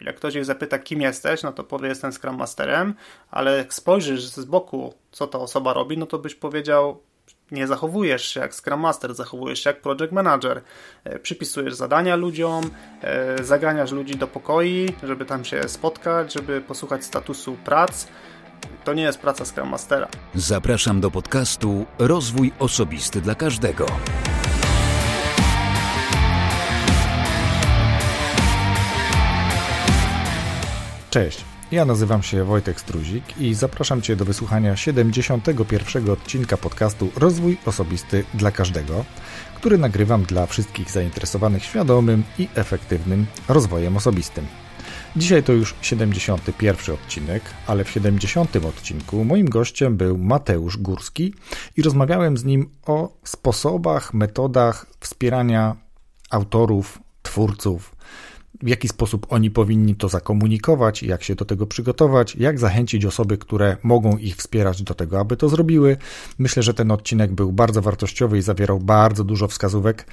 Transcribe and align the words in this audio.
Czyli 0.00 0.08
jak 0.08 0.16
ktoś 0.16 0.34
ich 0.34 0.44
zapyta, 0.44 0.78
kim 0.78 1.00
jesteś, 1.00 1.42
no 1.42 1.52
to 1.52 1.64
powie, 1.64 1.88
jestem 1.88 2.12
Scrum 2.12 2.36
Masterem, 2.36 2.94
ale 3.30 3.56
jak 3.56 3.74
spojrzysz 3.74 4.22
z 4.24 4.44
boku, 4.44 4.94
co 5.12 5.26
ta 5.26 5.38
osoba 5.38 5.72
robi, 5.72 5.98
no 5.98 6.06
to 6.06 6.18
byś 6.18 6.34
powiedział, 6.34 7.00
nie 7.50 7.66
zachowujesz 7.66 8.28
się 8.28 8.40
jak 8.40 8.54
Scrum 8.54 8.80
Master, 8.80 9.14
zachowujesz 9.14 9.64
się 9.64 9.70
jak 9.70 9.80
Project 9.80 10.12
Manager. 10.12 10.62
E, 11.04 11.18
przypisujesz 11.18 11.74
zadania 11.74 12.16
ludziom, 12.16 12.70
e, 13.02 13.44
zaganiasz 13.44 13.92
ludzi 13.92 14.16
do 14.16 14.26
pokoi, 14.26 14.92
żeby 15.02 15.24
tam 15.24 15.44
się 15.44 15.68
spotkać, 15.68 16.32
żeby 16.32 16.60
posłuchać 16.60 17.04
statusu 17.04 17.56
prac. 17.64 18.06
To 18.84 18.94
nie 18.94 19.02
jest 19.02 19.18
praca 19.18 19.44
Scrum 19.44 19.68
Mastera. 19.68 20.08
Zapraszam 20.34 21.00
do 21.00 21.10
podcastu 21.10 21.86
Rozwój 21.98 22.52
Osobisty 22.58 23.20
dla 23.20 23.34
Każdego. 23.34 23.86
Cześć, 31.10 31.44
ja 31.72 31.84
nazywam 31.84 32.22
się 32.22 32.44
Wojtek 32.44 32.80
Struzik 32.80 33.38
i 33.38 33.54
zapraszam 33.54 34.02
Cię 34.02 34.16
do 34.16 34.24
wysłuchania 34.24 34.76
71. 34.76 36.10
odcinka 36.10 36.56
podcastu 36.56 37.10
Rozwój 37.16 37.58
Osobisty 37.66 38.24
dla 38.34 38.50
Każdego, 38.50 39.04
który 39.54 39.78
nagrywam 39.78 40.22
dla 40.22 40.46
wszystkich 40.46 40.90
zainteresowanych 40.90 41.64
świadomym 41.64 42.22
i 42.38 42.48
efektywnym 42.54 43.26
rozwojem 43.48 43.96
osobistym. 43.96 44.46
Dzisiaj 45.16 45.42
to 45.42 45.52
już 45.52 45.74
71 45.82 46.94
odcinek, 46.94 47.42
ale 47.66 47.84
w 47.84 47.90
70 47.90 48.56
odcinku 48.56 49.24
moim 49.24 49.48
gościem 49.48 49.96
był 49.96 50.18
Mateusz 50.18 50.76
Górski 50.76 51.34
i 51.76 51.82
rozmawiałem 51.82 52.36
z 52.36 52.44
nim 52.44 52.70
o 52.86 53.12
sposobach, 53.24 54.14
metodach 54.14 54.86
wspierania 55.00 55.76
autorów, 56.30 56.98
twórców, 57.22 57.99
w 58.62 58.68
jaki 58.68 58.88
sposób 58.88 59.26
oni 59.30 59.50
powinni 59.50 59.94
to 59.96 60.08
zakomunikować, 60.08 61.02
jak 61.02 61.22
się 61.22 61.34
do 61.34 61.44
tego 61.44 61.66
przygotować, 61.66 62.36
jak 62.36 62.58
zachęcić 62.58 63.04
osoby, 63.04 63.38
które 63.38 63.76
mogą 63.82 64.16
ich 64.16 64.36
wspierać 64.36 64.82
do 64.82 64.94
tego, 64.94 65.20
aby 65.20 65.36
to 65.36 65.48
zrobiły. 65.48 65.96
Myślę, 66.38 66.62
że 66.62 66.74
ten 66.74 66.90
odcinek 66.90 67.32
był 67.32 67.52
bardzo 67.52 67.82
wartościowy 67.82 68.38
i 68.38 68.42
zawierał 68.42 68.78
bardzo 68.78 69.24
dużo 69.24 69.48
wskazówek, 69.48 70.06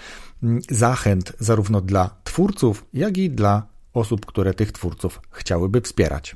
mm, 0.43 0.61
zachęt 0.69 1.33
zarówno 1.39 1.81
dla 1.81 2.09
twórców, 2.23 2.85
jak 2.93 3.17
i 3.17 3.29
dla 3.29 3.67
osób, 3.93 4.25
które 4.25 4.53
tych 4.53 4.71
twórców 4.71 5.21
chciałyby 5.31 5.81
wspierać. 5.81 6.35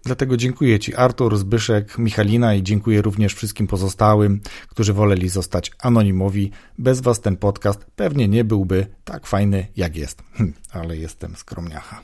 Dlatego 0.03 0.37
dziękuję 0.37 0.79
Ci, 0.79 0.95
Artur, 0.95 1.37
Zbyszek, 1.37 1.97
Michalina 1.97 2.55
i 2.55 2.63
dziękuję 2.63 3.01
również 3.01 3.33
wszystkim 3.33 3.67
pozostałym, 3.67 4.41
którzy 4.67 4.93
woleli 4.93 5.29
zostać 5.29 5.71
anonimowi. 5.79 6.51
Bez 6.77 7.01
Was 7.01 7.21
ten 7.21 7.37
podcast 7.37 7.85
pewnie 7.95 8.27
nie 8.27 8.43
byłby 8.43 8.87
tak 9.03 9.27
fajny, 9.27 9.67
jak 9.75 9.95
jest. 9.95 10.23
Hm, 10.33 10.53
ale 10.71 10.97
jestem 10.97 11.35
skromniacha. 11.35 12.01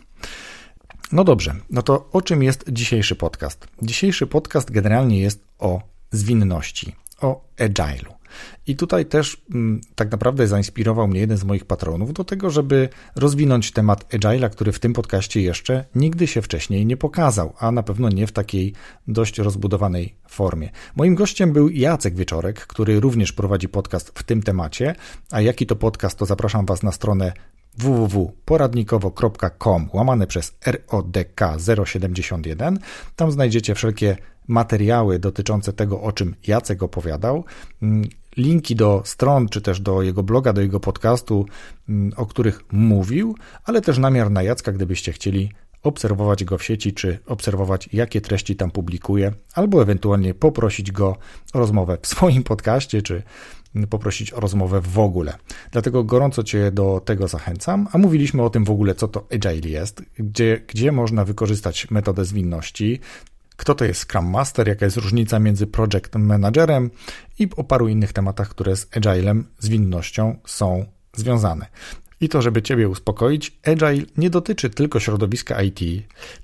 No 1.12 1.24
dobrze, 1.24 1.56
no 1.70 1.82
to 1.82 2.10
o 2.12 2.22
czym 2.22 2.44
jest 2.44 2.66
dzisiejszy 2.70 3.16
podcast? 3.16 3.68
Dzisiejszy 3.82 4.28
podcast 4.28 4.72
generalnie 4.72 5.20
jest 5.20 5.44
o 5.60 5.82
zwinności, 6.12 6.96
o 7.22 7.42
agile'u. 7.58 8.17
I 8.68 8.76
tutaj 8.76 9.06
też 9.06 9.42
m, 9.54 9.82
tak 9.96 10.12
naprawdę 10.12 10.48
zainspirował 10.48 11.08
mnie 11.08 11.20
jeden 11.20 11.38
z 11.38 11.44
moich 11.44 11.66
patronów 11.66 12.14
do 12.14 12.24
tego, 12.24 12.50
żeby 12.50 12.90
rozwinąć 13.16 13.72
temat 13.72 14.14
Agile'a, 14.14 14.50
który 14.50 14.72
w 14.72 14.80
tym 14.80 14.94
podcaście 14.94 15.42
jeszcze 15.42 15.86
nigdy 15.96 16.28
się 16.28 16.42
wcześniej 16.42 16.86
nie 16.86 16.98
pokazał, 16.98 17.54
a 17.60 17.72
na 17.72 17.84
pewno 17.84 18.10
nie 18.10 18.28
w 18.28 18.32
takiej 18.32 18.74
dość 19.08 19.38
rozbudowanej 19.38 20.16
formie. 20.28 20.70
Moim 20.96 21.16
gościem 21.16 21.54
był 21.54 21.70
Jacek 21.70 22.16
Wieczorek, 22.16 22.68
który 22.68 23.00
również 23.00 23.34
prowadzi 23.34 23.70
podcast 23.70 24.20
w 24.20 24.24
tym 24.24 24.44
temacie, 24.44 24.96
a 25.32 25.42
jaki 25.42 25.66
to 25.66 25.76
podcast, 25.76 26.18
to 26.18 26.26
zapraszam 26.26 26.66
Was 26.66 26.84
na 26.84 26.92
stronę 26.92 27.34
www.poradnikowo.com 27.78 29.90
łamane 29.94 30.28
przez 30.28 30.58
RODK 30.66 31.42
071. 31.86 32.80
Tam 33.16 33.32
znajdziecie 33.32 33.76
wszelkie 33.76 34.18
materiały 34.48 35.20
dotyczące 35.20 35.74
tego, 35.74 36.02
o 36.02 36.12
czym 36.12 36.36
Jacek 36.48 36.84
opowiadał, 36.84 37.46
mm, 37.82 38.10
linki 38.38 38.76
do 38.76 39.02
stron, 39.06 39.50
czy 39.50 39.62
też 39.62 39.80
do 39.80 40.02
jego 40.02 40.24
bloga, 40.24 40.54
do 40.54 40.62
jego 40.62 40.80
podcastu, 40.80 41.46
mm, 41.90 42.12
o 42.16 42.26
których 42.26 42.62
mówił, 42.72 43.36
ale 43.64 43.82
też 43.82 43.98
namiar 43.98 44.32
na 44.32 44.44
Jacka, 44.44 44.72
gdybyście 44.72 45.12
chcieli 45.12 45.52
obserwować 45.84 46.44
go 46.44 46.58
w 46.58 46.64
sieci, 46.64 46.94
czy 46.94 47.20
obserwować, 47.26 47.90
jakie 47.94 48.22
treści 48.22 48.56
tam 48.56 48.72
publikuje, 48.72 49.34
albo 49.54 49.82
ewentualnie 49.82 50.34
poprosić 50.34 50.92
go 50.92 51.18
o 51.54 51.60
rozmowę 51.60 51.98
w 52.02 52.08
swoim 52.08 52.44
podcaście, 52.44 53.02
czy 53.02 53.24
poprosić 53.90 54.34
o 54.34 54.40
rozmowę 54.40 54.82
w 54.82 55.00
ogóle. 55.00 55.34
Dlatego 55.72 56.04
gorąco 56.04 56.44
Cię 56.44 56.72
do 56.72 57.02
tego 57.06 57.28
zachęcam. 57.28 57.88
A 57.92 57.98
mówiliśmy 57.98 58.44
o 58.44 58.50
tym 58.50 58.66
w 58.66 58.70
ogóle, 58.70 58.96
co 58.96 59.08
to 59.08 59.28
Agile 59.34 59.70
jest, 59.70 60.04
gdzie, 60.20 60.62
gdzie 60.68 60.92
można 60.92 61.26
wykorzystać 61.26 61.92
metodę 61.92 62.26
zwinności, 62.26 63.00
kto 63.58 63.76
to 63.76 63.86
jest 63.86 64.02
Scrum 64.02 64.30
Master, 64.30 64.68
jaka 64.68 64.86
jest 64.86 64.98
różnica 64.98 65.40
między 65.40 65.68
Project 65.68 66.16
Managerem 66.16 66.90
i 67.40 67.50
o 67.56 67.64
paru 67.64 67.88
innych 67.88 68.14
tematach, 68.14 68.50
które 68.50 68.76
z 68.76 68.88
Agilem, 68.98 69.48
zwinnością 69.60 70.38
są 70.46 70.86
związane. 71.14 71.66
I 72.22 72.30
to, 72.30 72.42
żeby 72.42 72.62
Ciebie 72.62 72.90
uspokoić, 72.90 73.60
Agile 73.66 74.06
nie 74.18 74.30
dotyczy 74.30 74.70
tylko 74.70 75.00
środowiska 75.00 75.62
IT. 75.62 75.80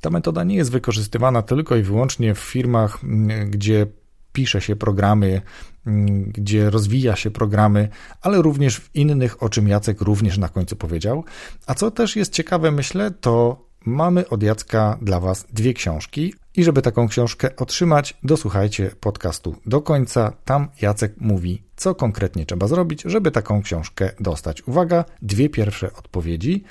Ta 0.02 0.10
metoda 0.10 0.44
nie 0.44 0.56
jest 0.56 0.72
wykorzystywana 0.72 1.42
tylko 1.42 1.76
i 1.76 1.84
wyłącznie 1.84 2.36
w 2.36 2.40
firmach, 2.40 3.04
mm, 3.04 3.52
gdzie 3.52 3.88
pisze 4.34 4.62
się 4.62 4.76
programy, 4.76 5.42
mm, 5.88 6.24
gdzie 6.24 6.70
rozwija 6.70 7.16
się 7.16 7.32
programy, 7.32 7.90
ale 8.22 8.42
również 8.42 8.78
w 8.78 8.96
innych, 8.96 9.44
o 9.44 9.50
czym 9.50 9.68
Jacek 9.68 10.02
również 10.02 10.38
na 10.38 10.50
końcu 10.50 10.76
powiedział. 10.76 11.24
A 11.68 11.74
co 11.74 11.92
też 11.92 12.16
jest 12.16 12.34
ciekawe, 12.34 12.72
myślę, 12.72 13.12
to 13.12 13.66
mamy 13.86 14.30
od 14.30 14.44
Jacka 14.44 14.98
dla 15.02 15.20
Was 15.20 15.46
dwie 15.54 15.74
książki. 15.74 16.34
I 16.56 16.64
żeby 16.64 16.82
taką 16.82 17.08
książkę 17.08 17.56
otrzymać, 17.56 18.18
dosłuchajcie 18.24 18.92
podcastu 19.00 19.56
do 19.66 19.82
końca. 19.82 20.34
Tam 20.46 20.68
Jacek 20.82 21.14
mówi, 21.18 21.64
co 21.76 21.96
konkretnie 21.96 22.46
trzeba 22.46 22.68
zrobić, 22.68 23.02
żeby 23.06 23.32
taką 23.32 23.62
książkę 23.62 24.10
dostać. 24.20 24.68
Uwaga, 24.68 25.06
dwie 25.22 25.50
pierwsze 25.50 25.94
odpowiedzi 25.94 26.64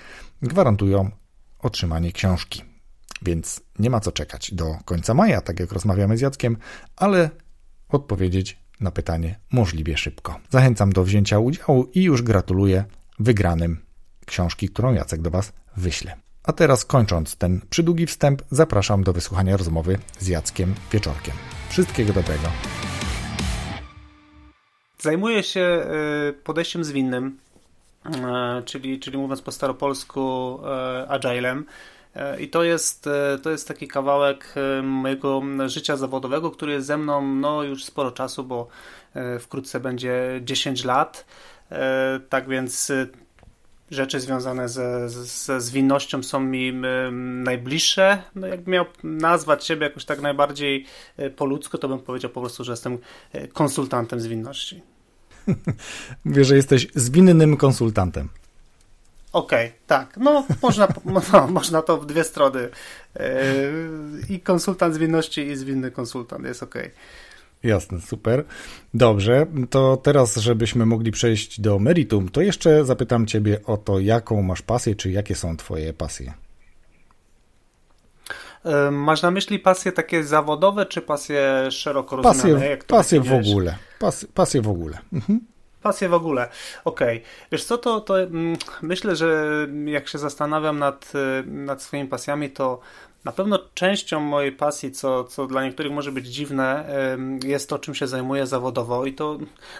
gwarantują 0.43 1.11
otrzymanie 1.59 2.13
książki. 2.13 2.63
Więc 3.23 3.61
nie 3.79 3.91
ma 3.91 4.01
co 4.01 4.13
czekać 4.13 4.55
do 4.55 4.77
końca 4.85 5.15
maja, 5.15 5.41
tak 5.41 5.61
jak 5.61 5.73
rozmawiamy 5.73 6.19
z 6.19 6.21
Jackiem, 6.21 6.57
ale 6.97 7.31
odpowiedzieć 7.89 8.59
na 8.81 8.91
pytanie 8.91 9.39
możliwie 9.53 9.97
szybko. 9.97 10.41
Zachęcam 10.51 10.93
do 10.93 11.05
wzięcia 11.05 11.39
udziału 11.39 11.85
i 11.95 12.03
już 12.03 12.23
gratuluję 12.23 12.85
wygranym 13.19 13.79
książki, 14.27 14.69
którą 14.69 14.95
Jacek 14.95 15.23
do 15.23 15.31
Was 15.31 15.53
wyśle. 15.77 16.17
A 16.45 16.53
teraz 16.53 16.85
kończąc 16.85 17.37
ten 17.37 17.61
przydługi 17.71 18.07
wstęp, 18.07 18.43
zapraszam 18.51 19.05
do 19.05 19.13
wysłuchania 19.13 19.57
rozmowy 19.57 19.99
z 20.19 20.29
Jackiem 20.29 20.75
Wieczorkiem. 20.93 21.35
Wszystkiego 21.69 22.13
dobrego. 22.13 22.49
Zajmuję 24.99 25.43
się 25.43 25.87
y, 26.31 26.33
podejściem 26.33 26.85
zwinnym, 26.85 27.39
y, 28.07 28.11
czyli, 28.65 29.01
czyli 29.01 29.19
mówiąc 29.19 29.43
po 29.43 29.53
staropolsku 29.53 30.59
y, 31.05 31.09
agilem. 31.09 31.65
I 32.41 32.49
to 32.49 32.65
jest, 32.65 33.09
to 33.43 33.51
jest 33.51 33.69
taki 33.69 33.89
kawałek 33.89 34.55
mojego 34.83 35.43
życia 35.67 35.97
zawodowego, 35.97 36.51
który 36.51 36.73
jest 36.73 36.87
ze 36.87 36.99
mną 36.99 37.23
no, 37.23 37.63
już 37.63 37.85
sporo 37.85 38.11
czasu, 38.11 38.45
bo 38.45 38.69
wkrótce 39.41 39.81
będzie 39.81 40.41
10 40.45 40.85
lat. 40.85 41.27
Tak 42.29 42.49
więc 42.49 42.93
rzeczy 43.93 44.21
związane 44.21 44.69
ze, 44.69 45.09
ze 45.09 45.61
zwinnością 45.61 46.23
są 46.23 46.41
mi 46.41 46.73
najbliższe. 47.45 48.23
No 48.35 48.47
jakbym 48.47 48.73
miał 48.73 48.85
nazwać 49.05 49.67
siebie 49.67 49.87
jakoś 49.87 50.05
tak 50.05 50.21
najbardziej 50.21 50.87
po 51.37 51.45
ludzku, 51.45 51.79
to 51.79 51.89
bym 51.89 51.99
powiedział 51.99 52.31
po 52.31 52.41
prostu, 52.41 52.65
że 52.65 52.73
jestem 52.73 52.99
konsultantem 53.53 54.21
zwinności. 54.21 54.83
Mówię, 56.25 56.45
że 56.45 56.57
jesteś 56.57 56.89
zwinnym 56.95 57.57
konsultantem. 57.57 58.29
Okej, 59.33 59.67
okay, 59.67 59.79
tak. 59.87 60.17
No 60.17 60.47
można, 60.63 60.89
no, 61.33 61.47
można 61.49 61.83
to 61.83 61.99
w 61.99 62.07
dwie 62.07 62.25
strony. 62.25 62.61
Yy, 62.61 63.23
I 64.29 64.41
konsultant 64.41 64.95
zwinności, 64.95 65.41
i 65.41 65.57
zwinny 65.57 65.91
konsultant 65.91 66.45
jest 66.45 66.63
okej. 66.63 66.83
Okay. 66.83 66.93
Jasne, 67.63 68.01
super. 68.01 68.45
Dobrze, 68.95 69.47
to 69.71 69.97
teraz, 69.97 70.37
żebyśmy 70.37 70.87
mogli 70.87 71.11
przejść 71.11 71.61
do 71.61 71.79
meritum, 71.79 72.29
to 72.29 72.41
jeszcze 72.41 72.85
zapytam 72.85 73.27
Ciebie 73.27 73.61
o 73.67 73.77
to, 73.77 74.01
jaką 74.01 74.43
masz 74.43 74.63
pasję, 74.63 74.95
czy 74.95 75.11
jakie 75.11 75.35
są 75.35 75.57
Twoje 75.57 75.93
pasje? 75.93 76.35
Yy, 78.65 78.91
masz 78.91 79.23
na 79.23 79.31
myśli 79.31 79.59
pasje 79.59 79.93
takie 79.93 80.25
zawodowe, 80.25 80.87
czy 80.87 81.01
pasje 81.01 81.71
szeroko 81.71 82.17
rozumiane? 82.17 82.61
Pasje, 82.61 82.77
pasje 82.87 83.21
w 83.21 83.33
ogóle. 83.33 83.77
Pasje, 83.99 84.29
pasje 84.35 84.63
w 84.63 84.69
ogóle. 84.69 84.99
Mhm. 85.13 85.41
Pasje 85.83 86.09
w 86.09 86.15
ogóle. 86.15 86.49
Okej. 86.85 87.17
Okay. 87.17 87.31
Wiesz 87.53 87.65
co, 87.65 87.79
to, 87.79 88.01
to 88.01 88.23
mm, 88.23 88.57
myślę, 88.83 89.17
że 89.17 89.47
jak 89.85 90.09
się 90.09 90.19
zastanawiam 90.19 90.79
nad, 90.79 91.13
y, 91.15 91.47
nad 91.47 91.83
swoimi 91.83 92.09
pasjami, 92.09 92.51
to 92.51 92.81
na 93.25 93.33
pewno 93.33 93.59
częścią 93.75 94.21
mojej 94.21 94.53
pasji, 94.53 94.93
co, 94.93 95.25
co 95.25 95.47
dla 95.47 95.65
niektórych 95.65 95.93
może 95.93 96.13
być 96.13 96.27
dziwne, 96.27 96.89
jest 97.45 97.69
to, 97.69 97.79
czym 97.79 97.95
się 97.95 98.07
zajmuję 98.07 98.47
zawodowo 98.47 99.07
i 99.07 99.13
to 99.13 99.39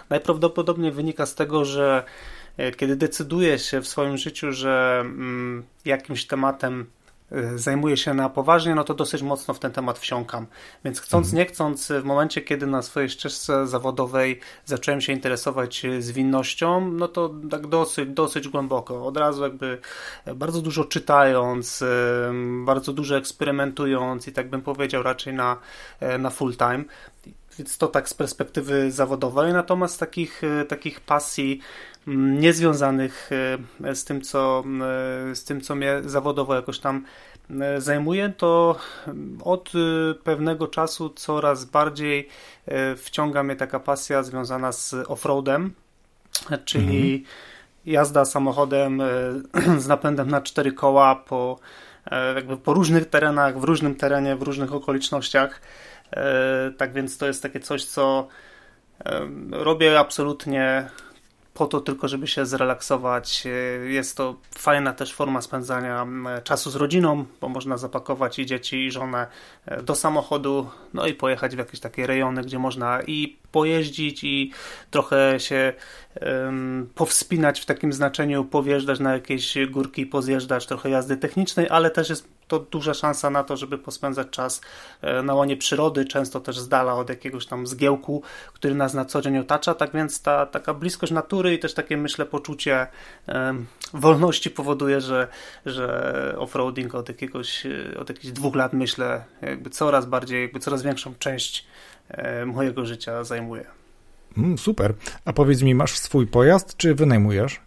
najprawdopodobniej 0.09 0.91
wynika 0.91 1.25
z 1.25 1.35
tego, 1.35 1.65
że 1.65 2.03
e, 2.57 2.71
kiedy 2.71 2.95
decyduję 2.95 3.59
się 3.59 3.81
w 3.81 3.87
swoim 3.87 4.17
życiu, 4.17 4.51
że 4.51 4.97
mm, 5.01 5.63
jakimś 5.85 6.25
tematem 6.25 6.85
zajmuję 7.55 7.97
się 7.97 8.13
na 8.13 8.29
poważnie, 8.29 8.75
no 8.75 8.83
to 8.83 8.93
dosyć 8.93 9.21
mocno 9.21 9.53
w 9.53 9.59
ten 9.59 9.71
temat 9.71 9.99
wsiąkam. 9.99 10.47
Więc 10.85 11.01
chcąc, 11.01 11.27
mhm. 11.27 11.37
nie 11.37 11.45
chcąc, 11.45 11.91
w 12.01 12.03
momencie, 12.03 12.41
kiedy 12.41 12.67
na 12.67 12.81
swojej 12.81 13.09
ścieżce 13.09 13.67
zawodowej 13.67 14.39
zacząłem 14.65 15.01
się 15.01 15.13
interesować 15.13 15.85
zwinnością, 15.99 16.91
no 16.91 17.07
to 17.07 17.33
tak 17.51 17.67
dosyć, 17.67 18.09
dosyć 18.09 18.47
głęboko. 18.47 19.05
Od 19.05 19.17
razu 19.17 19.43
jakby 19.43 19.77
bardzo 20.35 20.61
dużo 20.61 20.85
czytając, 20.85 21.81
y, 21.81 21.85
bardzo 22.65 22.93
dużo 22.93 23.17
eksperymentując 23.17 24.27
i 24.27 24.33
tak 24.33 24.49
bym 24.49 24.61
powiedział 24.61 25.03
raczej 25.03 25.33
na, 25.33 25.57
y, 26.01 26.17
na 26.17 26.29
full 26.29 26.55
time. 26.55 26.83
Więc 27.57 27.77
to 27.77 27.87
tak 27.87 28.09
z 28.09 28.13
perspektywy 28.13 28.91
zawodowej, 28.91 29.53
natomiast 29.53 29.99
takich, 29.99 30.41
takich 30.67 30.99
pasji 30.99 31.59
mm, 32.07 32.39
niezwiązanych 32.39 33.29
z 33.93 34.03
tym, 34.03 34.21
co, 34.21 34.63
z 35.33 35.43
tym, 35.43 35.61
co 35.61 35.75
mnie 35.75 36.01
zawodowo 36.05 36.55
jakoś 36.55 36.79
tam 36.79 37.05
E, 37.61 37.81
zajmuję, 37.81 38.33
to 38.37 38.75
od 39.43 39.71
e, 39.75 40.13
pewnego 40.13 40.67
czasu 40.67 41.09
coraz 41.09 41.65
bardziej 41.65 42.27
e, 42.65 42.95
wciąga 42.95 43.43
mnie 43.43 43.55
taka 43.55 43.79
pasja 43.79 44.23
związana 44.23 44.71
z 44.71 44.93
offroadem, 45.07 45.73
czyli 46.65 47.15
mhm. 47.15 47.23
jazda 47.85 48.25
samochodem 48.25 49.01
z 49.77 49.87
napędem 49.87 50.29
na 50.29 50.41
cztery 50.41 50.71
koła 50.71 51.15
po, 51.15 51.59
jakby 52.35 52.57
po 52.57 52.73
różnych 52.73 53.09
terenach, 53.09 53.59
w 53.59 53.63
różnym 53.63 53.95
terenie, 53.95 54.35
w 54.35 54.41
różnych 54.41 54.73
okolicznościach. 54.73 55.61
Tak 56.77 56.93
więc 56.93 57.17
to 57.17 57.27
jest 57.27 57.43
takie 57.43 57.59
coś, 57.59 57.85
co 57.85 58.27
robię 59.51 59.99
absolutnie 59.99 60.89
po 61.53 61.67
to 61.67 61.81
tylko, 61.81 62.07
żeby 62.07 62.27
się 62.27 62.45
zrelaksować. 62.45 63.43
Jest 63.83 64.17
to 64.17 64.35
fajna 64.57 64.93
też 64.93 65.13
forma 65.13 65.41
spędzania 65.41 66.07
czasu 66.43 66.69
z 66.69 66.75
rodziną, 66.75 67.25
bo 67.41 67.49
można 67.49 67.77
zapakować 67.77 68.39
i 68.39 68.45
dzieci, 68.45 68.85
i 68.85 68.91
żonę 68.91 69.27
e, 69.65 69.83
do 69.83 69.95
samochodu, 69.95 70.69
no 70.93 71.07
i 71.07 71.13
pojechać 71.13 71.55
w 71.55 71.59
jakieś 71.59 71.79
takie 71.79 72.07
rejony, 72.07 72.41
gdzie 72.41 72.59
można 72.59 73.01
i 73.07 73.37
pojeździć 73.53 74.23
i 74.23 74.51
trochę 74.91 75.39
się 75.39 75.73
um, 76.21 76.89
powspinać 76.95 77.59
w 77.59 77.65
takim 77.65 77.93
znaczeniu, 77.93 78.45
powjeżdżać 78.45 78.99
na 78.99 79.13
jakieś 79.13 79.57
górki 79.69 80.05
pozjeżdżać, 80.05 80.67
trochę 80.67 80.89
jazdy 80.89 81.17
technicznej, 81.17 81.67
ale 81.69 81.91
też 81.91 82.09
jest 82.09 82.27
to 82.47 82.59
duża 82.59 82.93
szansa 82.93 83.29
na 83.29 83.43
to, 83.43 83.57
żeby 83.57 83.77
pospędzać 83.77 84.27
czas 84.29 84.61
e, 85.01 85.23
na 85.23 85.33
łonie 85.33 85.57
przyrody, 85.57 86.05
często 86.05 86.39
też 86.39 86.59
z 86.59 86.67
dala 86.67 86.93
od 86.93 87.09
jakiegoś 87.09 87.45
tam 87.45 87.67
zgiełku, 87.67 88.23
który 88.53 88.75
nas 88.75 88.93
na 88.93 89.05
co 89.05 89.21
dzień 89.21 89.37
otacza, 89.37 89.75
tak 89.75 89.91
więc 89.93 90.21
ta 90.21 90.45
taka 90.45 90.73
bliskość 90.73 91.11
natury 91.11 91.53
i 91.53 91.59
też 91.59 91.73
takie 91.73 91.97
myślę 91.97 92.25
poczucie 92.25 92.87
um, 93.27 93.65
wolności 93.93 94.49
powoduje, 94.49 95.01
że, 95.01 95.27
że 95.65 96.35
offroading 96.37 96.95
od 96.95 97.09
jakiegoś, 97.09 97.65
e, 97.65 97.99
od 97.99 98.09
jakichś 98.09 98.33
dwóch 98.33 98.55
lat 98.55 98.73
myślę 98.73 99.23
jakby 99.41 99.69
coraz 99.69 100.05
bardziej, 100.05 100.41
jakby 100.41 100.59
coraz 100.59 100.83
większą 100.83 101.13
część 101.19 101.65
mojego 102.45 102.85
życia 102.85 103.23
zajmuje. 103.23 103.65
Mm, 104.37 104.57
super. 104.57 104.93
A 105.25 105.33
powiedz 105.33 105.61
mi, 105.61 105.75
masz 105.75 105.97
swój 105.97 106.27
pojazd, 106.27 106.77
czy 106.77 106.95
wynajmujesz? 106.95 107.61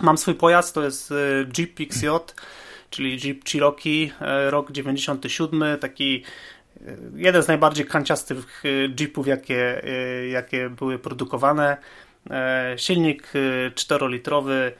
Mam 0.00 0.18
swój 0.18 0.34
pojazd, 0.34 0.74
to 0.74 0.84
jest 0.84 1.12
e, 1.12 1.14
Jeep 1.58 1.80
XJ, 1.80 2.06
czyli 2.90 3.20
Jeep 3.24 3.44
Cherokee, 3.48 4.12
e, 4.20 4.50
rok 4.50 4.72
97, 4.72 5.78
taki 5.80 6.24
jeden 7.16 7.42
z 7.42 7.48
najbardziej 7.48 7.86
kanciastych 7.86 8.62
Jeepów, 9.00 9.26
jakie, 9.26 9.82
jakie 10.30 10.70
były 10.70 10.98
produkowane. 10.98 11.76
Silnik 12.76 13.32
4-litrowy, 13.74 14.72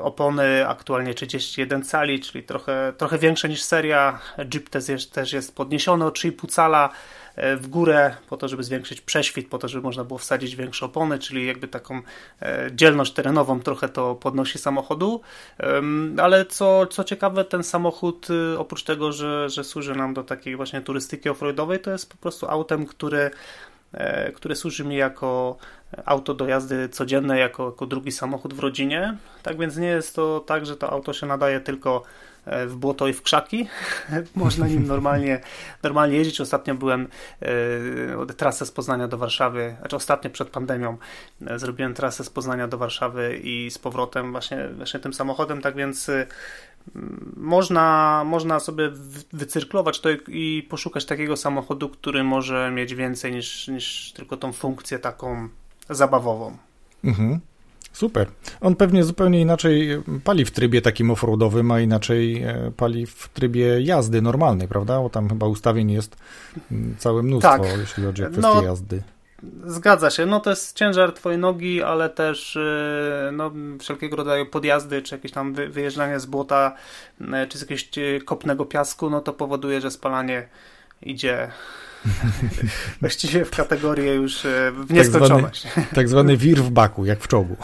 opony 0.00 0.68
aktualnie 0.68 1.14
31 1.14 1.82
cali, 1.82 2.20
czyli 2.20 2.44
trochę, 2.44 2.92
trochę 2.98 3.18
większe 3.18 3.48
niż 3.48 3.62
seria. 3.62 4.18
Jeep 4.54 4.68
też 4.68 4.88
jest, 4.88 5.12
też 5.12 5.32
jest 5.32 5.56
podniesiony 5.56 6.04
o 6.04 6.08
3,5 6.08 6.48
cala. 6.48 6.90
E, 7.36 7.56
w 7.56 7.68
górę 7.68 8.14
po 8.28 8.36
to, 8.36 8.48
żeby 8.48 8.62
zwiększyć 8.62 9.00
prześwit, 9.00 9.48
po 9.48 9.58
to, 9.58 9.68
żeby 9.68 9.82
można 9.82 10.04
było 10.04 10.18
wsadzić 10.18 10.56
większe 10.56 10.86
opony, 10.86 11.18
czyli 11.18 11.46
jakby 11.46 11.68
taką 11.68 12.02
e, 12.42 12.70
dzielność 12.72 13.12
terenową 13.12 13.60
trochę 13.60 13.88
to 13.88 14.14
podnosi 14.14 14.58
samochodu. 14.58 15.20
Ale 16.18 16.46
co, 16.46 16.86
co 16.86 17.04
ciekawe, 17.04 17.44
ten 17.44 17.62
samochód 17.64 18.30
y, 18.30 18.58
oprócz 18.58 18.82
tego, 18.82 19.12
że, 19.12 19.48
że 19.48 19.64
służy 19.64 19.94
nam 19.94 20.14
do 20.14 20.22
takiej 20.24 20.56
właśnie 20.56 20.80
turystyki 20.80 21.28
offroadowej, 21.28 21.80
to 21.80 21.90
jest 21.90 22.10
po 22.10 22.16
prostu 22.16 22.46
autem, 22.46 22.86
który 22.86 23.30
e, 23.92 24.32
które 24.32 24.56
służy 24.56 24.84
mi 24.84 24.96
jako 24.96 25.56
auto 26.04 26.34
do 26.34 26.46
jazdy 26.46 26.88
codziennej, 26.88 27.40
jako, 27.40 27.66
jako 27.66 27.86
drugi 27.86 28.12
samochód 28.12 28.54
w 28.54 28.58
rodzinie. 28.58 29.16
Tak 29.42 29.58
więc 29.58 29.76
nie 29.76 29.86
jest 29.86 30.16
to 30.16 30.40
tak, 30.40 30.66
że 30.66 30.76
to 30.76 30.90
auto 30.90 31.12
się 31.12 31.26
nadaje 31.26 31.60
tylko 31.60 32.02
E, 32.02 32.33
w 32.46 32.76
błoto 32.76 33.08
i 33.08 33.12
w 33.12 33.22
krzaki. 33.22 33.68
Można 34.34 34.68
nim 34.68 34.86
normalnie, 34.86 35.40
normalnie 35.82 36.16
jeździć. 36.16 36.40
Ostatnio 36.40 36.74
byłem 36.74 37.08
e, 37.42 38.34
trasę 38.36 38.66
z 38.66 38.70
Poznania 38.70 39.08
do 39.08 39.18
Warszawy, 39.18 39.76
znaczy 39.78 39.96
ostatnio 39.96 40.30
przed 40.30 40.48
pandemią 40.48 40.96
e, 41.46 41.58
zrobiłem 41.58 41.94
trasę 41.94 42.24
z 42.24 42.30
Poznania 42.30 42.68
do 42.68 42.78
Warszawy 42.78 43.40
i 43.42 43.70
z 43.70 43.78
powrotem 43.78 44.32
właśnie, 44.32 44.68
właśnie 44.68 45.00
tym 45.00 45.14
samochodem, 45.14 45.62
tak 45.62 45.76
więc 45.76 46.10
można, 47.36 48.22
można 48.26 48.60
sobie 48.60 48.90
wycyrklować 49.32 50.00
to 50.00 50.08
i 50.28 50.66
poszukać 50.70 51.04
takiego 51.04 51.36
samochodu, 51.36 51.88
który 51.88 52.24
może 52.24 52.70
mieć 52.70 52.94
więcej 52.94 53.32
niż, 53.32 53.68
niż 53.68 54.12
tylko 54.12 54.36
tą 54.36 54.52
funkcję 54.52 54.98
taką 54.98 55.48
zabawową. 55.90 56.56
Mhm. 57.04 57.40
Super. 57.94 58.28
On 58.60 58.76
pewnie 58.76 59.04
zupełnie 59.04 59.40
inaczej 59.40 60.02
pali 60.24 60.44
w 60.44 60.50
trybie 60.50 60.82
takim 60.82 61.10
offroadowym, 61.10 61.70
a 61.70 61.80
inaczej 61.80 62.42
e, 62.42 62.72
pali 62.76 63.06
w 63.06 63.28
trybie 63.28 63.80
jazdy 63.80 64.22
normalnej, 64.22 64.68
prawda? 64.68 65.00
Bo 65.00 65.10
tam 65.10 65.28
chyba 65.28 65.46
ustawień 65.46 65.90
jest 65.90 66.16
mm, 66.72 66.94
całe 66.98 67.22
mnóstwo, 67.22 67.58
tak. 67.58 67.78
jeśli 67.78 68.04
chodzi 68.04 68.24
o 68.24 68.26
kwestię 68.26 68.54
no, 68.54 68.62
jazdy. 68.62 69.02
Zgadza 69.66 70.10
się. 70.10 70.26
No 70.26 70.40
to 70.40 70.50
jest 70.50 70.76
ciężar 70.76 71.12
twojej 71.12 71.38
nogi, 71.38 71.82
ale 71.82 72.10
też 72.10 72.56
e, 72.56 73.30
no, 73.32 73.52
wszelkiego 73.80 74.16
rodzaju 74.16 74.46
podjazdy, 74.46 75.02
czy 75.02 75.14
jakieś 75.14 75.32
tam 75.32 75.54
wyjeżdżanie 75.54 76.20
z 76.20 76.26
błota, 76.26 76.76
e, 77.32 77.46
czy 77.46 77.58
z 77.58 77.60
jakiegoś 77.60 77.90
kopnego 78.24 78.64
piasku, 78.64 79.10
no 79.10 79.20
to 79.20 79.32
powoduje, 79.32 79.80
że 79.80 79.90
spalanie 79.90 80.48
idzie 81.02 81.50
właściwie 83.00 83.44
w 83.44 83.50
kategorię 83.50 84.14
już 84.14 84.44
e, 84.44 84.72
w 84.72 84.92
nieskończoność. 84.92 85.62
Tak 85.62 85.72
zwany, 85.72 85.86
tak 85.94 86.08
zwany 86.08 86.36
wir 86.36 86.62
w 86.62 86.70
baku, 86.70 87.04
jak 87.04 87.20
w 87.20 87.28
czołgu. 87.28 87.56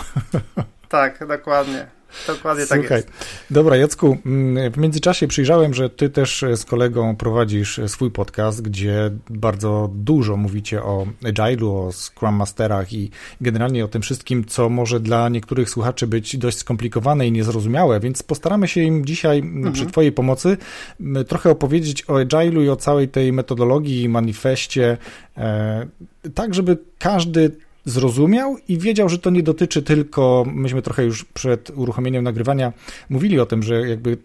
tak, 0.88 1.26
dokładnie. 1.26 1.87
Dokładnie 2.26 2.67
tak 2.67 2.81
Słuchaj, 2.81 2.97
jest. 2.97 3.09
Dobra, 3.50 3.76
Jacku, 3.76 4.19
mm, 4.26 4.73
w 4.73 4.76
międzyczasie 4.76 5.29
przyjrzałem, 5.29 5.75
że 5.75 5.90
ty 5.90 6.11
też 6.11 6.45
z 6.57 6.64
kolegą 6.64 7.17
prowadzisz 7.17 7.81
swój 7.87 8.11
podcast, 8.11 8.62
gdzie 8.62 9.11
bardzo 9.31 9.90
dużo 9.95 10.37
mówicie 10.37 10.83
o 10.83 11.07
Agile'u, 11.23 11.88
o 11.88 11.93
Scrum 11.93 12.35
Masterach 12.35 12.93
i 12.93 13.11
generalnie 13.40 13.85
o 13.85 13.88
tym 13.88 14.02
wszystkim, 14.02 14.45
co 14.45 14.69
może 14.69 15.00
dla 15.00 15.29
niektórych 15.29 15.71
słuchaczy 15.71 16.07
być 16.07 16.37
dość 16.37 16.59
skomplikowane 16.59 17.26
i 17.26 17.33
niezrozumiałe, 17.33 18.00
więc 18.00 18.23
postaramy 18.23 18.69
się 18.69 18.81
im 18.81 19.05
dzisiaj 19.05 19.38
mhm. 19.38 19.73
przy 19.73 19.87
twojej 19.87 20.12
pomocy 20.12 20.57
trochę 21.29 21.50
opowiedzieć 21.50 22.05
o 22.11 22.12
Agile'u 22.12 22.64
i 22.64 22.69
o 22.69 22.76
całej 22.76 23.09
tej 23.09 23.33
metodologii, 23.33 24.09
manifestie, 24.09 24.97
e, 25.37 25.87
tak 26.35 26.55
żeby 26.55 26.79
każdy 26.99 27.50
zrozumiał 27.84 28.56
i 28.68 28.78
wiedział, 28.78 29.08
że 29.08 29.18
to 29.18 29.30
nie 29.30 29.42
dotyczy 29.42 29.82
tylko, 29.82 30.44
myśmy 30.54 30.82
trochę 30.82 31.04
już 31.04 31.25
przed 31.25 31.70
uruchomieniem 31.70 32.25
nagrywania 32.25 32.72
mówili 33.10 33.40
o 33.40 33.46
tym, 33.46 33.62
że 33.62 33.88
jakby 33.88 34.18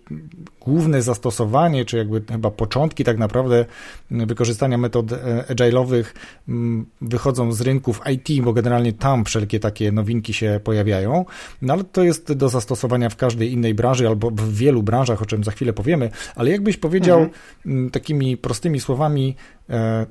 główne 0.61 1.01
zastosowanie, 1.01 1.85
czy 1.85 1.97
jakby 1.97 2.21
chyba 2.31 2.51
początki 2.51 3.03
tak 3.03 3.17
naprawdę 3.17 3.65
wykorzystania 4.11 4.77
metod 4.77 5.11
e, 5.11 5.45
agile'owych 5.49 6.03
mm, 6.49 6.85
wychodzą 7.01 7.51
z 7.51 7.61
rynków 7.61 8.01
IT, 8.13 8.43
bo 8.43 8.53
generalnie 8.53 8.93
tam 8.93 9.25
wszelkie 9.25 9.59
takie 9.59 9.91
nowinki 9.91 10.33
się 10.33 10.59
pojawiają, 10.63 11.25
no 11.61 11.73
ale 11.73 11.83
to 11.83 12.03
jest 12.03 12.33
do 12.33 12.49
zastosowania 12.49 13.09
w 13.09 13.15
każdej 13.15 13.51
innej 13.51 13.73
branży 13.73 14.07
albo 14.07 14.31
w 14.31 14.53
wielu 14.53 14.83
branżach, 14.83 15.21
o 15.21 15.25
czym 15.25 15.43
za 15.43 15.51
chwilę 15.51 15.73
powiemy, 15.73 16.09
ale 16.35 16.51
jakbyś 16.51 16.77
powiedział 16.77 17.19
mhm. 17.19 17.37
Mm, 17.65 17.89
takimi 17.89 18.37
prostymi 18.37 18.79
słowami, 18.79 19.35
e, 19.69 20.05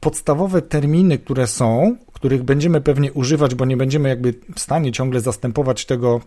podstawowe 0.00 0.62
terminy, 0.62 1.18
które 1.18 1.46
są, 1.46 1.96
których 2.24 2.42
będziemy 2.42 2.80
pewnie 2.80 3.12
używać, 3.12 3.54
bo 3.54 3.64
nie 3.64 3.76
będziemy 3.76 4.08
jakby 4.08 4.34
w 4.54 4.60
stanie 4.60 4.92
ciągle 4.92 5.20
zastępować 5.20 5.84
tego 5.84 6.20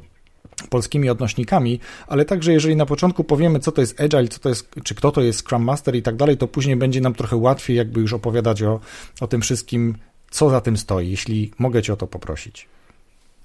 polskimi 0.70 1.10
odnośnikami, 1.10 1.80
ale 2.08 2.26
także 2.26 2.54
jeżeli 2.54 2.76
na 2.76 2.86
początku 2.86 3.24
powiemy, 3.24 3.60
co 3.60 3.72
to 3.72 3.82
jest 3.82 4.02
Agile, 4.02 4.28
co 4.28 4.40
to 4.40 4.50
jest, 4.50 4.70
czy 4.84 4.96
kto 4.96 5.12
to 5.12 5.22
jest 5.22 5.40
Scrum 5.40 5.64
Master 5.64 5.96
i 5.96 6.02
tak 6.02 6.16
dalej, 6.16 6.38
to 6.38 6.48
później 6.48 6.76
będzie 6.76 7.02
nam 7.02 7.14
trochę 7.14 7.36
łatwiej 7.36 7.78
jakby 7.78 8.02
już 8.02 8.14
opowiadać 8.14 8.64
o, 8.64 8.80
o 9.22 9.28
tym 9.28 9.42
wszystkim, 9.42 9.96
co 10.32 10.50
za 10.50 10.62
tym 10.62 10.78
stoi, 10.78 11.10
jeśli 11.10 11.52
mogę 11.60 11.82
Cię 11.82 11.94
o 11.94 11.98
to 11.98 12.08
poprosić. 12.08 12.68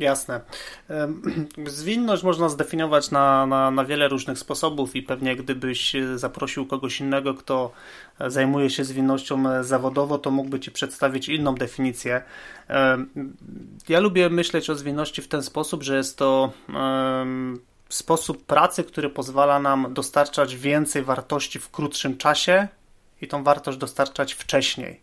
Jasne. 0.02 0.40
Zwinność 1.66 2.23
można 2.23 2.49
zdefiniować 2.49 3.11
na, 3.11 3.47
na, 3.47 3.71
na 3.71 3.85
wiele 3.85 4.09
różnych 4.09 4.38
sposobów 4.38 4.97
i 4.97 5.02
pewnie 5.02 5.37
gdybyś 5.37 5.97
zaprosił 6.16 6.66
kogoś 6.66 7.00
innego, 7.00 7.35
kto 7.35 7.73
zajmuje 8.26 8.71
się 8.71 8.85
zwinnością 8.85 9.64
zawodowo, 9.64 10.18
to 10.18 10.30
mógłby 10.30 10.61
Ci 10.61 10.71
przedstawić 10.71 11.28
inną 11.28 11.54
definicję. 11.54 12.23
Ja 13.88 14.00
lubię 14.00 14.30
myśleć 14.30 14.71
o 14.71 14.75
zwinności 14.75 15.23
w 15.23 15.28
ten 15.28 15.42
sposób, 15.42 15.82
że 15.82 15.97
jest 15.97 16.18
to 16.18 16.52
sposób 17.88 18.47
pracy, 18.47 18.85
który 18.85 19.11
pozwala 19.11 19.59
nam 19.59 19.94
dostarczać 19.94 20.56
więcej 20.56 21.02
wartości 21.02 21.59
w 21.59 21.71
krótszym 21.71 22.16
czasie 22.16 22.68
i 23.21 23.28
tą 23.28 23.44
wartość 23.44 23.78
dostarczać 23.78 24.32
wcześniej. 24.32 25.00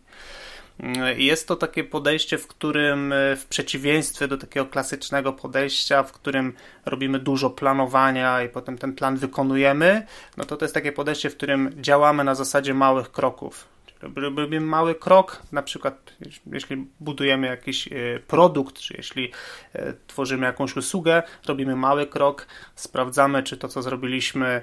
Jest 1.16 1.48
to 1.48 1.56
takie 1.56 1.84
podejście, 1.84 2.38
w 2.38 2.46
którym 2.46 3.12
e, 3.12 3.36
w 3.36 3.46
przeciwieństwie 3.46 4.28
do 4.28 4.38
takiego 4.38 4.66
klasycznego 4.66 5.32
podejścia, 5.32 6.02
w 6.02 6.12
którym 6.12 6.52
robimy 6.86 7.18
dużo 7.18 7.50
planowania 7.50 8.42
i 8.42 8.48
potem 8.48 8.78
ten 8.78 8.92
plan 8.92 9.16
wykonujemy, 9.16 10.06
no 10.36 10.44
to 10.44 10.56
to 10.56 10.64
jest 10.64 10.74
takie 10.74 10.92
podejście, 10.92 11.30
w 11.30 11.36
którym 11.36 11.70
działamy 11.76 12.24
na 12.24 12.34
zasadzie 12.34 12.74
małych 12.74 13.12
kroków. 13.12 13.68
Robimy 14.16 14.60
mały 14.60 14.94
krok, 14.94 15.42
na 15.52 15.62
przykład 15.62 16.12
jeśli 16.52 16.86
budujemy 17.00 17.46
jakiś 17.46 17.88
e, 17.88 17.90
produkt, 18.26 18.78
czy 18.78 18.94
jeśli 18.96 19.32
e, 19.72 19.94
tworzymy 20.06 20.46
jakąś 20.46 20.76
usługę, 20.76 21.22
robimy 21.46 21.76
mały 21.76 22.06
krok, 22.06 22.46
sprawdzamy, 22.74 23.42
czy 23.42 23.56
to, 23.56 23.68
co 23.68 23.82
zrobiliśmy, 23.82 24.62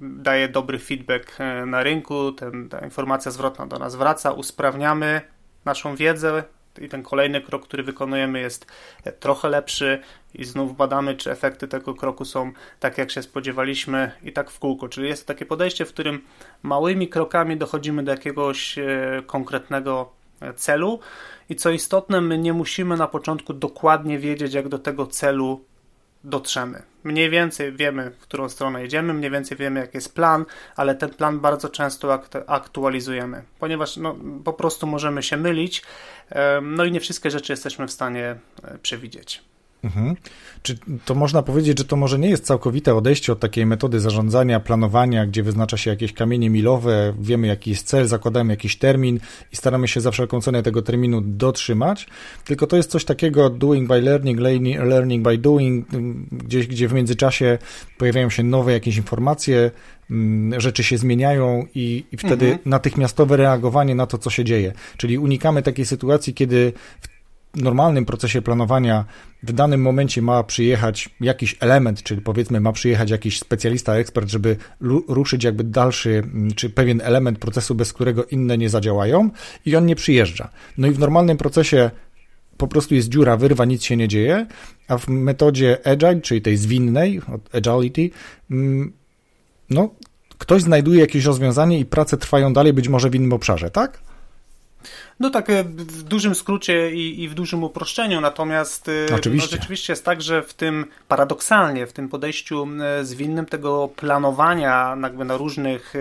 daje 0.00 0.48
dobry 0.48 0.78
feedback 0.78 1.40
e, 1.40 1.66
na 1.66 1.82
rynku, 1.82 2.32
ten, 2.32 2.68
ta 2.68 2.78
informacja 2.78 3.30
zwrotna 3.30 3.66
do 3.66 3.78
nas 3.78 3.96
wraca, 3.96 4.32
usprawniamy 4.32 5.20
naszą 5.64 5.96
wiedzę 5.96 6.42
i 6.80 6.88
ten 6.88 7.02
kolejny 7.02 7.40
krok, 7.40 7.64
który 7.64 7.82
wykonujemy 7.82 8.40
jest 8.40 8.66
e, 9.04 9.12
trochę 9.12 9.48
lepszy 9.48 10.02
i 10.34 10.44
znów 10.44 10.76
badamy, 10.76 11.14
czy 11.14 11.30
efekty 11.30 11.68
tego 11.68 11.94
kroku 11.94 12.24
są 12.24 12.52
tak, 12.80 12.98
jak 12.98 13.10
się 13.10 13.22
spodziewaliśmy 13.22 14.12
i 14.22 14.32
tak 14.32 14.50
w 14.50 14.58
kółko. 14.58 14.88
Czyli 14.88 15.08
jest 15.08 15.26
takie 15.26 15.46
podejście, 15.46 15.84
w 15.84 15.92
którym 15.92 16.24
małymi 16.62 17.08
krokami 17.08 17.56
dochodzimy 17.56 18.02
do 18.02 18.10
jakiegoś 18.10 18.78
konkretnego 19.26 20.12
celu 20.56 21.00
i 21.48 21.56
co 21.56 21.70
istotne, 21.70 22.20
my 22.20 22.38
nie 22.38 22.52
musimy 22.52 22.96
na 22.96 23.06
początku 23.06 23.54
dokładnie 23.54 24.18
wiedzieć, 24.18 24.54
jak 24.54 24.68
do 24.68 24.78
tego 24.78 25.06
celu 25.06 25.64
dotrzemy. 26.24 26.82
Mniej 27.04 27.30
więcej 27.30 27.72
wiemy, 27.72 28.10
w 28.10 28.18
którą 28.18 28.48
stronę 28.48 28.82
jedziemy, 28.82 29.14
mniej 29.14 29.30
więcej 29.30 29.56
wiemy, 29.56 29.80
jaki 29.80 29.96
jest 29.96 30.14
plan, 30.14 30.44
ale 30.76 30.94
ten 30.94 31.10
plan 31.10 31.40
bardzo 31.40 31.68
często 31.68 32.22
aktualizujemy, 32.46 33.42
ponieważ 33.58 33.96
no, 33.96 34.16
po 34.44 34.52
prostu 34.52 34.86
możemy 34.86 35.22
się 35.22 35.36
mylić, 35.36 35.82
no 36.62 36.84
i 36.84 36.92
nie 36.92 37.00
wszystkie 37.00 37.30
rzeczy 37.30 37.52
jesteśmy 37.52 37.86
w 37.86 37.90
stanie 37.90 38.36
e, 38.64 38.78
przewidzieć. 38.78 39.49
Mhm. 39.84 40.16
Czy 40.62 40.78
to 41.04 41.14
można 41.14 41.42
powiedzieć, 41.42 41.78
że 41.78 41.84
to 41.84 41.96
może 41.96 42.18
nie 42.18 42.30
jest 42.30 42.44
całkowite 42.44 42.94
odejście 42.94 43.32
od 43.32 43.40
takiej 43.40 43.66
metody 43.66 44.00
zarządzania, 44.00 44.60
planowania, 44.60 45.26
gdzie 45.26 45.42
wyznacza 45.42 45.76
się 45.76 45.90
jakieś 45.90 46.12
kamienie 46.12 46.50
milowe, 46.50 47.14
wiemy 47.20 47.46
jaki 47.46 47.70
jest 47.70 47.86
cel, 47.86 48.06
zakładamy 48.06 48.52
jakiś 48.52 48.76
termin 48.76 49.20
i 49.52 49.56
staramy 49.56 49.88
się 49.88 50.00
za 50.00 50.10
wszelką 50.10 50.40
cenę 50.40 50.62
tego 50.62 50.82
terminu 50.82 51.20
dotrzymać, 51.20 52.06
tylko 52.44 52.66
to 52.66 52.76
jest 52.76 52.90
coś 52.90 53.04
takiego 53.04 53.50
doing 53.50 53.88
by 53.88 54.02
learning, 54.02 54.40
learning 54.78 55.24
by 55.24 55.38
doing, 55.38 55.88
gdzieś 56.32 56.66
gdzie 56.66 56.88
w 56.88 56.92
międzyczasie 56.92 57.58
pojawiają 57.98 58.30
się 58.30 58.42
nowe 58.42 58.72
jakieś 58.72 58.96
informacje, 58.96 59.70
mm, 60.10 60.60
rzeczy 60.60 60.84
się 60.84 60.98
zmieniają 60.98 61.66
i, 61.74 62.04
i 62.12 62.16
wtedy 62.16 62.46
mhm. 62.46 62.58
natychmiastowe 62.64 63.36
reagowanie 63.36 63.94
na 63.94 64.06
to, 64.06 64.18
co 64.18 64.30
się 64.30 64.44
dzieje. 64.44 64.72
Czyli 64.96 65.18
unikamy 65.18 65.62
takiej 65.62 65.86
sytuacji, 65.86 66.34
kiedy 66.34 66.72
w 67.00 67.09
normalnym 67.54 68.06
procesie 68.06 68.42
planowania 68.42 69.04
w 69.42 69.52
danym 69.52 69.82
momencie 69.82 70.22
ma 70.22 70.44
przyjechać 70.44 71.10
jakiś 71.20 71.56
element, 71.60 72.02
czyli 72.02 72.20
powiedzmy 72.20 72.60
ma 72.60 72.72
przyjechać 72.72 73.10
jakiś 73.10 73.38
specjalista, 73.38 73.94
ekspert, 73.94 74.28
żeby 74.28 74.56
ruszyć 75.08 75.44
jakby 75.44 75.64
dalszy, 75.64 76.10
mm, 76.10 76.54
czy 76.54 76.70
pewien 76.70 77.00
element 77.00 77.38
procesu, 77.38 77.74
bez 77.74 77.92
którego 77.92 78.24
inne 78.24 78.58
nie 78.58 78.68
zadziałają 78.68 79.30
i 79.66 79.76
on 79.76 79.86
nie 79.86 79.96
przyjeżdża. 79.96 80.50
No 80.78 80.86
i 80.86 80.90
w 80.90 80.98
normalnym 80.98 81.36
procesie 81.36 81.90
po 82.56 82.68
prostu 82.68 82.94
jest 82.94 83.08
dziura, 83.08 83.36
wyrwa, 83.36 83.64
nic 83.64 83.82
się 83.84 83.96
nie 83.96 84.08
dzieje, 84.08 84.46
a 84.88 84.98
w 84.98 85.08
metodzie 85.08 85.78
agile, 85.84 86.20
czyli 86.20 86.42
tej 86.42 86.56
zwinnej, 86.56 87.20
od 87.34 87.68
agility, 87.68 88.10
mm, 88.50 88.92
no 89.70 89.90
ktoś 90.38 90.62
znajduje 90.62 91.00
jakieś 91.00 91.24
rozwiązanie 91.24 91.80
i 91.80 91.84
prace 91.84 92.16
trwają 92.16 92.52
dalej, 92.52 92.72
być 92.72 92.88
może 92.88 93.10
w 93.10 93.14
innym 93.14 93.32
obszarze, 93.32 93.70
tak? 93.70 94.09
No 95.20 95.30
tak, 95.30 95.50
e, 95.50 95.64
w 95.64 96.02
dużym 96.02 96.34
skrócie 96.34 96.90
i, 96.90 97.22
i 97.22 97.28
w 97.28 97.34
dużym 97.34 97.64
uproszczeniu, 97.64 98.20
natomiast 98.20 98.90
e, 99.10 99.14
Oczywiście. 99.14 99.46
No, 99.46 99.60
rzeczywiście 99.60 99.92
jest 99.92 100.04
tak, 100.04 100.22
że 100.22 100.42
w 100.42 100.54
tym 100.54 100.86
paradoksalnie, 101.08 101.86
w 101.86 101.92
tym 101.92 102.08
podejściu 102.08 102.68
e, 102.82 103.04
zwinnym 103.04 103.46
tego 103.46 103.88
planowania 103.96 104.96
jakby 105.02 105.24
na 105.24 105.36
różnych 105.36 105.94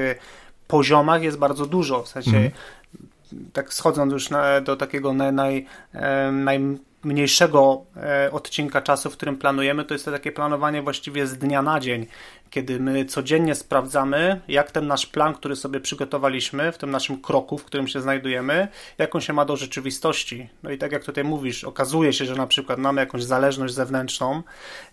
poziomach 0.67 1.23
jest 1.23 1.37
bardzo 1.37 1.65
dużo. 1.65 2.03
W 2.03 2.07
sensie 2.07 2.37
mm. 2.37 2.51
tak 3.53 3.73
schodząc 3.73 4.13
już 4.13 4.29
na, 4.29 4.61
do 4.61 4.75
takiego 4.75 5.13
naj, 5.13 5.33
naj, 5.33 5.65
najmniejszego 6.31 7.85
odcinka 8.31 8.81
czasu, 8.81 9.09
w 9.09 9.13
którym 9.13 9.37
planujemy, 9.37 9.85
to 9.85 9.93
jest 9.93 10.05
to 10.05 10.11
takie 10.11 10.31
planowanie 10.31 10.81
właściwie 10.81 11.27
z 11.27 11.37
dnia 11.37 11.61
na 11.61 11.79
dzień 11.79 12.07
kiedy 12.49 12.79
my 12.79 13.05
codziennie 13.05 13.55
sprawdzamy, 13.55 14.41
jak 14.47 14.71
ten 14.71 14.87
nasz 14.87 15.05
plan, 15.05 15.33
który 15.33 15.55
sobie 15.55 15.79
przygotowaliśmy 15.79 16.71
w 16.71 16.77
tym 16.77 16.91
naszym 16.91 17.21
kroku, 17.21 17.57
w 17.57 17.63
którym 17.63 17.87
się 17.87 18.01
znajdujemy, 18.01 18.67
jak 18.97 19.15
on 19.15 19.21
się 19.21 19.33
ma 19.33 19.45
do 19.45 19.55
rzeczywistości. 19.55 20.49
No 20.63 20.71
i 20.71 20.77
tak 20.77 20.91
jak 20.91 21.03
tutaj 21.03 21.23
mówisz, 21.23 21.63
okazuje 21.63 22.13
się, 22.13 22.25
że 22.25 22.35
na 22.35 22.47
przykład 22.47 22.79
mamy 22.79 23.01
jakąś 23.01 23.23
zależność 23.23 23.73
zewnętrzną, 23.73 24.43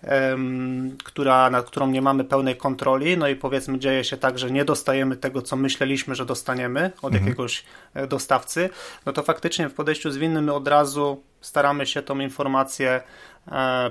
um, 0.03 0.97
która, 1.05 1.51
nad 1.51 1.67
którą 1.67 1.87
nie 1.87 2.03
mamy 2.03 2.25
pełnej 2.25 2.57
kontroli, 2.57 3.19
no 3.19 3.29
i 3.29 3.37
powiedzmy 3.37 3.79
dzieje 3.79 4.05
się 4.05 4.17
tak, 4.17 4.39
że 4.39 4.51
nie 4.51 4.65
dostajemy 4.65 5.17
tego, 5.17 5.43
co 5.43 5.57
myśleliśmy, 5.57 6.15
że 6.15 6.27
dostaniemy 6.27 6.91
od 7.03 7.13
mhm. 7.13 7.25
jakiegoś 7.25 7.65
e, 7.95 8.07
dostawcy, 8.07 8.71
no 9.07 9.13
to 9.13 9.23
faktycznie 9.23 9.69
w 9.69 9.75
podejściu 9.75 10.11
zwinnym 10.11 10.47
my 10.47 10.53
od 10.53 10.69
razu 10.69 11.23
staramy 11.41 11.87
się 11.87 12.03
tą 12.03 12.19
informację 12.19 13.01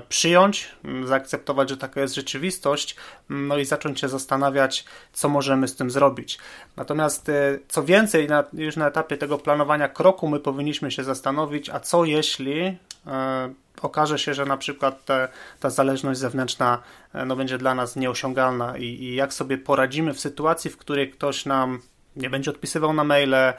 przyjąć, 0.08 0.68
zaakceptować, 1.04 1.70
że 1.70 1.76
taka 1.76 2.00
jest 2.00 2.14
rzeczywistość, 2.14 2.96
no 3.28 3.58
i 3.58 3.64
zacząć 3.64 4.00
się 4.00 4.08
zastanawiać, 4.08 4.84
co 5.12 5.28
możemy 5.28 5.68
z 5.68 5.76
tym 5.76 5.90
zrobić. 5.90 6.38
Natomiast 6.76 7.28
e, 7.28 7.58
co 7.68 7.84
więcej, 7.84 8.28
już 8.52 8.76
na 8.76 8.88
etapie 8.88 9.16
tego 9.16 9.38
planowania 9.38 9.88
kroku 9.88 10.28
my 10.28 10.40
powinniśmy 10.40 10.90
się 10.90 11.04
zastanowić, 11.04 11.70
a 11.70 11.80
co 11.80 12.04
jeśli 12.04 12.76
e, 13.06 13.54
okaże 13.82 14.18
się, 14.18 14.34
że 14.34 14.44
na 14.44 14.56
przykład 14.56 15.04
te, 15.04 15.28
ta 15.60 15.70
zależność 15.70 16.20
zewnętrzna 16.20 16.82
no, 17.26 17.36
będzie 17.36 17.58
dla 17.58 17.74
nas 17.74 17.96
nieosiągalna 17.96 18.78
i, 18.78 18.84
i 18.84 19.14
jak 19.14 19.34
sobie 19.34 19.58
poradzimy 19.58 20.14
w 20.14 20.20
sytuacji, 20.20 20.70
w 20.70 20.76
której 20.76 21.10
ktoś 21.10 21.46
nam 21.46 21.80
nie 22.16 22.30
będzie 22.30 22.50
odpisywał 22.50 22.92
na 22.92 23.04
maile, 23.04 23.34
e, 23.34 23.54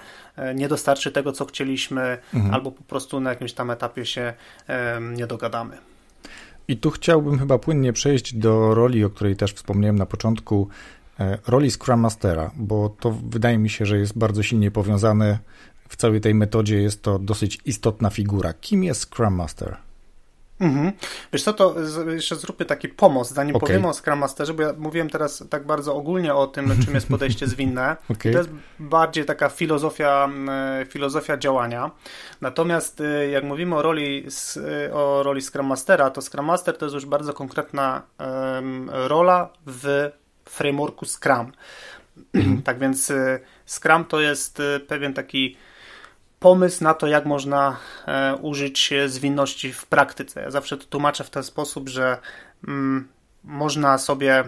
nie 0.55 0.67
dostarczy 0.67 1.11
tego, 1.11 1.31
co 1.31 1.45
chcieliśmy, 1.45 2.17
mhm. 2.33 2.53
albo 2.53 2.71
po 2.71 2.83
prostu 2.83 3.19
na 3.19 3.29
jakimś 3.29 3.53
tam 3.53 3.71
etapie 3.71 4.05
się 4.05 4.33
nie 5.15 5.27
dogadamy. 5.27 5.77
I 6.67 6.77
tu 6.77 6.91
chciałbym 6.91 7.39
chyba 7.39 7.57
płynnie 7.57 7.93
przejść 7.93 8.35
do 8.35 8.73
roli, 8.73 9.03
o 9.03 9.09
której 9.09 9.35
też 9.35 9.53
wspomniałem 9.53 9.95
na 9.95 10.05
początku, 10.05 10.67
e, 11.19 11.37
roli 11.47 11.71
Scrum 11.71 11.99
Mastera, 11.99 12.51
bo 12.55 12.89
to 12.99 13.11
wydaje 13.11 13.57
mi 13.57 13.69
się, 13.69 13.85
że 13.85 13.97
jest 13.97 14.17
bardzo 14.17 14.43
silnie 14.43 14.71
powiązane 14.71 15.39
w 15.89 15.95
całej 15.95 16.21
tej 16.21 16.35
metodzie, 16.35 16.81
jest 16.81 17.03
to 17.03 17.19
dosyć 17.19 17.59
istotna 17.65 18.09
figura. 18.09 18.53
Kim 18.53 18.83
jest 18.83 19.01
Scrum 19.01 19.33
Master? 19.33 19.77
Mhm. 20.59 20.91
Wiesz 21.33 21.43
co, 21.43 21.53
to 21.53 21.75
jeszcze 22.07 22.35
zróbmy 22.35 22.65
taki 22.65 22.89
pomost, 22.89 23.33
zanim 23.33 23.55
okay. 23.55 23.67
powiemy 23.67 23.87
o 23.87 23.93
Scrum 23.93 24.19
Masterze, 24.19 24.53
bo 24.53 24.63
ja 24.63 24.73
mówiłem 24.77 25.09
teraz 25.09 25.43
tak 25.49 25.65
bardzo 25.65 25.95
ogólnie 25.95 26.33
o 26.35 26.47
tym, 26.47 26.83
czym 26.85 26.95
jest 26.95 27.07
podejście 27.07 27.47
zwinne. 27.57 27.97
okay. 28.09 28.31
To 28.31 28.37
jest 28.37 28.49
bardziej 28.79 29.25
taka 29.25 29.49
filozofia, 29.49 30.29
filozofia 30.87 31.37
działania. 31.37 31.91
Natomiast 32.41 33.01
e, 33.01 33.27
jak 33.27 33.43
mówimy 33.43 33.75
o 33.75 33.81
roli, 33.81 34.25
o 34.93 35.23
roli 35.23 35.41
Scrum 35.41 35.65
Mastera, 35.65 36.09
to 36.09 36.21
Scrum 36.21 36.45
Master 36.45 36.77
to 36.77 36.85
jest 36.85 36.95
już 36.95 37.05
bardzo 37.05 37.33
konkretna 37.33 38.01
rola 38.87 39.49
w 39.65 40.11
frameworku 40.45 41.05
Scrum. 41.05 41.51
Tak 42.63 42.79
więc 42.79 43.13
Scrum 43.65 44.05
to 44.05 44.19
jest 44.19 44.61
pewien 44.87 45.13
taki 45.13 45.57
pomysł 46.39 46.83
na 46.83 46.93
to, 46.93 47.07
jak 47.07 47.25
można 47.25 47.77
e, 48.07 48.35
użyć 48.35 48.93
zwinności 49.07 49.73
w 49.73 49.85
praktyce. 49.85 50.41
Ja 50.41 50.51
zawsze 50.51 50.77
to 50.77 50.85
tłumaczę 50.85 51.23
w 51.23 51.29
ten 51.29 51.43
sposób, 51.43 51.89
że 51.89 52.17
mm, 52.67 53.07
można 53.43 53.97
sobie 53.97 54.43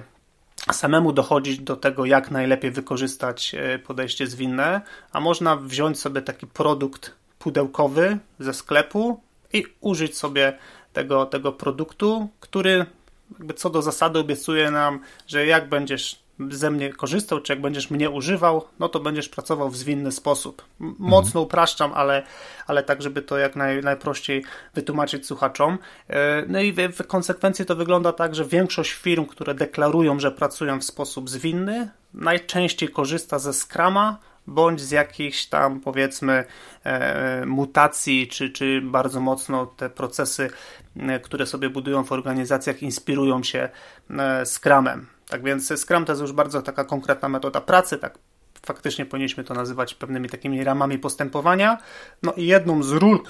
samemu 0.71 1.13
dochodzić 1.13 1.59
do 1.59 1.75
tego, 1.75 2.05
jak 2.05 2.31
najlepiej 2.31 2.71
wykorzystać 2.71 3.55
e, 3.55 3.79
podejście 3.79 4.27
zwinne, 4.27 4.81
a 5.11 5.19
można 5.19 5.55
wziąć 5.55 5.99
sobie 5.99 6.21
taki 6.21 6.47
produkt 6.47 7.13
pudełkowy 7.39 8.17
ze 8.39 8.53
sklepu 8.53 9.21
i 9.53 9.65
użyć 9.81 10.17
sobie 10.17 10.57
tego, 10.93 11.25
tego 11.25 11.51
produktu, 11.51 12.29
który 12.39 12.85
jakby 13.31 13.53
co 13.53 13.69
do 13.69 13.81
zasady 13.81 14.19
obiecuje 14.19 14.71
nam, 14.71 14.99
że 15.27 15.45
jak 15.45 15.69
będziesz 15.69 16.19
ze 16.49 16.71
mnie 16.71 16.93
korzystał, 16.93 17.41
czy 17.41 17.53
jak 17.53 17.61
będziesz 17.61 17.91
mnie 17.91 18.09
używał, 18.09 18.65
no 18.79 18.89
to 18.89 18.99
będziesz 18.99 19.29
pracował 19.29 19.69
w 19.69 19.77
zwinny 19.77 20.11
sposób. 20.11 20.65
Mocno 20.99 21.27
mhm. 21.27 21.45
upraszczam, 21.45 21.91
ale, 21.93 22.23
ale 22.67 22.83
tak, 22.83 23.01
żeby 23.01 23.21
to 23.21 23.37
jak 23.37 23.55
naj, 23.55 23.81
najprościej 23.81 24.43
wytłumaczyć 24.73 25.27
słuchaczom. 25.27 25.77
E, 26.09 26.43
no 26.47 26.61
i 26.61 26.73
w, 26.73 27.07
konsekwencji 27.07 27.65
to 27.65 27.75
wygląda 27.75 28.13
tak, 28.13 28.35
że 28.35 28.45
większość 28.45 28.91
firm, 28.91 29.25
które 29.25 29.53
deklarują, 29.53 30.19
że 30.19 30.31
pracują 30.31 30.79
w 30.79 30.83
sposób 30.83 31.29
zwinny, 31.29 31.89
najczęściej 32.13 32.89
korzysta 32.89 33.39
ze 33.39 33.53
Scrama, 33.53 34.17
bądź 34.47 34.81
z 34.81 34.91
jakichś 34.91 35.45
tam 35.45 35.79
powiedzmy 35.79 36.43
e, 36.83 37.45
mutacji, 37.45 38.27
czy, 38.27 38.49
czy 38.49 38.81
bardzo 38.81 39.19
mocno 39.19 39.65
te 39.65 39.89
procesy, 39.89 40.49
e, 40.97 41.19
które 41.19 41.45
sobie 41.45 41.69
budują 41.69 42.03
w 42.03 42.11
organizacjach, 42.11 42.83
inspirują 42.83 43.43
się 43.43 43.69
e, 44.09 44.45
Scrumem. 44.45 45.05
Tak 45.29 45.43
więc 45.43 45.73
Scrum 45.77 46.05
to 46.05 46.11
jest 46.11 46.21
już 46.21 46.31
bardzo 46.31 46.61
taka 46.61 46.83
konkretna 46.83 47.29
metoda 47.29 47.61
pracy, 47.61 47.97
tak 47.97 48.17
faktycznie 48.65 49.05
powinniśmy 49.05 49.43
to 49.43 49.53
nazywać 49.53 49.93
pewnymi 49.93 50.29
takimi 50.29 50.63
ramami 50.63 50.99
postępowania. 50.99 51.77
No 52.23 52.33
i 52.33 52.45
jedną 52.45 52.83
z 52.83 52.91
ról, 52.91 53.23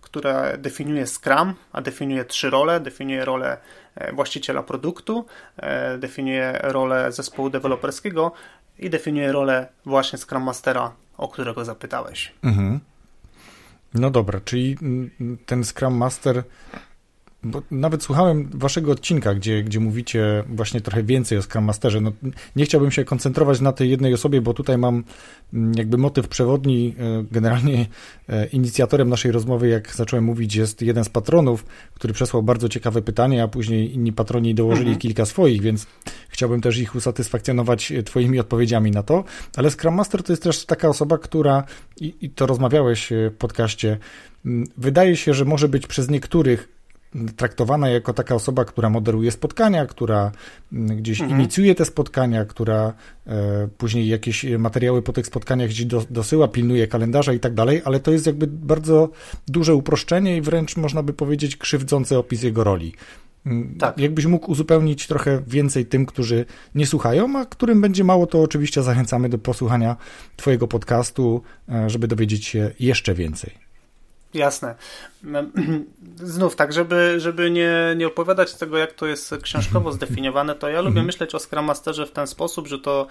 która 0.00 0.56
definiuje 0.58 1.06
Scrum, 1.06 1.54
a 1.72 1.80
definiuje 1.80 2.24
trzy 2.24 2.50
role, 2.50 2.80
definiuje 2.80 3.24
rolę 3.24 3.58
e, 3.94 4.12
właściciela 4.12 4.62
produktu, 4.62 5.26
e, 5.56 5.98
definiuje 5.98 6.58
rolę 6.62 7.12
zespołu 7.12 7.50
deweloperskiego 7.50 8.32
i 8.78 8.90
definiuje 8.90 9.32
rolę 9.32 9.68
właśnie 9.84 10.18
Scrum 10.18 10.42
Mastera, 10.42 10.92
o 11.18 11.28
którego 11.28 11.64
zapytałeś. 11.64 12.32
Mhm. 12.44 12.80
No 13.94 14.10
dobra, 14.10 14.40
czyli 14.44 14.76
ten 15.46 15.64
Scrum 15.64 15.94
Master 15.94 16.42
bo 17.50 17.62
nawet 17.70 18.02
słuchałem 18.02 18.50
waszego 18.54 18.92
odcinka, 18.92 19.34
gdzie, 19.34 19.62
gdzie 19.62 19.80
mówicie 19.80 20.44
właśnie 20.48 20.80
trochę 20.80 21.02
więcej 21.02 21.38
o 21.38 21.42
Scrum 21.42 21.64
Masterze. 21.64 22.00
No, 22.00 22.12
nie 22.56 22.64
chciałbym 22.64 22.90
się 22.90 23.04
koncentrować 23.04 23.60
na 23.60 23.72
tej 23.72 23.90
jednej 23.90 24.14
osobie, 24.14 24.40
bo 24.40 24.54
tutaj 24.54 24.78
mam 24.78 25.04
mm, 25.54 25.72
jakby 25.74 25.98
motyw 25.98 26.28
przewodni. 26.28 26.94
E, 26.98 27.24
generalnie 27.30 27.86
e, 28.28 28.46
inicjatorem 28.46 29.08
naszej 29.08 29.32
rozmowy, 29.32 29.68
jak 29.68 29.94
zacząłem 29.94 30.24
mówić, 30.24 30.54
jest 30.54 30.82
jeden 30.82 31.04
z 31.04 31.08
patronów, 31.08 31.64
który 31.94 32.14
przesłał 32.14 32.42
bardzo 32.42 32.68
ciekawe 32.68 33.02
pytanie, 33.02 33.42
a 33.42 33.48
później 33.48 33.94
inni 33.94 34.12
patroni 34.12 34.54
dołożyli 34.54 34.88
mhm. 34.88 35.00
kilka 35.00 35.26
swoich, 35.26 35.62
więc 35.62 35.86
chciałbym 36.28 36.60
też 36.60 36.78
ich 36.78 36.94
usatysfakcjonować 36.94 37.92
e, 37.92 38.02
twoimi 38.02 38.40
odpowiedziami 38.40 38.90
na 38.90 39.02
to. 39.02 39.24
Ale 39.56 39.70
Scrum 39.70 39.94
Master 39.94 40.22
to 40.22 40.32
jest 40.32 40.42
też 40.42 40.66
taka 40.66 40.88
osoba, 40.88 41.18
która, 41.18 41.64
i, 42.00 42.14
i 42.20 42.30
to 42.30 42.46
rozmawiałeś 42.46 43.08
w 43.10 43.36
podcaście, 43.38 43.98
mm, 44.46 44.66
wydaje 44.76 45.16
się, 45.16 45.34
że 45.34 45.44
może 45.44 45.68
być 45.68 45.86
przez 45.86 46.10
niektórych 46.10 46.75
traktowana 47.36 47.88
jako 47.88 48.12
taka 48.12 48.34
osoba, 48.34 48.64
która 48.64 48.90
moderuje 48.90 49.30
spotkania, 49.30 49.86
która 49.86 50.32
mm, 50.72 50.96
gdzieś 50.96 51.20
mhm. 51.20 51.40
inicjuje 51.40 51.74
te 51.74 51.84
spotkania, 51.84 52.44
która 52.44 52.92
e, 53.26 53.68
później 53.78 54.08
jakieś 54.08 54.44
materiały 54.58 55.02
po 55.02 55.12
tych 55.12 55.26
spotkaniach 55.26 55.68
gdzieś 55.68 55.86
do, 55.86 56.04
dosyła, 56.10 56.48
pilnuje 56.48 56.86
kalendarza 56.86 57.32
i 57.32 57.40
tak 57.40 57.54
dalej, 57.54 57.82
ale 57.84 58.00
to 58.00 58.12
jest 58.12 58.26
jakby 58.26 58.46
bardzo 58.46 59.08
duże 59.48 59.74
uproszczenie 59.74 60.36
i 60.36 60.40
wręcz 60.40 60.76
można 60.76 61.02
by 61.02 61.12
powiedzieć 61.12 61.56
krzywdzący 61.56 62.18
opis 62.18 62.42
jego 62.42 62.64
roli. 62.64 62.94
Mm, 63.46 63.74
tak. 63.78 63.98
Jakbyś 63.98 64.26
mógł 64.26 64.50
uzupełnić 64.50 65.06
trochę 65.06 65.42
więcej 65.46 65.86
tym, 65.86 66.06
którzy 66.06 66.44
nie 66.74 66.86
słuchają, 66.86 67.38
a 67.38 67.44
którym 67.44 67.80
będzie 67.80 68.04
mało, 68.04 68.26
to 68.26 68.42
oczywiście 68.42 68.82
zachęcamy 68.82 69.28
do 69.28 69.38
posłuchania 69.38 69.96
Twojego 70.36 70.68
podcastu, 70.68 71.42
e, 71.68 71.90
żeby 71.90 72.08
dowiedzieć 72.08 72.44
się 72.46 72.70
jeszcze 72.80 73.14
więcej. 73.14 73.65
Jasne. 74.36 74.74
Znów 76.16 76.56
tak, 76.56 76.72
żeby, 76.72 77.14
żeby 77.20 77.50
nie, 77.50 77.94
nie 77.96 78.06
opowiadać 78.06 78.54
tego, 78.54 78.78
jak 78.78 78.92
to 78.92 79.06
jest 79.06 79.34
książkowo 79.42 79.92
zdefiniowane, 79.92 80.54
to 80.54 80.68
ja 80.68 80.80
lubię 80.80 80.88
mhm. 80.88 81.06
myśleć 81.06 81.34
o 81.34 81.38
Scrum 81.38 81.64
Masterze 81.64 82.06
w 82.06 82.10
ten 82.10 82.26
sposób, 82.26 82.66
że 82.66 82.78
to 82.78 83.06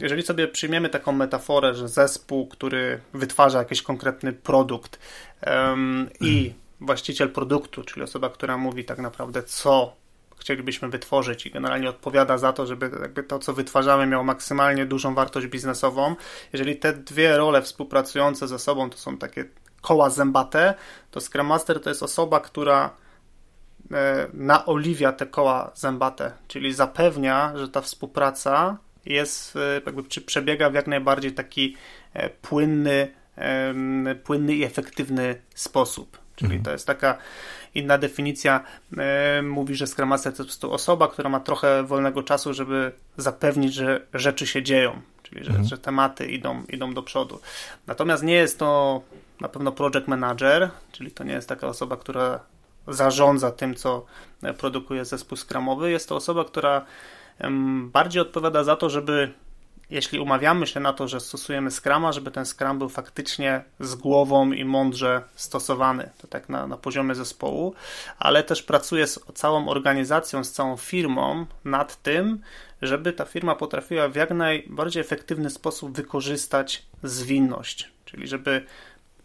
jeżeli 0.00 0.22
sobie 0.22 0.48
przyjmiemy 0.48 0.88
taką 0.88 1.12
metaforę, 1.12 1.74
że 1.74 1.88
zespół, 1.88 2.46
który 2.46 3.00
wytwarza 3.14 3.58
jakiś 3.58 3.82
konkretny 3.82 4.32
produkt 4.32 4.98
i 6.20 6.52
właściciel 6.80 7.30
produktu, 7.30 7.82
czyli 7.82 8.02
osoba, 8.02 8.30
która 8.30 8.56
mówi 8.56 8.84
tak 8.84 8.98
naprawdę 8.98 9.42
co 9.42 9.96
chcielibyśmy 10.46 10.88
wytworzyć 10.88 11.46
i 11.46 11.50
generalnie 11.50 11.88
odpowiada 11.88 12.38
za 12.38 12.52
to, 12.52 12.66
żeby 12.66 12.90
jakby 13.02 13.22
to, 13.22 13.38
co 13.38 13.52
wytwarzamy, 13.52 14.06
miało 14.06 14.24
maksymalnie 14.24 14.86
dużą 14.86 15.14
wartość 15.14 15.46
biznesową. 15.46 16.16
Jeżeli 16.52 16.76
te 16.76 16.92
dwie 16.92 17.36
role 17.36 17.62
współpracujące 17.62 18.48
ze 18.48 18.58
sobą 18.58 18.90
to 18.90 18.98
są 18.98 19.18
takie 19.18 19.44
koła 19.80 20.10
zębate, 20.10 20.74
to 21.10 21.20
Scrum 21.20 21.46
Master 21.46 21.80
to 21.80 21.90
jest 21.90 22.02
osoba, 22.02 22.40
która 22.40 22.90
e, 23.92 24.28
naoliwia 24.34 25.12
te 25.12 25.26
koła 25.26 25.70
zębate, 25.74 26.32
czyli 26.48 26.74
zapewnia, 26.74 27.52
że 27.56 27.68
ta 27.68 27.80
współpraca 27.80 28.78
jest, 29.06 29.56
e, 29.56 29.80
jakby 29.86 30.02
przebiega 30.02 30.70
w 30.70 30.74
jak 30.74 30.86
najbardziej 30.86 31.32
taki 31.32 31.76
e, 32.12 32.30
płynny, 32.30 33.12
płynny 34.24 34.54
i 34.54 34.64
efektywny 34.64 35.42
sposób. 35.54 36.25
Czyli 36.36 36.50
mhm. 36.56 36.64
to 36.64 36.70
jest 36.70 36.86
taka 36.86 37.18
inna 37.74 37.98
definicja. 37.98 38.64
E, 38.98 39.42
mówi, 39.42 39.74
że 39.74 39.86
Scrum 39.86 40.08
Master 40.08 40.32
to 40.32 40.36
jest 40.36 40.38
po 40.38 40.44
prostu 40.44 40.72
osoba, 40.72 41.08
która 41.08 41.28
ma 41.30 41.40
trochę 41.40 41.84
wolnego 41.84 42.22
czasu, 42.22 42.54
żeby 42.54 42.92
zapewnić, 43.16 43.74
że 43.74 44.06
rzeczy 44.14 44.46
się 44.46 44.62
dzieją, 44.62 45.00
czyli 45.22 45.44
że, 45.44 45.50
mhm. 45.50 45.68
że 45.68 45.78
tematy 45.78 46.26
idą, 46.26 46.64
idą 46.68 46.94
do 46.94 47.02
przodu. 47.02 47.40
Natomiast 47.86 48.22
nie 48.22 48.34
jest 48.34 48.58
to 48.58 49.00
na 49.40 49.48
pewno 49.48 49.72
project 49.72 50.08
manager, 50.08 50.70
czyli 50.92 51.10
to 51.10 51.24
nie 51.24 51.32
jest 51.32 51.48
taka 51.48 51.66
osoba, 51.66 51.96
która 51.96 52.40
zarządza 52.88 53.50
tym, 53.50 53.74
co 53.74 54.06
produkuje 54.58 55.04
zespół 55.04 55.36
skramowy. 55.36 55.90
Jest 55.90 56.08
to 56.08 56.16
osoba, 56.16 56.44
która 56.44 56.84
bardziej 57.80 58.22
odpowiada 58.22 58.64
za 58.64 58.76
to, 58.76 58.90
żeby 58.90 59.32
jeśli 59.90 60.18
umawiamy 60.18 60.66
się 60.66 60.80
na 60.80 60.92
to, 60.92 61.08
że 61.08 61.20
stosujemy 61.20 61.70
Scrama, 61.70 62.12
żeby 62.12 62.30
ten 62.30 62.46
Scrum 62.46 62.78
był 62.78 62.88
faktycznie 62.88 63.64
z 63.80 63.94
głową 63.94 64.52
i 64.52 64.64
mądrze 64.64 65.22
stosowany, 65.36 66.10
to 66.18 66.26
tak 66.26 66.48
na, 66.48 66.66
na 66.66 66.76
poziomie 66.76 67.14
zespołu, 67.14 67.74
ale 68.18 68.42
też 68.42 68.62
pracuję 68.62 69.06
z 69.06 69.20
całą 69.34 69.68
organizacją, 69.68 70.44
z 70.44 70.52
całą 70.52 70.76
firmą 70.76 71.46
nad 71.64 72.02
tym, 72.02 72.40
żeby 72.82 73.12
ta 73.12 73.24
firma 73.24 73.54
potrafiła 73.54 74.08
w 74.08 74.14
jak 74.14 74.30
najbardziej 74.30 75.00
efektywny 75.00 75.50
sposób 75.50 75.96
wykorzystać 75.96 76.82
zwinność, 77.02 77.90
czyli 78.04 78.28
żeby 78.28 78.64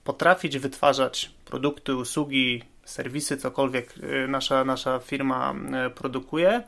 potrafić 0.04 0.58
wytwarzać 0.58 1.32
produkty, 1.46 1.96
usługi, 1.96 2.64
serwisy, 2.86 3.38
cokolwiek 3.38 3.94
y, 3.98 4.28
nasza, 4.28 4.66
nasza 4.66 5.00
firma 5.00 5.54
y, 5.88 5.90
produkuje 5.90 6.64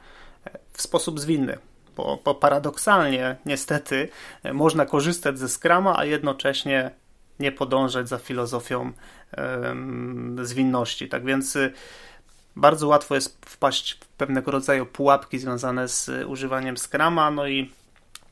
w 0.73 0.81
sposób 0.81 1.19
zwinny 1.19 1.57
bo, 1.95 2.19
bo 2.25 2.35
paradoksalnie, 2.35 3.35
niestety, 3.45 4.09
można 4.53 4.85
korzystać 4.85 5.39
ze 5.39 5.49
Scrama, 5.49 5.97
a 5.97 6.05
jednocześnie 6.05 6.91
nie 7.39 7.51
podążać 7.51 8.09
za 8.09 8.17
filozofią 8.17 8.91
zwinności. 10.43 11.09
Tak 11.09 11.25
więc 11.25 11.55
y, 11.55 11.73
bardzo 12.55 12.87
łatwo 12.87 13.15
jest 13.15 13.45
wpaść 13.45 13.93
w 13.93 14.07
pewnego 14.07 14.51
rodzaju 14.51 14.85
pułapki 14.85 15.39
związane 15.39 15.87
z 15.87 16.09
używaniem 16.27 16.77
Scrama, 16.77 17.31
no 17.31 17.47
i 17.47 17.71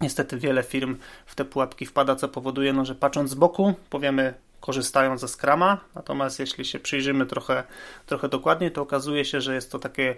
niestety 0.02 0.38
wiele 0.38 0.64
firm 0.64 0.98
w 1.26 1.36
te 1.36 1.46
pułapki 1.46 1.86
wpada, 1.86 2.16
co 2.16 2.28
powoduje, 2.28 2.74
no, 2.74 2.86
że 2.86 2.96
patrząc 2.96 3.30
z 3.30 3.34
boku, 3.34 3.74
powiemy, 3.90 4.34
korzystają 4.60 5.18
ze 5.18 5.28
Scrama, 5.28 5.78
natomiast 5.96 6.40
jeśli 6.40 6.66
się 6.66 6.80
przyjrzymy 6.80 7.26
trochę, 7.26 7.64
trochę 8.06 8.30
dokładniej, 8.30 8.72
to 8.72 8.82
okazuje 8.82 9.26
się, 9.26 9.42
że 9.42 9.56
jest 9.56 9.72
to 9.72 9.80
takie 9.80 10.16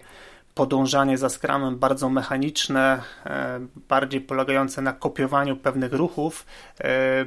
podążanie 0.56 1.18
za 1.18 1.30
skramem 1.30 1.80
bardzo 1.80 2.10
mechaniczne, 2.10 3.02
e, 3.26 3.60
bardziej 3.90 4.22
polegające 4.22 4.82
na 4.82 4.94
kopiowaniu 4.94 5.56
pewnych 5.56 5.94
ruchów. 5.94 6.46
E, 6.82 7.26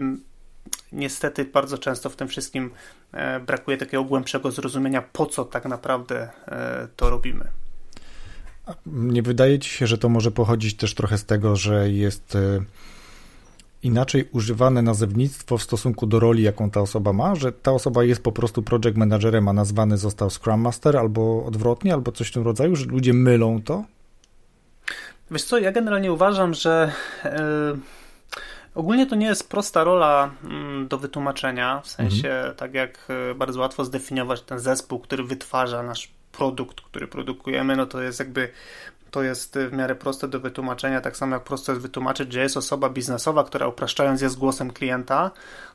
niestety 0.92 1.44
bardzo 1.44 1.78
często 1.78 2.10
w 2.10 2.16
tym 2.16 2.28
wszystkim 2.28 2.70
e, 3.12 3.40
brakuje 3.40 3.76
takiego 3.76 4.04
głębszego 4.04 4.50
zrozumienia, 4.50 5.02
po 5.02 5.26
co 5.26 5.44
tak 5.44 5.64
naprawdę 5.64 6.30
to 6.96 7.10
robimy. 7.10 7.48
Nie 8.86 9.22
wydaje 9.22 9.58
ci 9.58 9.70
się, 9.70 9.86
że 9.86 9.98
to 9.98 10.08
może 10.08 10.30
pochodzić 10.30 10.76
też 10.76 10.94
trochę 10.94 11.18
z 11.18 11.24
tego, 11.24 11.56
że 11.56 11.90
jest 11.90 12.36
inaczej 13.82 14.28
używane 14.32 14.82
nazewnictwo 14.82 15.58
w 15.58 15.62
stosunku 15.62 16.06
do 16.06 16.20
roli, 16.20 16.42
jaką 16.42 16.70
ta 16.70 16.80
osoba 16.80 17.12
ma, 17.12 17.34
że 17.34 17.52
ta 17.52 17.72
osoba 17.72 18.04
jest 18.04 18.22
po 18.22 18.32
prostu 18.32 18.62
project 18.62 18.96
managerem, 18.96 19.48
a 19.48 19.52
nazwany 19.52 19.96
został 19.96 20.30
Scrum 20.30 20.60
Master, 20.60 20.96
albo 20.96 21.44
odwrotnie, 21.44 21.92
albo 21.92 22.12
coś 22.12 22.28
w 22.28 22.32
tym 22.32 22.44
rodzaju, 22.44 22.76
że 22.76 22.84
ludzie 22.84 23.12
mylą 23.12 23.62
to? 23.62 23.84
Wiesz 25.30 25.44
co, 25.44 25.58
ja 25.58 25.72
generalnie 25.72 26.12
uważam, 26.12 26.54
że 26.54 26.92
yy, 27.24 27.30
ogólnie 28.74 29.06
to 29.06 29.16
nie 29.16 29.26
jest 29.26 29.48
prosta 29.48 29.84
rola 29.84 30.30
yy, 30.78 30.88
do 30.88 30.98
wytłumaczenia, 30.98 31.80
w 31.80 31.88
sensie 31.88 32.30
mhm. 32.30 32.54
tak 32.54 32.74
jak 32.74 33.06
yy, 33.28 33.34
bardzo 33.34 33.60
łatwo 33.60 33.84
zdefiniować 33.84 34.42
ten 34.42 34.58
zespół, 34.58 34.98
który 34.98 35.24
wytwarza 35.24 35.82
nasz 35.82 36.10
produkt, 36.32 36.80
który 36.80 37.06
produkujemy, 37.06 37.76
no 37.76 37.86
to 37.86 38.02
jest 38.02 38.18
jakby 38.18 38.48
to 39.16 39.22
jest 39.22 39.58
w 39.58 39.72
miarę 39.72 39.94
proste 39.94 40.28
do 40.28 40.40
wytłumaczenia, 40.40 41.00
tak 41.00 41.16
samo 41.16 41.36
jak 41.36 41.44
prosto 41.44 41.72
jest 41.72 41.82
wytłumaczyć, 41.82 42.32
że 42.32 42.40
jest 42.40 42.56
osoba 42.56 42.88
biznesowa, 42.88 43.44
która 43.44 43.66
upraszczając 43.66 44.20
jest 44.20 44.38
głosem 44.38 44.72
klienta. 44.72 45.30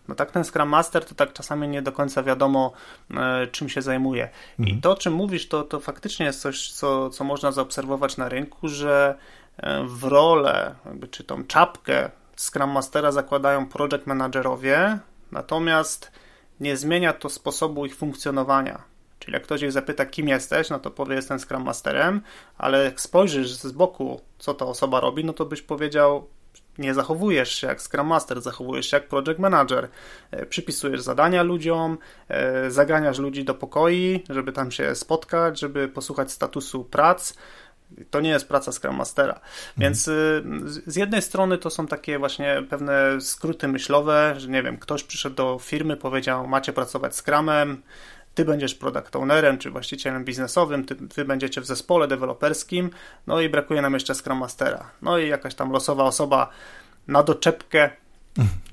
No 0.08 0.16
tak 0.16 0.32
ten 0.32 0.44
Scrum 0.44 0.70
Master 0.70 1.06
to 1.06 1.16
tak 1.16 1.34
czasami 1.34 1.68
nie 1.68 1.82
do 1.82 1.92
końca 1.92 2.24
wiadomo, 2.24 2.72
e, 3.14 3.48
czym 3.48 3.70
się 3.70 3.82
zajmuje. 3.82 4.30
Mhm. 4.60 4.78
I 4.78 4.82
to, 4.82 4.92
o 4.92 4.96
czym 4.96 5.14
mówisz, 5.14 5.48
to, 5.48 5.64
to 5.64 5.80
faktycznie 5.80 6.26
jest 6.26 6.42
coś, 6.42 6.72
co, 6.72 7.10
co 7.10 7.24
można 7.24 7.52
zaobserwować 7.52 8.18
na 8.18 8.30
rynku, 8.30 8.68
że 8.68 9.16
e, 9.58 9.84
w 9.88 10.04
rolę, 10.04 10.76
jakby, 10.86 11.08
czy 11.08 11.24
tą 11.24 11.44
czapkę 11.44 12.10
Scrum 12.38 12.70
Mastera 12.70 13.12
zakładają 13.12 13.66
project 13.66 14.08
managerowie, 14.08 15.00
natomiast 15.32 16.12
nie 16.60 16.78
zmienia 16.78 17.14
to 17.14 17.30
sposobu 17.30 17.86
ich 17.86 17.96
funkcjonowania. 17.96 18.91
Czyli 19.22 19.34
jak 19.34 19.44
ktoś 19.44 19.62
ich 19.62 19.72
zapyta, 19.72 20.06
kim 20.06 20.28
jesteś, 20.28 20.70
no 20.70 20.80
to 20.80 20.92
powie, 20.92 21.16
jestem 21.16 21.40
Scrum 21.40 21.64
Masterem, 21.64 22.22
ale 22.58 22.84
jak 22.84 23.02
spojrzysz 23.02 23.54
z 23.54 23.72
boku, 23.72 24.22
co 24.38 24.54
ta 24.54 24.66
osoba 24.66 25.00
robi, 25.00 25.26
no 25.26 25.34
to 25.34 25.46
byś 25.46 25.62
powiedział, 25.62 26.28
nie 26.78 26.94
zachowujesz 26.94 27.56
się 27.56 27.68
jak 27.68 27.82
Scrum 27.82 28.08
Master, 28.08 28.42
zachowujesz 28.42 28.90
się 28.90 28.98
jak 28.98 29.08
Project 29.08 29.40
Manager. 29.40 29.88
E, 30.32 30.46
przypisujesz 30.46 31.02
zadania 31.02 31.44
ludziom, 31.44 31.98
e, 32.30 32.72
zaganiasz 32.72 33.20
ludzi 33.20 33.44
do 33.44 33.54
pokoi, 33.54 34.24
żeby 34.30 34.52
tam 34.52 34.72
się 34.72 34.96
spotkać, 34.96 35.60
żeby 35.60 35.88
posłuchać 35.88 36.32
statusu 36.32 36.84
prac. 36.84 37.34
To 38.10 38.22
nie 38.22 38.30
jest 38.30 38.48
praca 38.48 38.72
Scrum 38.72 38.96
Mastera. 38.96 39.34
Mhm. 39.34 39.52
Więc 39.78 40.08
y, 40.08 40.44
z 40.88 40.96
jednej 40.96 41.22
strony 41.22 41.58
to 41.58 41.70
są 41.70 41.88
takie 41.88 42.20
właśnie 42.20 42.64
pewne 42.70 43.22
skróty 43.22 43.68
myślowe, 43.68 44.34
że 44.38 44.48
nie 44.48 44.64
wiem, 44.64 44.78
ktoś 44.78 45.04
przyszedł 45.04 45.36
do 45.36 45.60
firmy, 45.62 45.98
powiedział, 45.98 46.48
macie 46.48 46.74
pracować 46.74 47.16
Scrumem, 47.16 47.82
ty 48.36 48.46
będziesz 48.46 48.76
product 48.76 49.16
ownerem 49.16 49.58
czy 49.58 49.72
właścicielem 49.72 50.26
biznesowym, 50.26 50.86
ty, 50.86 50.96
wy 50.96 51.26
będziecie 51.26 51.62
w 51.62 51.66
zespole 51.66 52.08
deweloperskim, 52.08 52.90
no 53.28 53.42
i 53.42 53.50
brakuje 53.50 53.82
nam 53.82 53.94
jeszcze 53.94 54.16
Scrum 54.16 54.38
Mastera. 54.38 54.92
No 55.02 55.18
i 55.18 55.30
jakaś 55.30 55.56
tam 55.56 55.72
losowa 55.72 56.04
osoba 56.04 56.50
na 57.08 57.24
doczepkę 57.24 57.90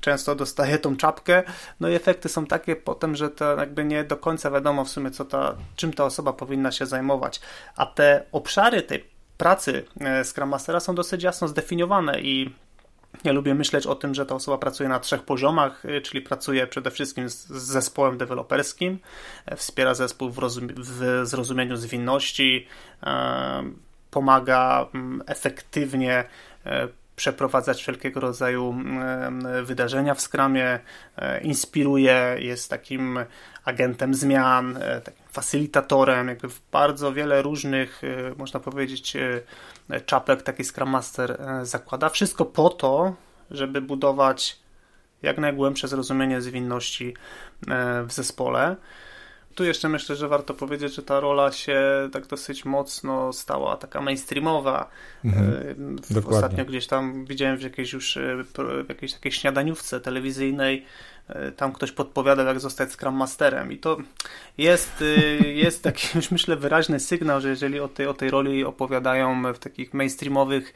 często 0.01 0.35
dostaje 0.35 0.77
tą 0.77 0.97
czapkę, 0.97 1.43
no 1.79 1.89
i 1.89 1.93
efekty 1.93 2.29
są 2.29 2.45
takie 2.45 2.75
potem, 2.75 3.15
że 3.15 3.29
to 3.29 3.55
jakby 3.55 3.85
nie 3.85 4.03
do 4.03 4.17
końca 4.17 4.51
wiadomo 4.51 4.85
w 4.85 4.89
sumie, 4.89 5.11
co 5.11 5.25
ta, 5.25 5.55
czym 5.75 5.93
ta 5.93 6.05
osoba 6.05 6.33
powinna 6.33 6.71
się 6.71 6.85
zajmować. 6.85 7.41
A 7.75 7.85
te 7.85 8.25
obszary 8.31 8.81
tej 8.81 9.05
pracy 9.37 9.85
e, 9.99 10.23
Scrum 10.23 10.49
Mastera 10.49 10.79
są 10.79 10.95
dosyć 10.95 11.23
jasno 11.23 11.47
zdefiniowane 11.47 12.21
i 12.21 12.53
ja 13.23 13.31
lubię 13.31 13.55
myśleć 13.55 13.87
o 13.87 13.95
tym, 13.95 14.15
że 14.15 14.25
ta 14.25 14.35
osoba 14.35 14.57
pracuje 14.57 14.89
na 14.89 14.99
trzech 14.99 15.23
poziomach, 15.23 15.85
y, 15.85 16.01
czyli 16.01 16.21
pracuje 16.21 16.67
przede 16.67 16.91
wszystkim 16.91 17.29
z, 17.29 17.47
zespołem 17.47 18.17
deweloperskim, 18.17 18.99
e, 19.45 19.55
wspiera 19.55 19.93
zespół 19.93 20.29
w, 20.29 20.37
rozum- 20.37 20.73
w 20.77 21.21
zrozumieniu 21.27 21.77
zwinności, 21.77 22.67
e, 23.03 23.63
pomaga 24.11 24.87
mm, 24.93 25.23
efektywnie 25.27 26.23
e, 26.65 26.87
przeprowadzać 27.15 27.81
wszelkiego 27.81 28.19
rodzaju 28.19 28.71
mm, 28.71 29.65
wydarzenia 29.65 30.13
w 30.13 30.21
skramie, 30.21 30.79
inspiruje, 31.41 32.35
jest 32.39 32.69
takim 32.69 33.19
agentem 33.65 34.13
zmian, 34.13 34.79
takim 35.03 35.25
facylitatorem, 35.31 36.27
jakby 36.27 36.49
w 36.49 36.61
bardzo 36.71 37.13
wiele 37.13 37.41
różnych, 37.41 38.01
można 38.37 38.59
powiedzieć, 38.59 39.17
czapek 40.05 40.41
taki 40.43 40.63
Scrum 40.63 40.89
Master 40.89 41.31
e, 41.31 41.65
zakłada. 41.65 42.09
Wszystko 42.09 42.45
po 42.45 42.69
to, 42.69 43.15
żeby 43.51 43.81
budować 43.81 44.59
jak 45.21 45.37
najgłębsze 45.37 45.87
zrozumienie 45.87 46.41
zwinności 46.41 47.13
e, 47.67 48.03
w 48.03 48.11
zespole. 48.11 48.75
Tu 49.55 49.63
jeszcze 49.63 49.89
myślę, 49.89 50.15
że 50.15 50.27
warto 50.27 50.53
powiedzieć, 50.53 50.95
że 50.95 51.03
ta 51.03 51.19
rola 51.19 51.51
się 51.51 51.81
tak 52.11 52.27
dosyć 52.27 52.65
mocno 52.65 53.33
stała 53.33 53.77
taka 53.77 54.01
mainstreamowa. 54.01 54.89
Mhm, 55.25 55.97
e, 56.15 56.27
Ostatnio 56.29 56.65
gdzieś 56.65 56.87
tam 56.87 57.25
widziałem 57.25 57.57
w 57.57 57.61
jakiejś 57.61 57.93
już 57.93 58.17
w 58.85 58.89
jakiejś 58.89 59.13
takiej 59.13 59.31
śniadaniówce 59.31 59.99
telewizyjnej 59.99 60.85
tam 61.57 61.71
ktoś 61.71 61.91
podpowiadał, 61.91 62.45
jak 62.45 62.59
zostać 62.59 62.91
Scrum 62.91 63.15
Masterem. 63.15 63.71
I 63.71 63.77
to 63.77 63.97
jest, 64.57 65.01
y, 65.01 65.39
jest 65.65 65.83
taki 65.83 66.07
już 66.15 66.31
myślę 66.31 66.55
wyraźny 66.55 66.99
sygnał, 66.99 67.41
że 67.41 67.49
jeżeli 67.49 67.79
o 67.79 67.87
tej, 67.87 68.07
o 68.07 68.13
tej 68.13 68.29
roli 68.29 68.65
opowiadają 68.65 69.53
w 69.53 69.59
takich 69.59 69.93
mainstreamowych 69.93 70.73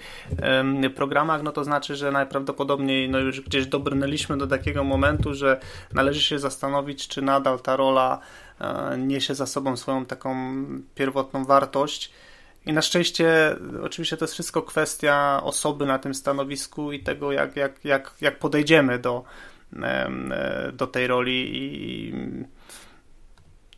programach, 0.96 1.44
no 1.44 1.52
to 1.52 1.64
znaczy, 1.64 1.96
że 1.96 2.12
najprawdopodobniej 2.12 3.10
no 3.10 3.20
już 3.20 3.42
gdzieś 3.42 3.66
dobrnęliśmy 3.66 4.38
do 4.38 4.48
takiego 4.48 4.84
momentu, 4.84 5.34
że 5.34 5.60
należy 5.94 6.22
się 6.22 6.40
zastanowić, 6.40 7.08
czy 7.08 7.22
nadal 7.22 7.60
ta 7.60 7.76
rola 7.76 8.20
e, 8.62 8.98
niesie 8.98 9.36
za 9.36 9.46
sobą 9.46 9.78
swoją 9.78 10.06
taką 10.06 10.36
pierwotną 10.96 11.46
wartość. 11.46 12.12
I 12.66 12.74
na 12.74 12.82
szczęście, 12.82 13.56
oczywiście, 13.84 14.18
to 14.18 14.26
jest 14.26 14.34
wszystko 14.34 14.62
kwestia 14.62 15.42
osoby 15.44 15.86
na 15.86 16.00
tym 16.00 16.14
stanowisku 16.14 16.92
i 16.92 17.00
tego, 17.00 17.32
jak, 17.32 17.56
jak, 17.56 17.86
jak, 17.86 18.14
jak 18.22 18.40
podejdziemy 18.40 19.00
do, 19.00 19.24
E, 19.24 19.53
do 20.74 20.88
tej 20.88 21.08
roli 21.08 21.50
i 21.54 22.14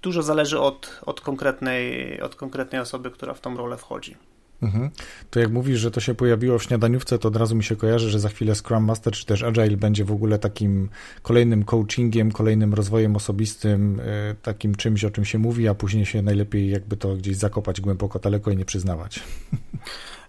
dużo 0.01 0.23
zależy 0.23 0.59
od, 0.59 0.99
od, 1.05 1.21
konkretnej, 1.21 2.21
od 2.21 2.35
konkretnej 2.35 2.81
osoby, 2.81 3.11
która 3.11 3.33
w 3.33 3.41
tą 3.41 3.57
rolę 3.57 3.77
wchodzi. 3.77 4.15
Mhm. 4.61 4.89
To 5.29 5.39
jak 5.39 5.51
mówisz, 5.51 5.79
że 5.79 5.91
to 5.91 5.99
się 5.99 6.15
pojawiło 6.15 6.59
w 6.59 6.63
śniadaniówce, 6.63 7.19
to 7.19 7.27
od 7.27 7.35
razu 7.35 7.55
mi 7.55 7.63
się 7.63 7.75
kojarzy, 7.75 8.09
że 8.09 8.19
za 8.19 8.29
chwilę 8.29 8.55
Scrum 8.55 8.83
Master 8.83 9.13
czy 9.13 9.25
też 9.25 9.43
Agile 9.43 9.77
będzie 9.77 10.05
w 10.05 10.11
ogóle 10.11 10.39
takim 10.39 10.89
kolejnym 11.21 11.63
coachingiem, 11.63 12.31
kolejnym 12.31 12.73
rozwojem 12.73 13.15
osobistym, 13.15 13.99
e, 13.99 14.35
takim 14.41 14.75
czymś, 14.75 15.03
o 15.03 15.11
czym 15.11 15.25
się 15.25 15.37
mówi, 15.37 15.67
a 15.67 15.73
później 15.73 16.05
się 16.05 16.21
najlepiej 16.21 16.69
jakby 16.69 16.97
to 16.97 17.15
gdzieś 17.15 17.37
zakopać 17.37 17.81
głęboko 17.81 18.19
daleko 18.19 18.51
i 18.51 18.57
nie 18.57 18.65
przyznawać. 18.65 19.19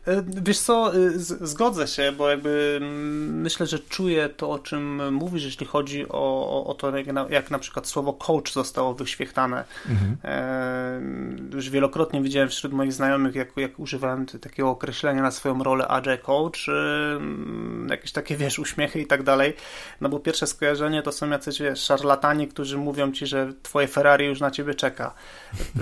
E, 0.07 0.23
wiesz 0.27 0.59
co, 0.59 0.95
e, 0.95 1.11
zgodzę 1.41 1.87
się, 1.87 2.13
bo 2.13 2.31
jakby 2.31 2.79
mm, 2.83 3.41
myślę, 3.41 3.67
że 3.67 3.79
czuję 3.79 4.29
to, 4.29 4.51
o 4.51 4.59
czym 4.59 5.15
mówisz, 5.15 5.45
jeśli 5.45 5.67
chodzi 5.67 6.09
o, 6.09 6.65
o 6.67 6.75
to, 6.75 6.97
jak 6.97 7.07
na, 7.07 7.27
jak 7.31 7.51
na 7.51 7.59
przykład 7.59 7.87
słowo 7.87 8.13
coach 8.13 8.53
zostało 8.53 8.95
wyświechtane. 8.95 9.65
Mhm. 9.89 10.17
E, 10.25 11.57
już 11.57 11.71
wielokrotnie 11.71 12.23
widziałem 12.23 12.49
wśród 12.49 12.73
moich 12.73 12.93
znajomych, 12.93 13.35
jak, 13.35 13.49
jak 13.57 13.79
używałem 13.79 14.27
takiego 14.27 14.71
określenia 14.71 15.23
na 15.23 15.31
swoją 15.31 15.63
rolę 15.63 15.89
agile 15.89 16.19
coach, 16.19 16.69
e, 16.69 17.21
jakieś 17.91 18.13
takie, 18.13 18.37
wiesz, 18.37 18.59
uśmiechy 18.59 19.01
i 19.01 19.07
tak 19.07 19.23
dalej, 19.23 19.55
no 20.01 20.09
bo 20.09 20.21
pierwsze 20.21 20.47
skojarzenie 20.47 21.03
to 21.03 21.13
są 21.13 21.31
jacyś, 21.31 21.63
wiesz, 21.63 21.81
szarlatani, 21.81 22.49
którzy 22.49 22.79
mówią 22.79 23.13
ci, 23.13 23.27
że 23.27 23.53
twoje 23.63 23.89
Ferrari 23.89 24.27
już 24.27 24.41
na 24.41 24.51
ciebie 24.51 24.75
czeka 24.75 25.15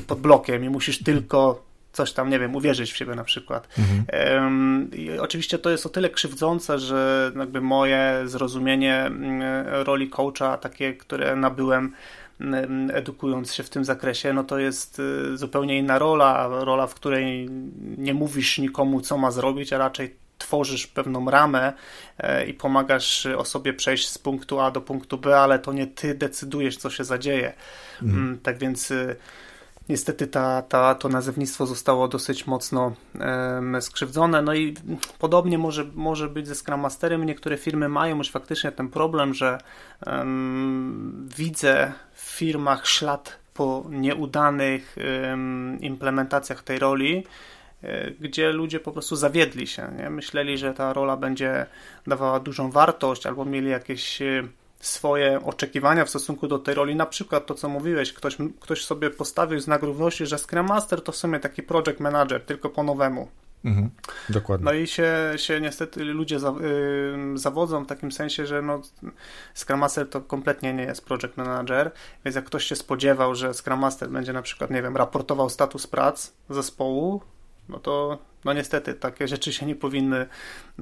pod 0.07 0.21
blokiem 0.21 0.65
i 0.65 0.69
musisz 0.69 1.03
tylko 1.03 1.74
coś 1.95 2.13
tam, 2.13 2.31
nie 2.31 2.39
wiem, 2.39 2.57
uwierzyć 2.57 2.93
w 2.93 2.97
siebie 2.97 3.15
na 3.15 3.25
przykład. 3.25 3.69
Mhm. 3.79 4.91
I 4.93 5.19
oczywiście 5.19 5.59
to 5.59 5.71
jest 5.71 5.87
o 5.87 5.89
tyle 5.89 6.11
krzywdzące, 6.11 6.79
że 6.79 7.33
jakby 7.37 7.61
moje 7.61 8.23
zrozumienie 8.25 8.97
mm, 8.97 9.43
roli 9.67 10.11
coacha, 10.11 10.57
takie, 10.57 10.95
które 10.95 11.37
nabyłem 11.37 11.93
mm, 12.41 12.91
edukując 12.95 13.55
się 13.55 13.63
w 13.63 13.71
tym 13.71 13.85
zakresie, 13.85 14.33
no 14.33 14.45
to 14.45 14.59
jest 14.59 14.99
y, 14.99 15.37
zupełnie 15.37 15.79
inna 15.79 15.99
rola, 15.99 16.49
rola, 16.49 16.87
w 16.87 16.95
której 16.95 17.49
nie 17.99 18.15
mówisz 18.15 18.59
nikomu, 18.59 19.01
co 19.01 19.19
ma 19.19 19.31
zrobić, 19.31 19.73
a 19.73 19.79
raczej 19.79 20.25
tworzysz 20.39 20.87
pewną 20.87 21.31
ramę 21.31 21.73
e, 22.19 22.47
i 22.47 22.55
pomagasz 22.55 23.27
osobie 23.27 23.73
przejść 23.73 24.09
z 24.09 24.19
punktu 24.19 24.61
A 24.61 24.71
do 24.71 24.81
punktu 24.81 25.19
B, 25.19 25.39
ale 25.41 25.59
to 25.59 25.73
nie 25.73 25.87
ty 25.87 26.15
decydujesz, 26.15 26.77
co 26.77 26.91
się 26.91 27.05
zadzieje. 27.05 27.53
Mhm. 28.03 28.25
Mm, 28.25 28.39
tak 28.39 28.59
więc 28.59 28.91
y, 28.91 29.17
niestety 29.89 30.27
ta, 30.27 30.63
ta, 30.63 30.95
to 30.95 31.09
nazewnictwo 31.09 31.67
zostało 31.67 32.09
dosyć 32.09 32.47
mocno 32.47 32.93
um, 33.21 33.83
skrzywdzone. 33.83 34.43
No 34.43 34.55
i 34.55 34.75
podobnie 35.19 35.59
może, 35.59 35.85
może 35.95 36.29
być 36.29 36.49
ze 36.49 36.55
Scrum 36.55 36.81
Masterem. 36.81 37.25
Niektóre 37.27 37.57
firmy 37.57 37.89
mają 37.89 38.17
już 38.17 38.31
faktycznie 38.31 38.73
ten 38.73 38.89
problem, 38.89 39.35
że 39.35 39.59
um, 40.07 41.29
widzę 41.37 41.93
w 42.15 42.21
firmach 42.21 42.87
ślad 42.87 43.39
po 43.55 43.85
nieudanych 43.91 44.97
um, 45.31 45.79
implementacjach 45.81 46.63
tej 46.63 46.79
roli, 46.79 47.27
e, 47.83 48.11
gdzie 48.11 48.53
ludzie 48.53 48.81
po 48.81 48.93
prostu 48.93 49.17
zawiedli 49.17 49.67
się. 49.67 49.93
Nie? 49.99 50.11
Myśleli, 50.11 50.59
że 50.59 50.75
ta 50.75 50.93
rola 50.93 51.17
będzie 51.17 51.67
dawała 52.07 52.41
dużą 52.41 52.71
wartość, 52.71 53.27
albo 53.27 53.45
mieli 53.45 53.71
jakieś 53.71 54.23
e, 54.23 54.43
swoje 54.87 55.45
oczekiwania 55.45 56.05
w 56.05 56.11
stosunku 56.11 56.49
do 56.49 56.59
tej 56.59 56.75
roli. 56.75 56.97
Na 56.97 57.07
przykład 57.07 57.47
to, 57.47 57.55
co 57.55 57.69
mówiłeś, 57.69 58.13
ktoś, 58.13 58.37
ktoś 58.61 58.85
sobie 58.85 59.11
postawił 59.11 59.61
znak 59.61 59.83
równości, 59.83 60.27
że 60.27 60.39
Scrum 60.39 60.67
Master 60.67 61.03
to 61.03 61.13
w 61.13 61.17
sumie 61.17 61.41
taki 61.41 61.63
project 61.63 62.01
manager, 62.01 62.45
tylko 62.45 62.71
po 62.71 62.83
nowemu. 62.83 63.29
Mhm, 63.65 63.91
dokładnie. 64.29 64.65
No 64.65 64.73
i 64.73 64.87
się, 64.87 65.33
się 65.37 65.61
niestety 65.61 66.05
ludzie 66.05 66.41
za, 66.41 66.55
zawodzą 67.35 67.85
w 67.85 67.87
takim 67.87 68.13
sensie, 68.13 68.47
że 68.47 68.63
no, 68.63 68.81
Scrum 69.55 69.81
Master 69.81 70.09
to 70.09 70.21
kompletnie 70.21 70.75
nie 70.75 70.83
jest 70.83 71.05
project 71.05 71.37
manager, 71.37 71.91
więc 72.25 72.37
jak 72.37 72.45
ktoś 72.45 72.65
się 72.65 72.77
spodziewał, 72.77 73.35
że 73.35 73.55
Scrum 73.55 73.79
Master 73.79 74.11
będzie 74.11 74.33
na 74.33 74.43
przykład, 74.43 74.71
nie 74.71 74.83
wiem, 74.83 74.97
raportował 74.97 75.51
status 75.51 75.87
prac 75.87 76.33
zespołu, 76.51 77.23
no 77.69 77.79
to 77.79 78.19
no 78.45 78.53
niestety 78.53 78.95
takie 78.95 79.29
rzeczy 79.29 79.53
się 79.53 79.67
nie 79.67 79.77
powinny, 79.77 80.27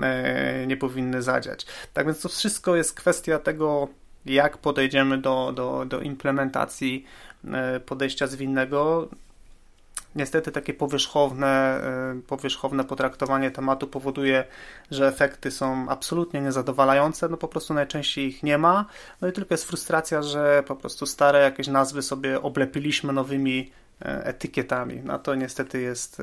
e, 0.03 0.67
nie 0.67 0.77
powinny 0.77 1.23
zadziać. 1.23 1.67
Tak 1.93 2.07
więc 2.07 2.21
to 2.21 2.29
wszystko 2.29 2.77
jest 2.77 2.95
kwestia 2.95 3.39
tego, 3.39 3.89
jak 4.27 4.59
podejdziemy 4.59 5.19
do, 5.19 5.53
do, 5.53 5.85
do 5.85 6.01
implementacji 6.01 7.05
e, 7.45 7.81
podejścia 7.81 8.27
zwinnego. 8.27 9.09
Niestety 10.15 10.53
takie 10.53 10.75
powierzchowne, 10.75 11.49
e, 11.49 12.21
powierzchowne 12.27 12.85
potraktowanie 12.85 13.51
tematu 13.51 13.87
powoduje, 13.87 14.45
że 14.91 15.09
efekty 15.09 15.51
są 15.51 15.89
absolutnie 15.89 16.41
niezadowalające, 16.41 17.29
no 17.29 17.37
po 17.37 17.49
prostu 17.49 17.75
najczęściej 17.75 18.27
ich 18.27 18.43
nie 18.43 18.59
ma, 18.59 18.87
no 19.21 19.29
i 19.29 19.33
tylko 19.33 19.55
jest 19.55 19.65
frustracja, 19.65 20.23
że 20.23 20.63
po 20.67 20.77
prostu 20.77 21.07
stare 21.07 21.43
jakieś 21.43 21.69
nazwy 21.69 22.03
sobie 22.03 22.43
oblepiliśmy 22.43 23.13
nowymi 23.13 23.73
etykietami. 24.01 25.01
No 25.05 25.19
to 25.19 25.35
niestety 25.35 25.81
jest 25.81 26.23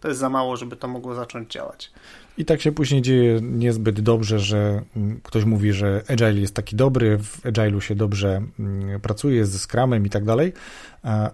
to 0.00 0.08
jest 0.08 0.20
za 0.20 0.28
mało, 0.28 0.56
żeby 0.56 0.76
to 0.76 0.88
mogło 0.88 1.14
zacząć 1.14 1.52
działać. 1.52 1.90
I 2.38 2.44
tak 2.44 2.60
się 2.60 2.72
później 2.72 3.02
dzieje 3.02 3.40
niezbyt 3.42 4.00
dobrze, 4.00 4.38
że 4.38 4.82
mm, 4.96 5.20
ktoś 5.22 5.44
mówi, 5.44 5.72
że 5.72 6.02
Agile 6.08 6.40
jest 6.40 6.54
taki 6.54 6.76
dobry, 6.76 7.18
w 7.18 7.42
Agile'u 7.42 7.80
się 7.80 7.94
dobrze 7.94 8.42
mm, 8.58 9.00
pracuje 9.00 9.46
ze 9.46 9.58
Scrumem 9.58 10.06
i 10.06 10.10
tak 10.10 10.24
dalej, 10.24 10.52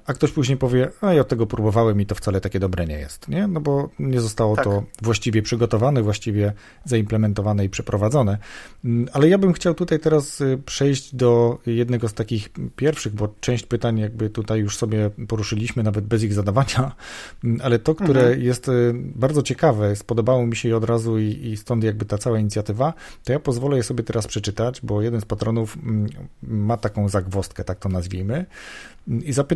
a 0.06 0.12
ktoś 0.14 0.32
później 0.32 0.58
powie, 0.58 0.90
a 1.00 1.14
ja 1.14 1.24
tego 1.24 1.46
próbowałem 1.46 2.00
i 2.00 2.06
to 2.06 2.14
wcale 2.14 2.40
takie 2.40 2.60
dobre 2.60 2.86
nie 2.86 2.98
jest, 2.98 3.28
nie? 3.28 3.46
No 3.46 3.60
bo 3.60 3.88
nie 3.98 4.20
zostało 4.20 4.56
tak. 4.56 4.64
to 4.64 4.82
właściwie 5.02 5.42
przygotowane, 5.42 6.02
właściwie 6.02 6.52
zaimplementowane 6.84 7.64
i 7.64 7.68
przeprowadzone. 7.68 8.38
Mm, 8.84 9.08
ale 9.12 9.28
ja 9.28 9.38
bym 9.38 9.52
chciał 9.52 9.74
tutaj 9.74 10.00
teraz 10.00 10.40
y, 10.40 10.58
przejść 10.66 11.14
do 11.14 11.58
jednego 11.66 12.08
z 12.08 12.14
takich 12.14 12.48
pierwszych, 12.76 13.14
bo 13.14 13.34
część 13.40 13.66
pytań 13.66 13.98
jakby 13.98 14.30
tutaj 14.30 14.60
już 14.60 14.76
sobie 14.76 15.10
poruszyliśmy, 15.28 15.82
nawet 15.82 16.04
bez 16.04 16.22
ich 16.22 16.32
zadawania, 16.32 16.92
ale 17.62 17.78
to, 17.78 17.94
które 17.94 18.20
mhm. 18.20 18.42
jest 18.42 18.68
y, 18.68 18.92
bardzo 18.94 19.42
ciekawe, 19.42 19.96
spodobało 19.96 20.46
mi 20.46 20.56
się 20.56 20.68
je 20.68 20.76
od 20.76 20.84
razu 20.84 21.18
i, 21.18 21.24
i 21.24 21.56
stąd 21.56 21.84
jakby 21.84 22.04
ta 22.04 22.18
cała 22.18 22.38
inicjatywa, 22.38 22.94
to 23.24 23.32
ja 23.32 23.40
pozwolę 23.40 23.76
je 23.76 23.82
sobie 23.82 24.04
teraz 24.04 24.26
przeczytać, 24.26 24.80
bo 24.82 25.02
jeden 25.02 25.20
z 25.20 25.24
patronów 25.24 25.76
mm, 25.76 26.06
ma 26.42 26.76
taką 26.76 27.08
zagwostkę, 27.08 27.64
tak 27.64 27.78
to 27.78 27.88
nazwijmy, 27.88 28.46
i 29.06 29.32
zapytał, 29.32 29.53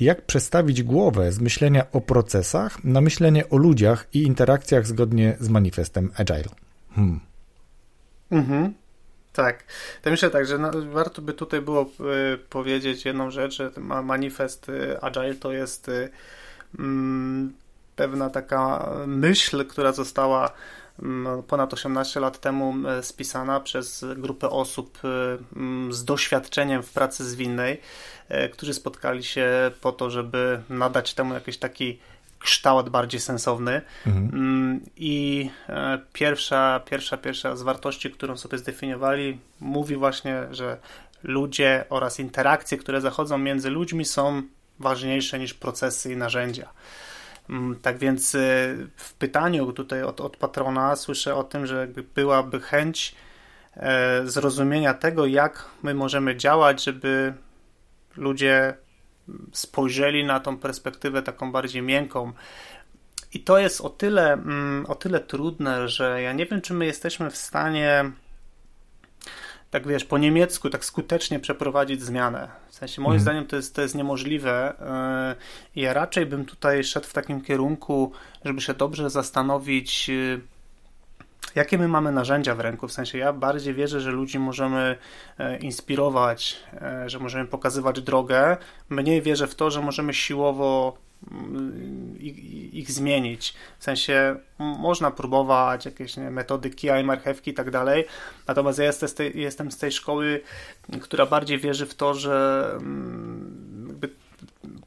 jak 0.00 0.26
przestawić 0.26 0.82
głowę 0.82 1.32
z 1.32 1.40
myślenia 1.40 1.86
o 1.92 2.00
procesach 2.00 2.84
na 2.84 3.00
myślenie 3.00 3.48
o 3.48 3.56
ludziach 3.56 4.06
i 4.12 4.22
interakcjach 4.22 4.86
zgodnie 4.86 5.36
z 5.40 5.48
manifestem 5.48 6.10
Agile. 6.16 6.54
Hmm. 6.94 7.20
Mhm. 8.30 8.74
Tak. 9.32 9.64
To 10.02 10.10
myślę 10.10 10.30
tak, 10.30 10.46
że 10.46 10.58
warto 10.90 11.22
by 11.22 11.32
tutaj 11.32 11.60
było 11.60 11.82
y, 12.34 12.38
powiedzieć 12.38 13.04
jedną 13.04 13.30
rzecz, 13.30 13.56
że 13.56 13.70
manifest 14.02 14.68
y, 14.68 15.00
Agile 15.00 15.34
to 15.34 15.52
jest 15.52 15.88
y, 15.88 16.10
mm, 16.78 17.52
pewna 17.96 18.30
taka 18.30 18.90
myśl, 19.06 19.64
która 19.64 19.92
została 19.92 20.52
ponad 21.48 21.74
18 21.74 22.20
lat 22.20 22.40
temu 22.40 22.74
e, 22.88 23.02
spisana 23.02 23.60
przez 23.60 24.04
grupę 24.16 24.50
osób 24.50 24.98
e, 25.04 25.08
mm, 25.56 25.92
z 25.92 26.04
doświadczeniem 26.04 26.82
w 26.82 26.90
pracy 26.90 27.24
zwinnej, 27.24 27.80
e, 28.28 28.48
którzy 28.48 28.74
spotkali 28.74 29.24
się 29.24 29.70
po 29.80 29.92
to, 29.92 30.10
żeby 30.10 30.62
nadać 30.70 31.14
temu 31.14 31.34
jakiś 31.34 31.58
taki 31.58 31.98
kształt 32.38 32.88
bardziej 32.88 33.20
sensowny. 33.20 33.82
Mhm. 34.06 34.30
Mm, 34.34 34.80
I 34.96 35.50
pierwsza, 36.12 36.80
pierwsza, 36.90 37.16
pierwsza 37.16 37.56
z 37.56 37.62
wartości, 37.62 38.10
którą 38.10 38.36
sobie 38.36 38.58
zdefiniowali, 38.58 39.38
mówi 39.60 39.96
właśnie, 39.96 40.46
że 40.50 40.76
ludzie 41.22 41.84
oraz 41.90 42.20
interakcje, 42.20 42.78
które 42.78 43.00
zachodzą 43.00 43.38
między 43.38 43.70
ludźmi, 43.70 44.04
są 44.04 44.42
ważniejsze 44.78 45.38
niż 45.38 45.54
procesy 45.54 46.12
i 46.12 46.16
narzędzia. 46.16 46.68
Mm, 47.50 47.76
tak 47.82 47.98
więc 47.98 48.34
y, 48.34 48.38
w 48.96 49.14
pytaniu 49.14 49.72
tutaj 49.72 50.02
od, 50.02 50.20
od 50.20 50.36
patrona 50.36 50.96
słyszę 50.96 51.34
o 51.34 51.44
tym, 51.44 51.66
że 51.66 51.88
byłaby 52.14 52.60
chęć 52.60 53.14
e, 53.76 54.26
zrozumienia 54.26 54.94
tego, 54.94 55.26
jak 55.26 55.64
my 55.82 55.94
możemy 55.94 56.36
działać, 56.36 56.84
żeby 56.84 57.34
ludzie 58.16 58.74
spojrzeli 59.52 60.24
na 60.24 60.40
tą 60.40 60.58
perspektywę 60.58 61.22
taką 61.22 61.52
bardziej 61.52 61.82
miękką. 61.82 62.32
I 63.32 63.40
to 63.40 63.58
jest 63.58 63.80
o 63.80 63.90
tyle, 63.90 64.32
mm, 64.32 64.86
o 64.88 64.94
tyle 64.94 65.20
trudne, 65.20 65.88
że 65.88 66.22
ja 66.22 66.32
nie 66.32 66.46
wiem, 66.46 66.60
czy 66.60 66.74
my 66.74 66.86
jesteśmy 66.86 67.30
w 67.30 67.36
stanie 67.36 68.10
tak 69.70 69.86
wiesz, 69.86 70.04
po 70.04 70.18
niemiecku 70.18 70.70
tak 70.70 70.84
skutecznie 70.84 71.40
przeprowadzić 71.40 72.02
zmianę. 72.02 72.48
W 72.68 72.74
sensie 72.74 73.02
moim 73.02 73.12
mhm. 73.12 73.22
zdaniem 73.22 73.46
to 73.46 73.56
jest, 73.56 73.74
to 73.74 73.82
jest 73.82 73.94
niemożliwe. 73.94 74.74
I 75.76 75.80
ja 75.80 75.92
raczej 75.92 76.26
bym 76.26 76.44
tutaj 76.44 76.84
szedł 76.84 77.06
w 77.06 77.12
takim 77.12 77.40
kierunku, 77.40 78.12
żeby 78.44 78.60
się 78.60 78.74
dobrze 78.74 79.10
zastanowić, 79.10 80.10
y, 80.10 80.40
jakie 81.54 81.78
my 81.78 81.88
mamy 81.88 82.12
narzędzia 82.12 82.54
w 82.54 82.60
ręku. 82.60 82.88
W 82.88 82.92
sensie 82.92 83.18
ja 83.18 83.32
bardziej 83.32 83.74
wierzę, 83.74 84.00
że 84.00 84.10
ludzi 84.10 84.38
możemy 84.38 84.96
e, 85.38 85.58
inspirować, 85.58 86.56
e, 86.72 87.10
że 87.10 87.18
możemy 87.18 87.44
pokazywać 87.44 88.00
drogę. 88.00 88.56
Mniej 88.88 89.22
wierzę 89.22 89.46
w 89.46 89.54
to, 89.54 89.70
że 89.70 89.82
możemy 89.82 90.14
siłowo 90.14 90.98
ich, 92.18 92.74
ich, 92.74 92.90
zmienić. 92.90 93.54
W 93.78 93.84
sensie 93.84 94.36
można 94.58 95.10
próbować 95.10 95.84
jakieś 95.84 96.16
nie, 96.16 96.30
metody 96.30 96.70
kija 96.70 97.00
i 97.00 97.04
marchewki 97.04 97.50
i 97.50 97.54
tak 97.54 97.70
dalej, 97.70 98.04
natomiast 98.46 98.78
ja 98.78 98.84
jestem 98.84 99.08
z, 99.08 99.14
tej, 99.14 99.40
jestem 99.40 99.70
z 99.70 99.78
tej 99.78 99.92
szkoły, 99.92 100.40
która 101.00 101.26
bardziej 101.26 101.58
wierzy 101.58 101.86
w 101.86 101.94
to, 101.94 102.14
że 102.14 102.78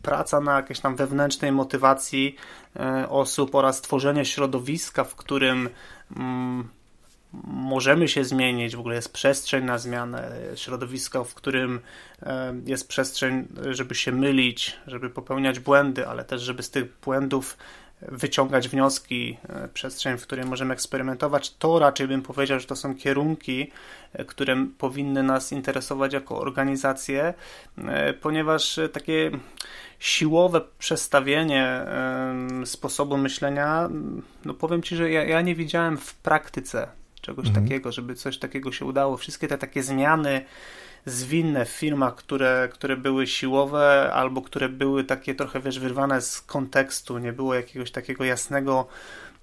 praca 0.02 0.42
na 0.42 0.56
jakiejś 0.56 0.80
tam 0.80 0.96
wewnętrznej 0.96 1.52
motywacji 1.52 2.36
e, 2.76 3.10
osób 3.10 3.56
oraz 3.56 3.82
tworzenie 3.82 4.26
środowiska, 4.26 5.04
w 5.04 5.16
którym 5.16 5.70
możemy 7.44 8.08
się 8.08 8.24
zmienić, 8.24 8.76
w 8.76 8.80
ogóle 8.80 8.96
jest 8.96 9.14
przestrzeń 9.14 9.64
na 9.64 9.78
zmianę, 9.78 10.32
środowisko, 10.56 11.24
w 11.24 11.34
którym 11.34 11.80
e, 12.24 12.54
jest 12.66 12.88
przestrzeń, 12.88 13.48
żeby 13.72 13.96
się 13.96 14.12
mylić, 14.12 14.78
żeby 14.88 15.10
popełniać 15.10 15.60
błędy, 15.60 16.08
ale 16.08 16.24
też, 16.24 16.42
żeby 16.42 16.64
z 16.64 16.70
tych 16.70 17.00
błędów 17.04 17.58
wyciągać 18.02 18.70
wnioski, 18.70 19.38
e, 19.50 19.68
przestrzeń, 19.68 20.18
w 20.18 20.24
której 20.24 20.46
możemy 20.46 20.74
eksperymentować, 20.74 21.56
to 21.56 21.80
raczej 21.80 22.08
bym 22.08 22.22
powiedział, 22.22 22.60
że 22.60 22.68
to 22.68 22.76
są 22.76 22.96
kierunki, 22.96 23.72
e, 24.14 24.26
które 24.26 24.66
powinny 24.78 25.24
nas 25.24 25.52
interesować 25.52 26.14
jako 26.14 26.40
organizację, 26.40 27.34
ponieważ 28.22 28.80
takie 28.94 29.32
siłowe 30.00 30.62
przestawienie 30.80 31.86
sposobu 32.66 33.18
myślenia, 33.18 33.90
no 34.46 34.54
powiem 34.54 34.84
Ci, 34.84 34.96
że 34.96 35.12
ja, 35.12 35.24
ja 35.24 35.42
nie 35.42 35.56
widziałem 35.56 35.98
w 35.98 36.16
praktyce 36.16 37.01
czegoś 37.22 37.48
mhm. 37.48 37.66
takiego, 37.66 37.92
żeby 37.92 38.16
coś 38.16 38.38
takiego 38.38 38.72
się 38.72 38.86
udało. 38.86 39.18
Wszystkie 39.18 39.48
te 39.48 39.58
takie 39.58 39.84
zmiany 39.84 40.46
zwinne 41.06 41.66
w 41.66 41.70
firmach, 41.70 42.16
które, 42.16 42.70
które 42.72 42.98
były 42.98 43.28
siłowe 43.28 44.12
albo 44.14 44.42
które 44.42 44.70
były 44.70 45.04
takie 45.04 45.36
trochę, 45.36 45.60
wiesz, 45.60 45.80
wyrwane 45.80 46.22
z 46.22 46.42
kontekstu, 46.42 47.18
nie 47.18 47.34
było 47.34 47.56
jakiegoś 47.56 47.92
takiego 47.92 48.24
jasnego 48.24 48.88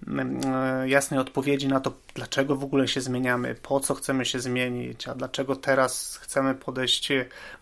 mm, 0.06 0.40
e, 0.54 0.88
jasnej 0.88 1.20
odpowiedzi 1.20 1.68
na 1.68 1.80
to, 1.80 1.92
dlaczego 2.14 2.56
w 2.56 2.64
ogóle 2.64 2.88
się 2.88 3.00
zmieniamy, 3.00 3.54
po 3.54 3.80
co 3.80 3.94
chcemy 3.94 4.24
się 4.24 4.40
zmienić, 4.40 5.08
a 5.08 5.14
dlaczego 5.14 5.56
teraz 5.56 6.16
chcemy 6.16 6.54
podejść 6.54 7.12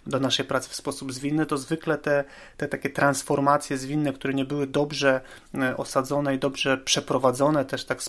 do 0.07 0.21
naszej 0.21 0.47
pracy 0.47 0.71
w 0.71 0.75
sposób 0.75 1.13
zwinny, 1.13 1.47
to 1.47 1.59
zwykle 1.59 1.99
te, 1.99 2.25
te 2.57 2.69
takie 2.69 2.91
transformacje 2.91 3.79
zwinne, 3.79 4.13
które 4.13 4.35
nie 4.35 4.45
były 4.45 4.67
dobrze 4.67 5.21
e, 5.55 5.77
osadzone 5.77 6.35
i 6.35 6.39
dobrze 6.39 6.79
przeprowadzone 6.79 7.65
też 7.65 7.85
tak 7.85 8.03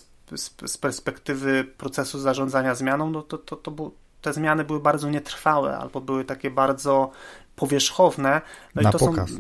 z 0.65 0.77
perspektywy 0.77 1.63
procesu 1.63 2.19
zarządzania 2.19 2.75
zmianą, 2.75 3.09
no 3.09 3.21
to, 3.21 3.37
to, 3.37 3.55
to 3.55 3.71
był, 3.71 3.95
te 4.21 4.33
zmiany 4.33 4.63
były 4.63 4.79
bardzo 4.79 5.09
nietrwałe 5.09 5.77
albo 5.77 6.01
były 6.01 6.25
takie 6.25 6.51
bardzo 6.51 7.11
powierzchowne. 7.55 8.41
No 8.75 8.81
na 8.81 8.89
i 8.89 8.91
to 8.91 8.99
pokaz. 8.99 9.29
Są, 9.29 9.39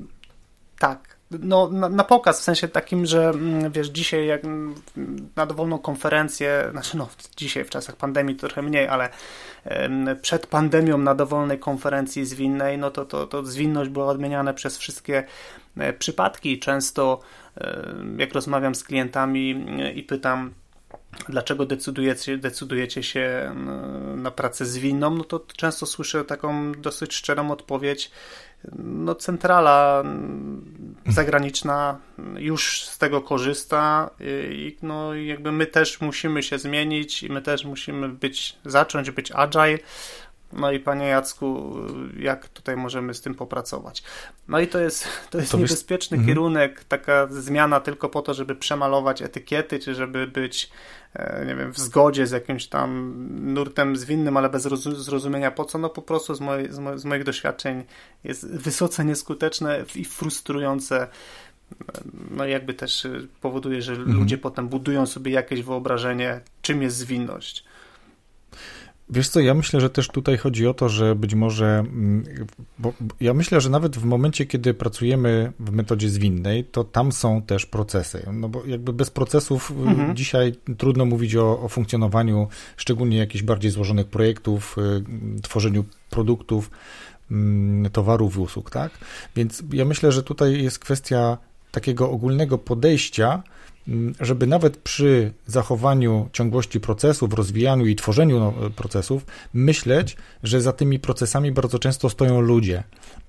tak, 0.79 1.17
no, 1.31 1.69
na, 1.69 1.89
na, 1.89 2.03
pokaz, 2.03 2.39
w 2.39 2.43
sensie 2.43 2.67
takim, 2.67 3.05
że 3.05 3.29
mm, 3.29 3.71
wiesz, 3.71 3.87
dzisiaj 3.87 4.27
jak 4.27 4.41
na 5.35 5.45
dowolną 5.45 5.79
konferencję, 5.79 6.67
znaczy 6.71 6.97
no 6.97 7.09
dzisiaj 7.37 7.65
w 7.65 7.69
czasach 7.69 7.95
pandemii 7.95 8.35
trochę 8.35 8.61
mniej, 8.61 8.87
ale 8.87 9.09
przed 10.21 10.47
pandemią 10.47 10.97
na 10.97 11.15
dowolnej 11.15 11.59
konferencji 11.59 12.25
zwinnej, 12.25 12.77
no 12.77 12.91
to, 12.91 13.05
to, 13.05 13.27
to 13.27 13.45
zwinność 13.45 13.89
była 13.89 14.05
odmieniana 14.05 14.53
przez 14.53 14.77
wszystkie 14.77 15.23
e, 15.77 15.93
przypadki. 15.93 16.59
Często 16.59 17.19
jak 18.17 18.33
rozmawiam 18.33 18.75
z 18.75 18.83
klientami 18.83 19.65
e, 19.79 19.91
i 19.91 20.03
pytam, 20.03 20.53
dlaczego 21.29 21.65
decydujecie, 21.65 22.37
decydujecie 22.37 23.03
się 23.03 23.55
na 24.15 24.31
pracę 24.31 24.65
zwinną, 24.65 25.15
no 25.15 25.23
to 25.23 25.45
często 25.55 25.85
słyszę 25.85 26.25
taką 26.25 26.71
dosyć 26.71 27.15
szczerą 27.15 27.51
odpowiedź. 27.51 28.11
No, 28.75 29.15
centrala 29.15 30.03
zagraniczna 31.07 31.99
już 32.37 32.83
z 32.83 32.97
tego 32.97 33.21
korzysta 33.21 34.09
i 34.49 34.77
no, 34.81 35.15
jakby 35.15 35.51
my 35.51 35.65
też 35.65 36.01
musimy 36.01 36.43
się 36.43 36.59
zmienić 36.59 37.23
i 37.23 37.29
my 37.29 37.41
też 37.41 37.65
musimy 37.65 38.09
być, 38.09 38.55
zacząć 38.65 39.11
być 39.11 39.31
agile, 39.31 39.79
no 40.53 40.71
i 40.71 40.79
panie 40.79 41.05
Jacku, 41.05 41.75
jak 42.19 42.49
tutaj 42.49 42.77
możemy 42.77 43.13
z 43.13 43.21
tym 43.21 43.35
popracować? 43.35 44.03
No 44.47 44.59
i 44.59 44.67
to 44.67 44.79
jest, 44.79 45.07
to 45.29 45.37
jest 45.37 45.51
to 45.51 45.57
niebezpieczny 45.57 46.17
jest... 46.17 46.27
kierunek, 46.27 46.83
taka 46.83 47.27
zmiana 47.29 47.79
tylko 47.79 48.09
po 48.09 48.21
to, 48.21 48.33
żeby 48.33 48.55
przemalować 48.55 49.21
etykiety, 49.21 49.79
czy 49.79 49.95
żeby 49.95 50.27
być, 50.27 50.69
e, 51.13 51.45
nie 51.45 51.55
wiem, 51.55 51.73
w 51.73 51.79
zgodzie 51.79 52.27
z 52.27 52.31
jakimś 52.31 52.67
tam 52.67 53.13
nurtem 53.53 53.95
zwinnym, 53.95 54.37
ale 54.37 54.49
bez 54.49 54.63
zrozumienia 54.97 55.51
po 55.51 55.65
co, 55.65 55.77
no 55.77 55.89
po 55.89 56.01
prostu 56.01 56.35
z, 56.35 56.39
mojej, 56.39 56.73
z, 56.73 56.79
mo 56.79 56.97
z 56.97 57.05
moich 57.05 57.23
doświadczeń 57.23 57.83
jest 58.23 58.51
wysoce 58.51 59.05
nieskuteczne 59.05 59.85
i 59.95 60.05
frustrujące 60.05 61.07
no 62.31 62.45
jakby 62.45 62.73
też 62.73 63.07
powoduje, 63.41 63.81
że 63.81 63.93
mhm. 63.93 64.17
ludzie 64.17 64.37
potem 64.37 64.67
budują 64.67 65.05
sobie 65.05 65.31
jakieś 65.31 65.61
wyobrażenie, 65.61 66.41
czym 66.61 66.81
jest 66.81 66.97
zwinność. 66.97 67.65
Wiesz 69.09 69.29
co, 69.29 69.39
ja 69.39 69.53
myślę, 69.53 69.81
że 69.81 69.89
też 69.89 70.07
tutaj 70.07 70.37
chodzi 70.37 70.67
o 70.67 70.73
to, 70.73 70.89
że 70.89 71.15
być 71.15 71.35
może, 71.35 71.65
mm, 71.79 72.23
bo 72.79 72.93
ja 73.19 73.33
myślę, 73.33 73.61
że 73.61 73.69
nawet 73.69 73.97
w 73.97 74.03
momencie, 74.03 74.45
kiedy 74.45 74.73
pracujemy 74.73 75.51
w 75.59 75.71
metodzie 75.71 76.09
zwinnej, 76.09 76.63
to 76.63 76.83
tam 76.83 77.11
są 77.11 77.41
też 77.41 77.65
procesy. 77.65 78.25
No 78.33 78.49
bo 78.49 78.65
jakby 78.65 78.93
bez 78.93 79.09
procesów 79.09 79.71
y, 79.71 79.73
mhm. 79.73 80.15
dzisiaj 80.15 80.55
trudno 80.77 81.05
mówić 81.05 81.35
o, 81.35 81.61
o 81.61 81.67
funkcjonowaniu 81.67 82.47
szczególnie 82.77 83.17
jakichś 83.17 83.43
bardziej 83.43 83.71
złożonych 83.71 84.07
projektów, 84.07 84.75
y, 85.37 85.41
tworzeniu 85.41 85.85
produktów, 86.09 86.71
mm, 87.31 87.91
towarów 87.91 88.37
i 88.37 88.39
usług, 88.39 88.71
tak? 88.71 88.91
Więc 89.35 89.63
ja 89.73 89.85
myślę, 89.85 90.11
że 90.11 90.23
tutaj 90.23 90.63
jest 90.63 90.79
kwestia 90.79 91.37
takiego 91.71 92.11
ogólnego 92.11 92.57
podejścia, 92.57 93.43
żeby 94.19 94.47
nawet 94.47 94.77
przy 94.77 95.33
zachowaniu 95.45 96.29
ciągłości 96.33 96.79
procesów, 96.79 97.33
rozwijaniu 97.33 97.85
i 97.85 97.95
tworzeniu 97.95 98.39
no, 98.39 98.53
procesów, 98.75 99.25
myśleć, 99.53 100.17
że 100.43 100.61
za 100.61 100.73
tymi 100.73 100.99
procesami 100.99 101.51
bardzo 101.51 101.79
często 101.79 102.09
stoją 102.09 102.41
ludzie. 102.41 102.83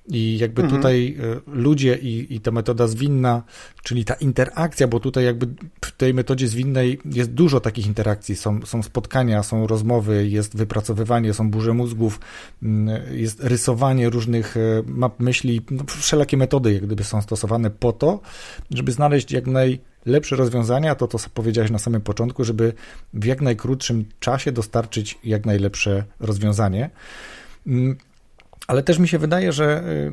I 0.08 0.38
jakby 0.38 0.62
mhm. 0.62 0.80
tutaj 0.80 1.16
e, 1.20 1.40
ludzie 1.46 1.94
i, 1.96 2.34
i 2.34 2.40
ta 2.40 2.50
metoda 2.50 2.86
zwinna, 2.86 3.42
czyli 3.82 4.04
ta 4.04 4.14
interakcja, 4.14 4.88
bo 4.88 5.00
tutaj 5.00 5.24
jakby 5.24 5.46
w 5.84 5.92
tej 5.92 6.14
metodzie 6.14 6.48
zwinnej 6.48 6.98
jest 7.04 7.32
dużo 7.32 7.60
takich 7.60 7.86
interakcji. 7.86 8.36
Są, 8.36 8.66
są 8.66 8.82
spotkania, 8.82 9.42
są 9.42 9.66
rozmowy, 9.66 10.28
jest 10.28 10.56
wypracowywanie, 10.56 11.34
są 11.34 11.50
burze 11.50 11.72
mózgów, 11.72 12.20
mm, 12.62 13.16
jest 13.16 13.44
rysowanie 13.44 14.10
różnych 14.10 14.56
e, 14.56 14.82
map 14.86 15.20
myśli, 15.20 15.60
no, 15.70 15.84
wszelakie 15.86 16.36
metody 16.36 16.72
jak 16.72 16.86
gdyby 16.86 17.04
są 17.04 17.22
stosowane 17.22 17.70
po 17.70 17.92
to, 17.92 18.20
żeby 18.70 18.92
znaleźć 18.92 19.32
jak 19.32 19.46
naj 19.46 19.80
lepsze 20.06 20.36
rozwiązania, 20.36 20.94
to 20.94 21.08
to 21.08 21.18
co 21.18 21.30
powiedziałeś 21.30 21.70
na 21.70 21.78
samym 21.78 22.00
początku, 22.00 22.44
żeby 22.44 22.72
w 23.14 23.24
jak 23.24 23.40
najkrótszym 23.40 24.04
czasie 24.20 24.52
dostarczyć 24.52 25.18
jak 25.24 25.46
najlepsze 25.46 26.04
rozwiązanie. 26.20 26.90
Mm, 27.66 27.96
ale 28.66 28.82
też 28.82 28.98
mi 28.98 29.08
się 29.08 29.18
wydaje, 29.18 29.52
że 29.52 29.82
y, 29.88 30.12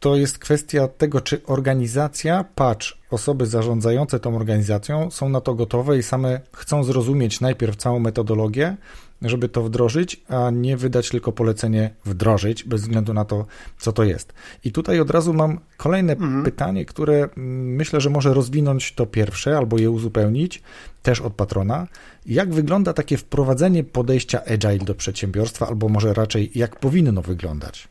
to 0.00 0.16
jest 0.16 0.38
kwestia 0.38 0.88
tego, 0.88 1.20
czy 1.20 1.46
organizacja, 1.46 2.44
patrz, 2.54 2.98
osoby 3.10 3.46
zarządzające 3.46 4.20
tą 4.20 4.36
organizacją 4.36 5.10
są 5.10 5.28
na 5.28 5.40
to 5.40 5.54
gotowe 5.54 5.98
i 5.98 6.02
same 6.02 6.40
chcą 6.52 6.84
zrozumieć 6.84 7.40
najpierw 7.40 7.76
całą 7.76 7.98
metodologię, 7.98 8.76
żeby 9.22 9.48
to 9.48 9.62
wdrożyć, 9.62 10.20
a 10.28 10.50
nie 10.50 10.76
wydać 10.76 11.08
tylko 11.08 11.32
polecenie 11.32 11.90
wdrożyć, 12.04 12.64
bez 12.64 12.80
względu 12.80 13.14
na 13.14 13.24
to, 13.24 13.46
co 13.78 13.92
to 13.92 14.04
jest. 14.04 14.32
I 14.64 14.72
tutaj 14.72 15.00
od 15.00 15.10
razu 15.10 15.34
mam 15.34 15.60
kolejne 15.76 16.12
mhm. 16.12 16.44
pytanie, 16.44 16.84
które 16.84 17.14
mm, 17.14 17.74
myślę, 17.74 18.00
że 18.00 18.10
może 18.10 18.34
rozwinąć 18.34 18.92
to 18.92 19.06
pierwsze 19.06 19.56
albo 19.58 19.78
je 19.78 19.90
uzupełnić, 19.90 20.62
też 21.02 21.20
od 21.20 21.34
patrona. 21.34 21.86
Jak 22.26 22.54
wygląda 22.54 22.92
takie 22.92 23.16
wprowadzenie 23.16 23.84
podejścia 23.84 24.44
agile 24.44 24.84
do 24.84 24.94
przedsiębiorstwa, 24.94 25.68
albo 25.68 25.88
może 25.88 26.14
raczej 26.14 26.50
jak 26.54 26.80
powinno 26.80 27.22
wyglądać? 27.22 27.88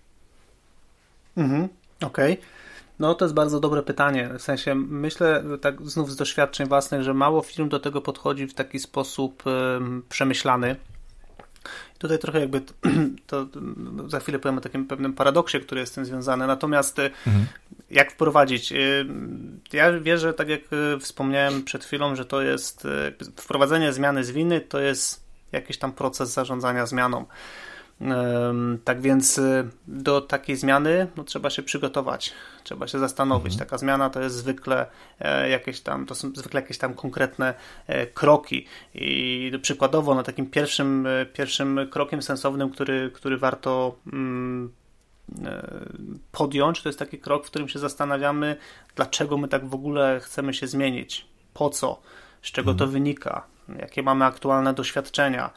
Mhm, 1.38 1.67
okej. 2.02 2.34
Okay. 2.34 2.46
No 3.02 3.15
to 3.15 3.26
jest 3.26 3.36
bardzo 3.36 3.60
dobre 3.60 3.84
pytanie. 3.84 4.30
W 4.38 4.41
sensie 4.41 4.76
myślę 4.76 5.44
tak 5.62 5.82
znów 5.89 6.12
z 6.12 6.15
doświadczeń 6.15 6.67
własnych, 6.67 7.04
że 7.04 7.13
mało 7.13 7.41
firm 7.41 7.70
do 7.70 7.80
tego 7.80 8.02
podchodzi 8.02 8.48
w 8.48 8.54
taki 8.54 8.80
sposób 8.80 9.44
przemyślany. 10.10 10.76
Tutaj 11.97 12.19
trochę 12.19 12.39
jakby 12.39 12.62
to, 13.28 13.45
to, 13.45 13.60
za 14.08 14.19
chwilę 14.19 14.39
powiem 14.39 14.58
o 14.58 14.62
takim 14.62 14.88
pewnym 14.88 15.13
paradoksie, 15.13 15.60
który 15.60 15.82
jest 15.82 15.91
z 15.91 15.95
tym 15.95 16.06
związany. 16.06 16.47
Natomiast 16.47 17.00
y, 17.00 17.12
mhm. 17.28 17.45
jak 17.91 18.12
wprowadzić? 18.12 18.71
Y, 18.71 19.06
ja 19.74 20.00
wierzę, 20.00 20.34
tak 20.34 20.50
jak 20.50 20.62
y, 20.74 21.00
wspomniałem 21.00 21.63
przed 21.63 21.86
chwilą, 21.86 22.15
że 22.15 22.26
to 22.26 22.41
jest 22.41 22.88
wprowadzenie 23.36 23.93
zmiany 23.93 24.24
zwiny, 24.24 24.62
to 24.62 24.80
jest 24.80 25.24
jakiś 25.52 25.78
tam 25.78 25.91
proces 25.91 26.34
zarządzania 26.34 26.86
zmianą. 26.86 27.26
Tak 28.84 29.02
więc 29.02 29.38
y, 29.38 29.70
do 29.88 30.22
takiej 30.22 30.56
zmiany 30.56 31.08
no, 31.16 31.24
trzeba 31.24 31.50
się 31.50 31.64
przygotować, 31.64 32.34
trzeba 32.64 32.88
się 32.88 33.00
zastanowić. 33.00 33.54
Mhm. 33.54 33.60
Taka 33.60 33.78
zmiana 33.78 34.10
to 34.10 34.22
jest 34.22 34.36
zwykle 34.36 34.86
e, 35.20 35.50
jakieś 35.50 35.82
tam, 35.82 36.06
to 36.06 36.16
są 36.16 36.32
zwykle 36.36 36.62
jakieś 36.62 36.78
tam 36.78 36.94
konkretne 36.94 37.54
e, 37.88 38.08
kroki. 38.08 38.66
I 38.94 39.52
przykładowo, 39.62 40.16
no, 40.16 40.24
takim 40.24 40.46
pierwszym, 40.46 41.08
e, 41.08 41.26
pierwszym 41.26 41.80
krokiem 41.92 42.22
sensownym, 42.22 42.70
który, 42.70 43.12
który 43.14 43.38
warto 43.38 43.96
mm, 44.14 44.72
podjąć, 46.32 46.82
to 46.82 46.90
jest 46.90 47.00
taki 47.00 47.20
krok, 47.20 47.46
w 47.46 47.50
którym 47.50 47.70
się 47.70 47.80
zastanawiamy, 47.80 48.56
dlaczego 48.96 49.38
my 49.38 49.48
tak 49.48 49.66
w 49.66 49.74
ogóle 49.74 50.20
chcemy 50.24 50.54
się 50.54 50.68
zmienić, 50.68 51.26
po 51.54 51.70
co, 51.70 52.02
z 52.42 52.52
czego 52.52 52.74
to 52.74 52.84
mhm. 52.84 52.92
wynika, 52.92 53.46
jakie 53.80 54.04
mamy 54.04 54.26
aktualne 54.26 54.74
doświadczenia, 54.74 55.50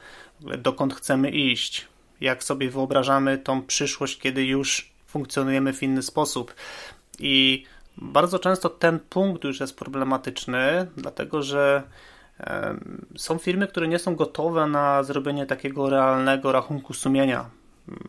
dokąd 0.59 0.95
chcemy 0.95 1.31
iść 1.31 1.89
jak 2.25 2.45
sobie 2.45 2.71
wyobrażamy 2.71 3.39
tą 3.39 3.63
przyszłość, 3.63 4.19
kiedy 4.19 4.45
już 4.45 4.91
funkcjonujemy 5.07 5.73
w 5.73 5.83
inny 5.83 6.03
sposób. 6.03 6.55
I 7.19 7.65
bardzo 7.97 8.39
często 8.39 8.69
ten 8.69 8.99
punkt 8.99 9.45
już 9.45 9.61
jest 9.61 9.77
problematyczny, 9.77 10.87
dlatego 10.97 11.43
że 11.43 11.83
są 13.17 13.39
firmy, 13.39 13.69
które 13.69 13.89
nie 13.89 13.99
są 13.99 14.17
gotowe 14.17 14.67
na 14.67 15.03
zrobienie 15.03 15.47
takiego 15.47 15.91
realnego 15.91 16.53
rachunku 16.53 16.95
sumienia. 16.95 17.51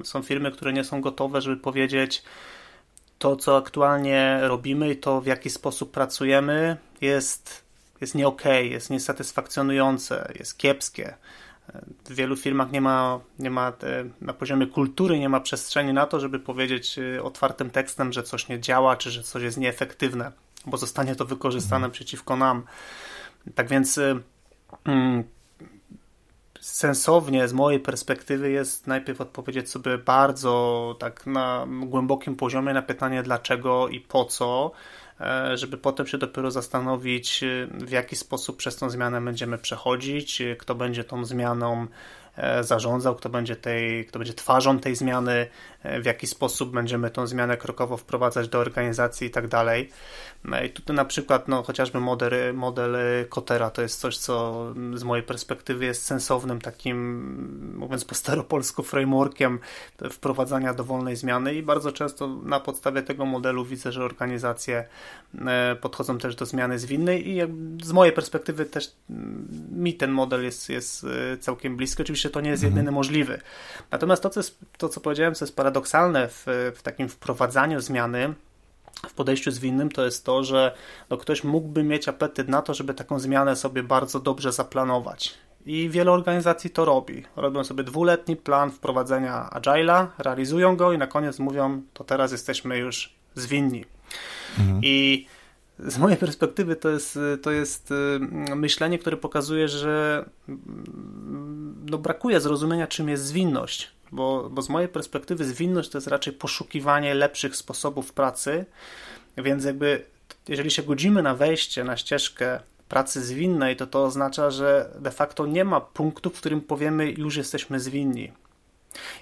Są 0.03 0.21
firmy, 0.21 0.51
które 0.51 0.73
nie 0.73 0.83
są 0.83 1.01
gotowe, 1.01 1.41
żeby 1.41 1.57
powiedzieć, 1.57 2.23
to, 3.19 3.35
co 3.35 3.57
aktualnie 3.57 4.39
robimy 4.41 4.91
i 4.91 4.97
to, 4.97 5.21
w 5.21 5.25
jaki 5.25 5.49
sposób 5.49 5.91
pracujemy, 5.91 6.77
jest, 7.01 7.63
jest 8.01 8.15
nie 8.15 8.27
okay, 8.27 8.65
jest 8.65 8.89
niesatysfakcjonujące, 8.89 10.31
jest 10.39 10.57
kiepskie 10.57 11.13
w 12.05 12.13
wielu 12.15 12.35
firmach 12.35 12.71
nie 12.71 12.81
ma, 12.81 13.19
nie 13.39 13.49
ma 13.49 13.71
te, 13.71 14.05
na 14.21 14.33
poziomie 14.33 14.67
kultury 14.67 15.19
nie 15.19 15.29
ma 15.29 15.39
przestrzeni 15.39 15.93
na 15.93 16.05
to, 16.05 16.19
żeby 16.19 16.39
powiedzieć 16.39 16.97
y, 16.97 17.23
otwartym 17.23 17.69
tekstem, 17.69 18.13
że 18.13 18.23
coś 18.23 18.49
nie 18.49 18.59
działa, 18.59 18.95
czy 18.95 19.11
że 19.11 19.23
coś 19.23 19.43
jest 19.43 19.57
nieefektywne, 19.57 20.31
bo 20.65 20.77
zostanie 20.77 21.15
to 21.15 21.25
wykorzystane 21.25 21.75
mhm. 21.85 21.91
przeciwko 21.91 22.35
nam. 22.35 22.63
Tak 23.55 23.69
więc 23.69 23.97
y, 23.97 24.19
mm, 24.85 25.23
sensownie 26.59 27.47
z 27.47 27.53
mojej 27.53 27.79
perspektywy 27.79 28.51
jest 28.51 28.87
najpierw 28.87 29.21
odpowiedzieć 29.21 29.69
sobie 29.69 29.97
bardzo 29.97 30.95
tak 30.99 31.25
na 31.27 31.67
głębokim 31.85 32.35
poziomie 32.35 32.73
na 32.73 32.81
pytanie 32.81 33.23
dlaczego 33.23 33.87
i 33.87 33.99
po 33.99 34.25
co, 34.25 34.71
E, 34.71 35.04
żeby 35.53 35.77
potem 35.77 36.07
się 36.07 36.17
dopiero 36.17 36.51
zastanowić, 36.51 37.43
e, 37.43 37.67
w 37.71 37.91
jaki 37.91 38.15
sposób 38.15 38.57
przez 38.57 38.75
tą 38.75 38.89
zmianę 38.89 39.21
będziemy 39.21 39.57
przechodzić, 39.57 40.41
e, 40.41 40.55
kto 40.55 40.75
będzie 40.75 41.03
tą 41.03 41.25
zmianą 41.25 41.87
zarządzał, 42.61 43.15
kto 43.15 43.29
będzie, 43.29 43.55
tej, 43.55 44.05
kto 44.05 44.19
będzie 44.19 44.33
twarzą 44.33 44.79
tej 44.79 44.95
zmiany, 44.95 45.47
w 46.01 46.05
jaki 46.05 46.27
sposób 46.27 46.71
będziemy 46.71 47.09
tą 47.09 47.27
zmianę 47.27 47.57
krokowo 47.57 47.97
wprowadzać 47.97 48.47
do 48.47 48.59
organizacji 48.59 49.27
i 49.27 49.29
tak 49.29 49.47
dalej. 49.47 49.89
No 50.43 50.63
I 50.63 50.69
tutaj 50.69 50.95
na 50.95 51.05
przykład 51.05 51.47
no, 51.47 51.63
chociażby 51.63 51.99
model, 51.99 52.53
model 52.53 52.95
Kotera 53.29 53.69
to 53.69 53.81
jest 53.81 53.99
coś, 53.99 54.17
co 54.17 54.65
z 54.93 55.03
mojej 55.03 55.23
perspektywy 55.23 55.85
jest 55.85 56.05
sensownym 56.05 56.61
takim, 56.61 57.75
mówiąc 57.77 58.05
po 58.05 58.15
staropolsku, 58.15 58.83
frameworkiem 58.83 59.59
wprowadzania 60.11 60.73
dowolnej 60.73 61.15
zmiany 61.15 61.53
i 61.53 61.63
bardzo 61.63 61.91
często 61.91 62.27
na 62.27 62.59
podstawie 62.59 63.01
tego 63.03 63.25
modelu 63.25 63.65
widzę, 63.65 63.91
że 63.91 64.03
organizacje 64.03 64.85
e, 65.45 65.75
podchodzą 65.81 66.17
też 66.17 66.35
do 66.35 66.45
zmiany 66.45 66.79
zwinnej 66.79 67.29
i 67.29 67.41
z 67.83 67.91
mojej 67.91 68.13
perspektywy 68.13 68.65
też 68.65 68.95
mm, 69.09 69.47
mi 69.71 69.93
ten 69.93 70.11
model 70.11 70.43
jest, 70.43 70.69
jest 70.69 71.03
e, 71.03 71.37
całkiem 71.37 71.77
bliski. 71.77 72.01
Oczywiście 72.01 72.24
to 72.29 72.41
nie 72.41 72.49
jest 72.49 72.63
mhm. 72.63 72.77
jedyny 72.77 72.91
możliwy. 72.91 73.41
Natomiast 73.91 74.23
to, 74.23 74.29
co, 74.29 74.39
jest, 74.39 74.59
to, 74.77 74.89
co 74.89 75.01
powiedziałem, 75.01 75.35
co 75.35 75.45
jest 75.45 75.55
paradoksalne 75.55 76.27
w, 76.27 76.45
w 76.75 76.81
takim 76.81 77.09
wprowadzaniu 77.09 77.79
zmiany, 77.79 78.33
w 79.07 79.13
podejściu 79.13 79.51
zwinnym 79.51 79.89
to 79.89 80.05
jest 80.05 80.25
to, 80.25 80.43
że 80.43 80.75
no, 81.09 81.17
ktoś 81.17 81.43
mógłby 81.43 81.83
mieć 81.83 82.07
apetyt 82.07 82.47
na 82.47 82.61
to, 82.61 82.73
żeby 82.73 82.93
taką 82.93 83.19
zmianę 83.19 83.55
sobie 83.55 83.83
bardzo 83.83 84.19
dobrze 84.19 84.51
zaplanować. 84.51 85.33
I 85.65 85.89
wiele 85.89 86.11
organizacji 86.11 86.69
to 86.69 86.85
robi. 86.85 87.23
Robią 87.35 87.63
sobie 87.63 87.83
dwuletni 87.83 88.35
plan 88.35 88.71
wprowadzenia 88.71 89.49
Agile'a, 89.53 90.07
realizują 90.17 90.75
go 90.75 90.93
i 90.93 90.97
na 90.97 91.07
koniec 91.07 91.39
mówią, 91.39 91.81
to 91.93 92.03
teraz 92.03 92.31
jesteśmy 92.31 92.77
już 92.77 93.15
zwinni. 93.35 93.85
Mhm. 94.59 94.79
I 94.83 95.27
z 95.79 95.97
mojej 95.97 96.17
perspektywy 96.17 96.75
to 96.75 96.89
jest, 96.89 97.19
to 97.41 97.51
jest 97.51 97.91
y, 97.91 98.55
myślenie, 98.55 98.99
które 98.99 99.17
pokazuje, 99.17 99.67
że 99.67 100.25
mm, 100.49 101.85
no, 101.89 101.97
brakuje 101.97 102.41
zrozumienia, 102.41 102.87
czym 102.87 103.09
jest 103.09 103.25
zwinność. 103.25 103.91
Bo, 104.11 104.49
bo 104.49 104.61
z 104.61 104.69
mojej 104.69 104.89
perspektywy 104.89 105.45
zwinność 105.45 105.89
to 105.89 105.97
jest 105.97 106.07
raczej 106.07 106.33
poszukiwanie 106.33 107.13
lepszych 107.13 107.55
sposobów 107.55 108.13
pracy, 108.13 108.65
więc 109.37 109.65
jakby 109.65 110.05
jeżeli 110.47 110.71
się 110.71 110.83
godzimy 110.83 111.23
na 111.23 111.35
wejście 111.35 111.83
na 111.83 111.97
ścieżkę 111.97 112.59
pracy 112.89 113.21
zwinnej, 113.21 113.75
to 113.75 113.87
to 113.87 114.03
oznacza, 114.03 114.51
że 114.51 114.89
de 114.99 115.11
facto 115.11 115.45
nie 115.45 115.65
ma 115.65 115.81
punktu, 115.81 116.29
w 116.29 116.39
którym 116.39 116.61
powiemy 116.61 117.11
już 117.11 117.35
jesteśmy 117.37 117.79
zwinni. 117.79 118.31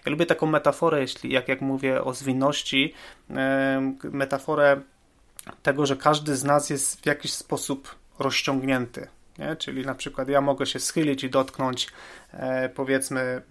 Ja 0.05 0.11
lubię 0.11 0.25
taką 0.25 0.47
metaforę, 0.47 1.01
jeśli 1.01 1.31
jak, 1.31 1.47
jak 1.47 1.61
mówię 1.61 2.03
o 2.03 2.13
zwinności, 2.13 2.93
metaforę 4.03 4.81
tego, 5.63 5.85
że 5.85 5.95
każdy 5.95 6.35
z 6.35 6.43
nas 6.43 6.69
jest 6.69 7.01
w 7.01 7.05
jakiś 7.05 7.33
sposób 7.33 7.95
rozciągnięty. 8.19 9.07
Nie? 9.39 9.55
Czyli 9.55 9.85
na 9.85 9.95
przykład 9.95 10.29
ja 10.29 10.41
mogę 10.41 10.65
się 10.65 10.79
schylić 10.79 11.23
i 11.23 11.29
dotknąć 11.29 11.87
e, 12.33 12.69
powiedzmy 12.69 13.41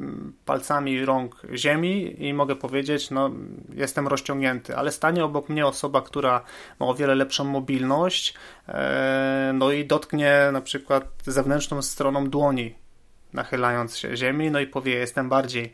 palcami 0.44 1.04
rąk 1.04 1.42
ziemi 1.54 2.24
i 2.24 2.34
mogę 2.34 2.56
powiedzieć, 2.56 3.10
no 3.10 3.30
jestem 3.74 4.08
rozciągnięty, 4.08 4.76
ale 4.76 4.92
stanie 4.92 5.24
obok 5.24 5.48
mnie 5.48 5.66
osoba, 5.66 6.02
która 6.02 6.44
ma 6.80 6.86
o 6.86 6.94
wiele 6.94 7.14
lepszą 7.14 7.44
mobilność, 7.44 8.34
e, 8.68 9.52
no 9.54 9.72
i 9.72 9.86
dotknie 9.86 10.48
na 10.52 10.60
przykład 10.60 11.04
zewnętrzną 11.26 11.82
stroną 11.82 12.30
dłoni, 12.30 12.74
nachylając 13.32 13.96
się 13.96 14.16
ziemi, 14.16 14.50
no 14.50 14.60
i 14.60 14.66
powie 14.66 14.94
jestem 14.94 15.28
bardziej 15.28 15.72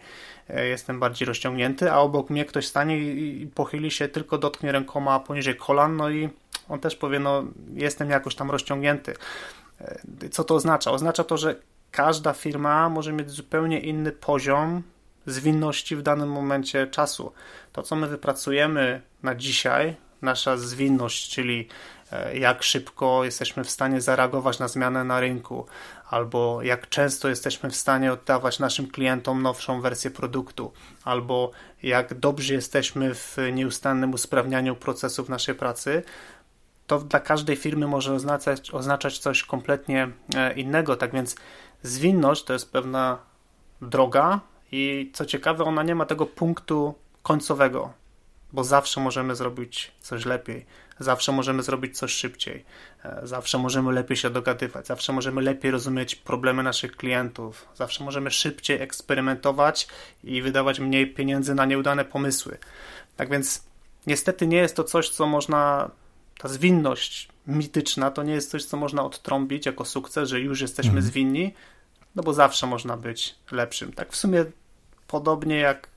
jestem 0.49 1.01
bardziej 1.01 1.27
rozciągnięty, 1.27 1.93
a 1.93 1.99
obok 1.99 2.31
mnie 2.31 2.45
ktoś 2.45 2.67
stanie 2.67 2.99
i, 2.99 3.47
pochyli 3.47 3.91
się, 3.91 4.09
tylko 4.09 4.39
dotknie 4.39 4.73
rękoma 4.73 5.21
poniżej 5.21 5.57
kolan, 5.57 5.97
no 5.97 6.11
i 6.11 6.29
on 6.69 6.81
też 6.81 6.97
powie, 6.97 7.19
no 7.19 7.45
jestem 7.75 8.11
jakoś 8.11 8.35
tam 8.35 8.51
rozciągnięty. 8.51 9.15
E, 9.81 10.29
co 10.31 10.45
to 10.45 10.55
oznacza? 10.55 10.91
Oznacza 10.91 11.25
to, 11.25 11.37
że 11.37 11.57
każda 11.91 12.33
firma 12.33 12.89
może 12.89 13.13
mieć 13.13 13.31
zupełnie 13.31 13.81
inny 13.81 14.13
poziom 14.13 14.83
zwinności 15.27 15.97
w 15.97 16.03
danym 16.03 16.33
momencie 16.33 16.87
czasu. 16.87 17.33
To, 17.73 17.83
co 17.83 17.97
my 17.97 18.07
wypracujemy 18.07 19.03
na 19.23 19.35
dzisiaj, 19.35 19.97
nasza 20.23 20.57
zwinność, 20.57 21.31
czyli 21.31 21.61
e, 21.61 21.98
jak 22.35 22.63
szybko 22.63 23.25
jesteśmy 23.25 23.65
w 23.65 23.71
stanie 23.71 24.01
zareagować 24.01 24.59
na 24.59 24.69
zmianę 24.69 25.05
na 25.05 25.21
rynku, 25.21 25.67
albo 26.11 26.63
jak 26.63 26.89
często 26.89 27.29
jesteśmy 27.29 27.71
w 27.71 27.77
stanie 27.77 28.13
oddawać 28.13 28.59
naszym 28.59 28.91
klientom 28.91 29.43
nowszą 29.43 29.81
wersję 29.81 30.11
produktu, 30.11 30.73
albo 31.05 31.51
jak 31.83 32.15
dobrze 32.15 32.55
jesteśmy 32.55 33.15
w 33.15 33.37
nieustannym 33.53 34.13
usprawnianiu 34.13 34.77
procesów 34.77 35.29
naszej 35.29 35.55
pracy, 35.55 36.03
to 36.87 36.99
dla 36.99 37.21
każdej 37.21 37.57
firmy 37.57 37.87
może 37.87 38.13
oznaczać, 38.15 38.71
oznaczać 38.71 39.19
coś 39.19 39.43
kompletnie 39.43 40.09
e, 40.37 40.53
innego. 40.53 40.97
Tak 40.97 41.13
więc 41.13 41.37
zwinność 41.83 42.45
to 42.45 42.53
jest 42.53 42.73
pewna 42.73 43.19
droga 43.83 44.41
i 44.73 45.11
co 45.15 45.25
ciekawe, 45.25 45.65
ona 45.65 45.83
nie 45.83 45.95
ma 45.95 46.07
tego 46.07 46.27
punktu 46.27 46.95
końcowego, 47.23 47.93
bo 48.53 48.65
zawsze 48.65 49.01
możemy 49.01 49.35
zrobić 49.37 49.93
coś 50.01 50.25
lepiej, 50.25 50.67
zawsze 50.99 51.33
możemy 51.33 51.63
zrobić 51.63 51.99
coś 51.99 52.13
szybciej, 52.13 52.65
e, 53.05 53.21
zawsze 53.23 53.59
możemy 53.59 53.93
lepiej 53.93 54.17
się 54.17 54.31
dogadywać, 54.31 54.87
zawsze 54.87 55.13
możemy 55.13 55.43
lepiej 55.43 55.71
rozumieć 55.71 56.15
problemy 56.15 56.63
naszych 56.63 56.97
klientów, 56.97 57.69
zawsze 57.75 58.05
możemy 58.05 58.31
szybciej 58.31 58.83
eksperymentować 58.83 59.89
i 60.25 60.43
wydawać 60.43 60.81
mniej 60.81 61.15
pieniędzy 61.15 61.55
na 61.55 61.65
nieudane 61.65 62.05
pomysły. 62.05 62.59
Tak 63.17 63.31
więc 63.31 63.63
niestety 64.07 64.47
nie 64.47 64.57
jest 64.57 64.77
to 64.77 64.85
coś, 64.85 65.09
co 65.09 65.27
można 65.27 65.91
ta 66.39 66.49
zwinność 66.49 67.29
mityczna 67.47 68.11
to 68.11 68.23
nie 68.23 68.33
jest 68.33 68.51
coś, 68.51 68.65
co 68.65 68.77
można 68.77 69.03
odtrąbić 69.03 69.67
jako 69.67 69.85
sukces, 69.85 70.29
że 70.29 70.41
już 70.41 70.61
jesteśmy 70.61 70.91
mhm. 70.91 71.07
zwinni, 71.07 71.55
no 72.15 72.23
bo 72.23 72.33
zawsze 72.33 72.67
można 72.67 72.97
być 72.97 73.35
lepszym. 73.53 73.93
Tak 73.93 74.13
w 74.13 74.17
sumie 74.17 74.45
podobnie 75.07 75.57
jak, 75.57 75.89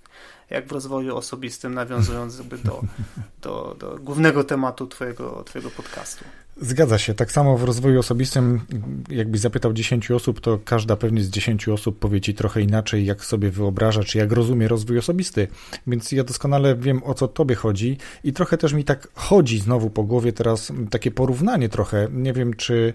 jak 0.52 0.68
w 0.68 0.72
rozwoju 0.72 1.18
osobistym, 1.18 1.74
nawiązując 1.74 2.38
do, 2.38 2.82
do, 3.43 3.76
do 3.80 3.97
głównego 4.02 4.43
tematu 4.43 4.88
twojego, 4.88 5.43
twojego 5.43 5.70
podcastu. 5.70 6.26
Zgadza 6.62 6.97
się. 6.97 7.14
Tak 7.14 7.32
samo 7.32 7.58
w 7.58 7.64
rozwoju 7.64 7.99
osobistym, 7.99 8.62
jakbyś 9.10 9.41
zapytał 9.41 9.74
10 9.74 10.12
osób, 10.12 10.41
to 10.41 10.60
każda 10.66 10.95
pewnie 10.95 11.24
z 11.24 11.30
10 11.30 11.68
osób 11.68 11.99
powie 11.99 12.22
ci 12.22 12.34
trochę 12.34 12.62
inaczej, 12.62 13.06
jak 13.06 13.26
sobie 13.26 13.52
wyobraża, 13.52 14.04
czy 14.04 14.18
jak 14.18 14.32
rozumie 14.32 14.68
rozwój 14.68 14.97
osobisty. 14.97 15.47
Więc 15.88 16.12
ja 16.12 16.24
doskonale 16.24 16.76
wiem, 16.76 17.04
o 17.04 17.14
co 17.14 17.28
tobie 17.28 17.56
chodzi 17.56 17.97
i 18.24 18.34
trochę 18.34 18.58
też 18.58 18.74
mi 18.74 18.84
tak 18.84 19.08
chodzi 19.14 19.60
znowu 19.60 19.89
po 19.89 20.04
głowie 20.04 20.34
teraz 20.34 20.72
takie 20.89 21.12
porównanie 21.12 21.70
trochę. 21.70 22.08
Nie 22.12 22.34
wiem, 22.34 22.54
czy 22.54 22.93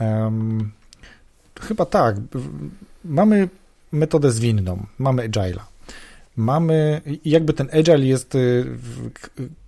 um, 0.00 0.70
chyba 1.60 1.86
tak. 1.86 2.16
Mamy 3.04 3.48
metodę 3.92 4.30
zwinną, 4.30 4.86
mamy 4.98 5.28
agile'a. 5.28 5.71
Mamy, 6.36 7.00
jakby 7.24 7.52
ten 7.52 7.68
agile 7.72 8.06
jest 8.06 8.34
y, 8.34 8.64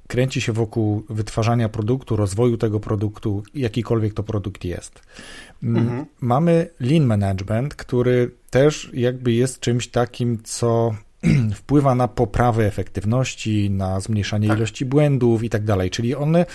kręci 0.07 0.41
się 0.41 0.53
wokół 0.53 1.05
wytwarzania 1.09 1.69
produktu, 1.69 2.17
rozwoju 2.17 2.57
tego 2.57 2.81
produktu, 2.81 3.43
jakikolwiek 3.55 4.15
to 4.15 4.23
produkt 4.23 4.65
jest. 4.65 5.03
Mhm. 5.63 6.07
Mamy 6.21 6.71
lean 6.81 7.05
management, 7.05 7.75
który 7.75 8.31
też 8.51 8.91
jakby 8.93 9.33
jest 9.33 9.61
czymś 9.61 9.89
takim, 9.89 10.43
co 10.43 10.95
wpływa 11.55 11.95
na 11.95 12.09
poprawę 12.09 12.67
efektywności, 12.67 13.71
na 13.71 14.01
zmniejszanie 14.01 14.49
tak. 14.49 14.59
ilości 14.59 14.85
błędów 14.85 15.45
i 15.45 15.51
tak 15.51 15.65
dalej, 15.65 15.91
czyli 15.91 16.15
one 16.15 16.47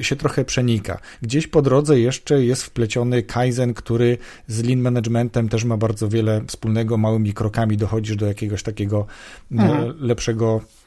się 0.00 0.16
trochę 0.16 0.44
przenika. 0.44 0.98
Gdzieś 1.22 1.46
po 1.46 1.62
drodze 1.62 2.00
jeszcze 2.00 2.44
jest 2.44 2.62
wpleciony 2.62 3.22
Kaizen, 3.22 3.74
który 3.74 4.18
z 4.46 4.62
lean 4.62 4.80
managementem 4.80 5.48
też 5.48 5.64
ma 5.64 5.76
bardzo 5.76 6.08
wiele 6.08 6.42
wspólnego, 6.46 6.96
małymi 6.96 7.32
krokami 7.34 7.76
dochodzisz 7.76 8.16
do 8.16 8.26
jakiegoś 8.26 8.62
takiego 8.62 9.06
e, 9.52 9.54
mhm. 9.54 9.94
lepszego 10.00 10.60
Mm, 10.60 10.79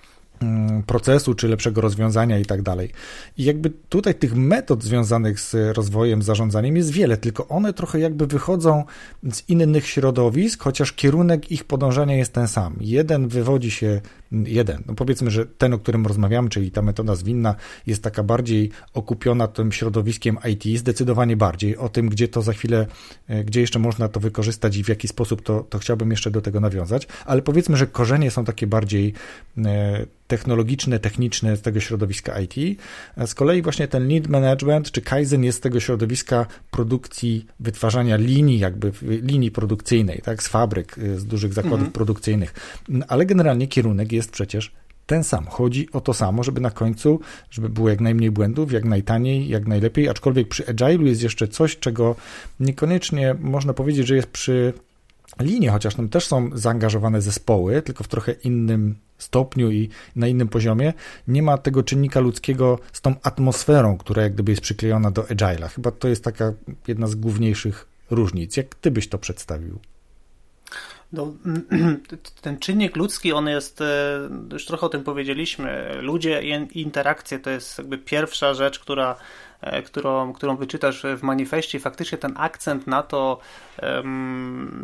procesu, 0.87 1.33
czy 1.33 1.47
lepszego 1.47 1.81
rozwiązania 1.81 2.39
i 2.39 2.45
tak 2.45 2.61
dalej. 2.61 2.89
I 3.37 3.43
jakby 3.43 3.69
tutaj 3.89 4.15
tych 4.15 4.35
metod 4.35 4.83
związanych 4.83 5.39
z 5.39 5.77
rozwojem, 5.77 6.21
zarządzaniem 6.21 6.77
jest 6.77 6.91
wiele, 6.91 7.17
tylko 7.17 7.47
one 7.47 7.73
trochę 7.73 7.99
jakby 7.99 8.27
wychodzą 8.27 8.83
z 9.31 9.49
innych 9.49 9.87
środowisk, 9.87 10.63
chociaż 10.63 10.93
kierunek 10.93 11.51
ich 11.51 11.63
podążania 11.63 12.15
jest 12.15 12.33
ten 12.33 12.47
sam. 12.47 12.75
Jeden 12.81 13.27
wywodzi 13.27 13.71
się, 13.71 14.01
jeden, 14.45 14.83
no 14.85 14.95
powiedzmy, 14.95 15.31
że 15.31 15.45
ten, 15.45 15.73
o 15.73 15.79
którym 15.79 16.05
rozmawiamy, 16.05 16.49
czyli 16.49 16.71
ta 16.71 16.81
metoda 16.81 17.15
zwinna, 17.15 17.55
jest 17.87 18.03
taka 18.03 18.23
bardziej 18.23 18.71
okupiona 18.93 19.47
tym 19.47 19.71
środowiskiem 19.71 20.37
IT, 20.51 20.79
zdecydowanie 20.79 21.37
bardziej. 21.37 21.77
O 21.77 21.89
tym, 21.89 22.09
gdzie 22.09 22.27
to 22.27 22.41
za 22.41 22.53
chwilę, 22.53 22.87
e, 23.27 23.43
gdzie 23.43 23.61
jeszcze 23.61 23.79
można 23.79 24.07
to 24.07 24.19
wykorzystać 24.19 24.77
i 24.77 24.83
w 24.83 24.89
jaki 24.89 25.07
sposób, 25.07 25.41
to, 25.41 25.65
to 25.69 25.79
chciałbym 25.79 26.11
jeszcze 26.11 26.31
do 26.31 26.41
tego 26.41 26.59
nawiązać, 26.59 27.07
ale 27.25 27.41
powiedzmy, 27.41 27.77
że 27.77 27.87
korzenie 27.87 28.31
są 28.31 28.45
takie 28.45 28.67
bardziej 28.67 29.13
e, 29.57 30.05
technologiczne, 30.27 30.99
techniczne 30.99 31.57
z 31.57 31.61
tego 31.61 31.79
środowiska 31.79 32.39
IT. 32.39 32.79
Z 33.25 33.33
kolei 33.33 33.61
właśnie 33.61 33.87
ten 33.87 34.07
lead 34.07 34.27
management 34.27 34.91
czy 34.91 35.01
Kaizen 35.01 35.43
jest 35.43 35.57
z 35.57 35.61
tego 35.61 35.79
środowiska 35.79 36.45
produkcji, 36.71 37.45
wytwarzania 37.59 38.15
linii, 38.15 38.59
jakby 38.59 38.91
linii 39.01 39.51
produkcyjnej, 39.51 40.21
tak, 40.23 40.43
z 40.43 40.47
fabryk, 40.47 40.97
y, 40.97 41.19
z 41.19 41.25
dużych 41.25 41.53
zakładów 41.53 41.79
mhm. 41.79 41.91
produkcyjnych. 41.91 42.53
Ale 43.07 43.25
generalnie 43.25 43.67
kierunek 43.67 44.11
jest 44.11 44.22
przecież 44.31 44.71
ten 45.05 45.23
sam. 45.23 45.45
Chodzi 45.45 45.91
o 45.91 46.01
to 46.01 46.13
samo, 46.13 46.43
żeby 46.43 46.61
na 46.61 46.71
końcu, 46.71 47.19
żeby 47.49 47.69
było 47.69 47.89
jak 47.89 48.01
najmniej 48.01 48.31
błędów, 48.31 48.71
jak 48.71 48.85
najtaniej, 48.85 49.47
jak 49.47 49.67
najlepiej, 49.67 50.09
aczkolwiek 50.09 50.47
przy 50.47 50.63
Agile'u 50.63 51.05
jest 51.05 51.23
jeszcze 51.23 51.47
coś, 51.47 51.79
czego 51.79 52.15
niekoniecznie 52.59 53.35
można 53.39 53.73
powiedzieć, 53.73 54.07
że 54.07 54.15
jest 54.15 54.27
przy 54.27 54.73
linii, 55.39 55.69
chociaż 55.69 55.95
tam 55.95 56.09
też 56.09 56.27
są 56.27 56.49
zaangażowane 56.53 57.21
zespoły, 57.21 57.81
tylko 57.81 58.03
w 58.03 58.07
trochę 58.07 58.31
innym 58.31 58.95
stopniu 59.17 59.71
i 59.71 59.89
na 60.15 60.27
innym 60.27 60.47
poziomie, 60.47 60.93
nie 61.27 61.43
ma 61.43 61.57
tego 61.57 61.83
czynnika 61.83 62.19
ludzkiego 62.19 62.79
z 62.93 63.01
tą 63.01 63.15
atmosferą, 63.23 63.97
która 63.97 64.23
jak 64.23 64.33
gdyby 64.33 64.51
jest 64.51 64.61
przyklejona 64.61 65.11
do 65.11 65.21
Agile'a. 65.21 65.67
Chyba 65.67 65.91
to 65.91 66.07
jest 66.07 66.23
taka 66.23 66.53
jedna 66.87 67.07
z 67.07 67.15
główniejszych 67.15 67.87
różnic. 68.11 68.57
Jak 68.57 68.75
ty 68.75 68.91
byś 68.91 69.07
to 69.07 69.17
przedstawił? 69.17 69.79
No, 71.13 71.33
ten 72.41 72.59
czynnik 72.59 72.95
ludzki, 72.95 73.33
on 73.33 73.47
jest, 73.47 73.81
e, 73.81 74.19
już 74.51 74.65
trochę 74.65 74.85
o 74.85 74.89
tym 74.89 75.03
powiedzieliśmy, 75.03 75.97
ludzie 76.01 76.43
i 76.73 76.81
interakcje 76.81 77.39
to 77.39 77.49
jest 77.49 77.77
jakby 77.77 77.97
pierwsza 77.97 78.53
rzecz, 78.53 78.79
która, 78.79 79.15
e, 79.61 79.81
którą, 79.81 80.33
którą 80.33 80.55
wyczytasz 80.55 81.03
w 81.17 81.23
manifestie. 81.23 81.79
Faktycznie 81.79 82.17
ten 82.17 82.33
akcent 82.37 82.87
na 82.87 83.03
to, 83.03 83.39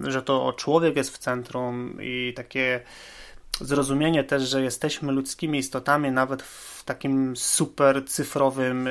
że 0.04 0.22
to 0.22 0.54
człowiek 0.54 0.96
jest 0.96 1.16
w 1.16 1.18
centrum 1.18 1.98
i 2.02 2.34
takie 2.36 2.82
zrozumienie 3.62 4.24
też, 4.24 4.50
że 4.50 4.62
jesteśmy 4.62 5.12
ludzkimi 5.12 5.60
istotami, 5.60 6.12
nawet 6.12 6.42
w 6.42 6.84
takim 6.84 7.36
super 7.38 8.06
cyfrowym 8.06 8.90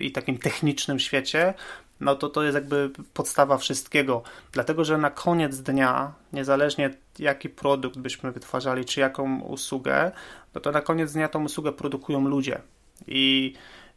i 0.00 0.12
takim 0.12 0.38
technicznym 0.38 0.98
świecie, 0.98 1.54
no 2.00 2.14
to 2.14 2.28
to 2.28 2.42
jest 2.42 2.54
jakby 2.54 2.90
podstawa 3.14 3.58
wszystkiego. 3.58 4.22
Dlatego, 4.52 4.84
że 4.84 4.98
na 4.98 5.10
koniec 5.10 5.60
dnia, 5.60 6.12
niezależnie 6.32 6.90
jaki 7.18 7.48
produkt 7.48 7.98
byśmy 7.98 8.32
wytwarzali, 8.32 8.84
czy 8.84 9.00
jaką 9.00 9.40
usługę, 9.40 10.12
no 10.54 10.60
to 10.60 10.72
na 10.72 10.80
koniec 10.80 11.12
dnia 11.12 11.28
tą 11.28 11.44
usługę 11.44 11.72
produkują 11.72 12.28
ludzie. 12.28 12.60
I 13.06 13.54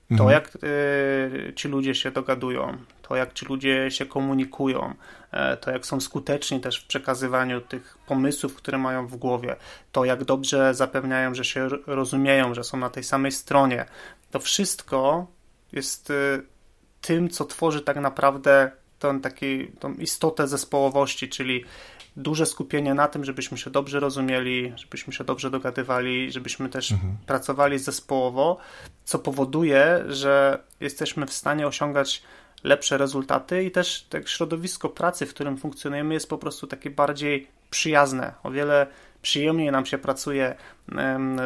to, 0.09 0.23
mhm. 0.23 0.31
jak 0.31 0.57
y, 0.63 1.53
ci 1.55 1.67
ludzie 1.67 1.95
się 1.95 2.11
dogadują, 2.11 2.77
to 3.01 3.15
jak 3.15 3.33
ci 3.33 3.45
ludzie 3.45 3.91
się 3.91 4.05
komunikują, 4.05 4.93
e, 5.31 5.57
to 5.57 5.71
jak 5.71 5.85
są 5.85 5.99
skuteczni 5.99 6.59
też 6.59 6.79
w 6.79 6.87
przekazywaniu 6.87 7.61
tych 7.61 7.97
pomysłów, 8.07 8.55
które 8.55 8.77
mają 8.77 9.07
w 9.07 9.15
głowie, 9.15 9.55
to 9.91 10.05
jak 10.05 10.23
dobrze 10.23 10.73
zapewniają, 10.73 11.35
że 11.35 11.45
się 11.45 11.67
rozumieją, 11.87 12.53
że 12.53 12.63
są 12.63 12.77
na 12.77 12.89
tej 12.89 13.03
samej 13.03 13.31
stronie, 13.31 13.85
to 14.31 14.39
wszystko 14.39 15.27
jest 15.71 16.09
y, 16.09 16.43
tym, 17.03 17.29
co 17.29 17.45
tworzy 17.45 17.81
tak 17.81 17.97
naprawdę 17.97 18.71
tą, 18.99 19.21
taki, 19.21 19.67
tą 19.67 19.93
istotę 19.93 20.47
zespołowości, 20.47 21.29
czyli 21.29 21.65
duże 22.17 22.45
skupienie 22.45 22.93
na 22.93 23.07
tym, 23.07 23.25
żebyśmy 23.25 23.57
się 23.57 23.69
dobrze 23.69 23.99
rozumieli, 23.99 24.73
żebyśmy 24.75 25.13
się 25.13 25.23
dobrze 25.23 25.51
dogadywali, 25.51 26.31
żebyśmy 26.31 26.69
też 26.69 26.91
mhm. 26.91 27.17
pracowali 27.25 27.79
zespołowo, 27.79 28.57
co 29.05 29.19
powoduje, 29.19 30.03
że 30.07 30.59
jesteśmy 30.79 31.25
w 31.25 31.33
stanie 31.33 31.67
osiągać 31.67 32.23
lepsze 32.63 32.97
rezultaty 32.97 33.63
i 33.63 33.71
też 33.71 34.05
tak 34.09 34.29
środowisko 34.29 34.89
pracy, 34.89 35.25
w 35.25 35.33
którym 35.33 35.57
funkcjonujemy, 35.57 36.13
jest 36.13 36.29
po 36.29 36.37
prostu 36.37 36.67
takie 36.67 36.89
bardziej 36.89 37.47
przyjazne. 37.69 38.33
O 38.43 38.51
wiele 38.51 38.87
przyjemniej 39.23 39.71
nam 39.71 39.85
się 39.85 39.97
pracuje 39.97 40.55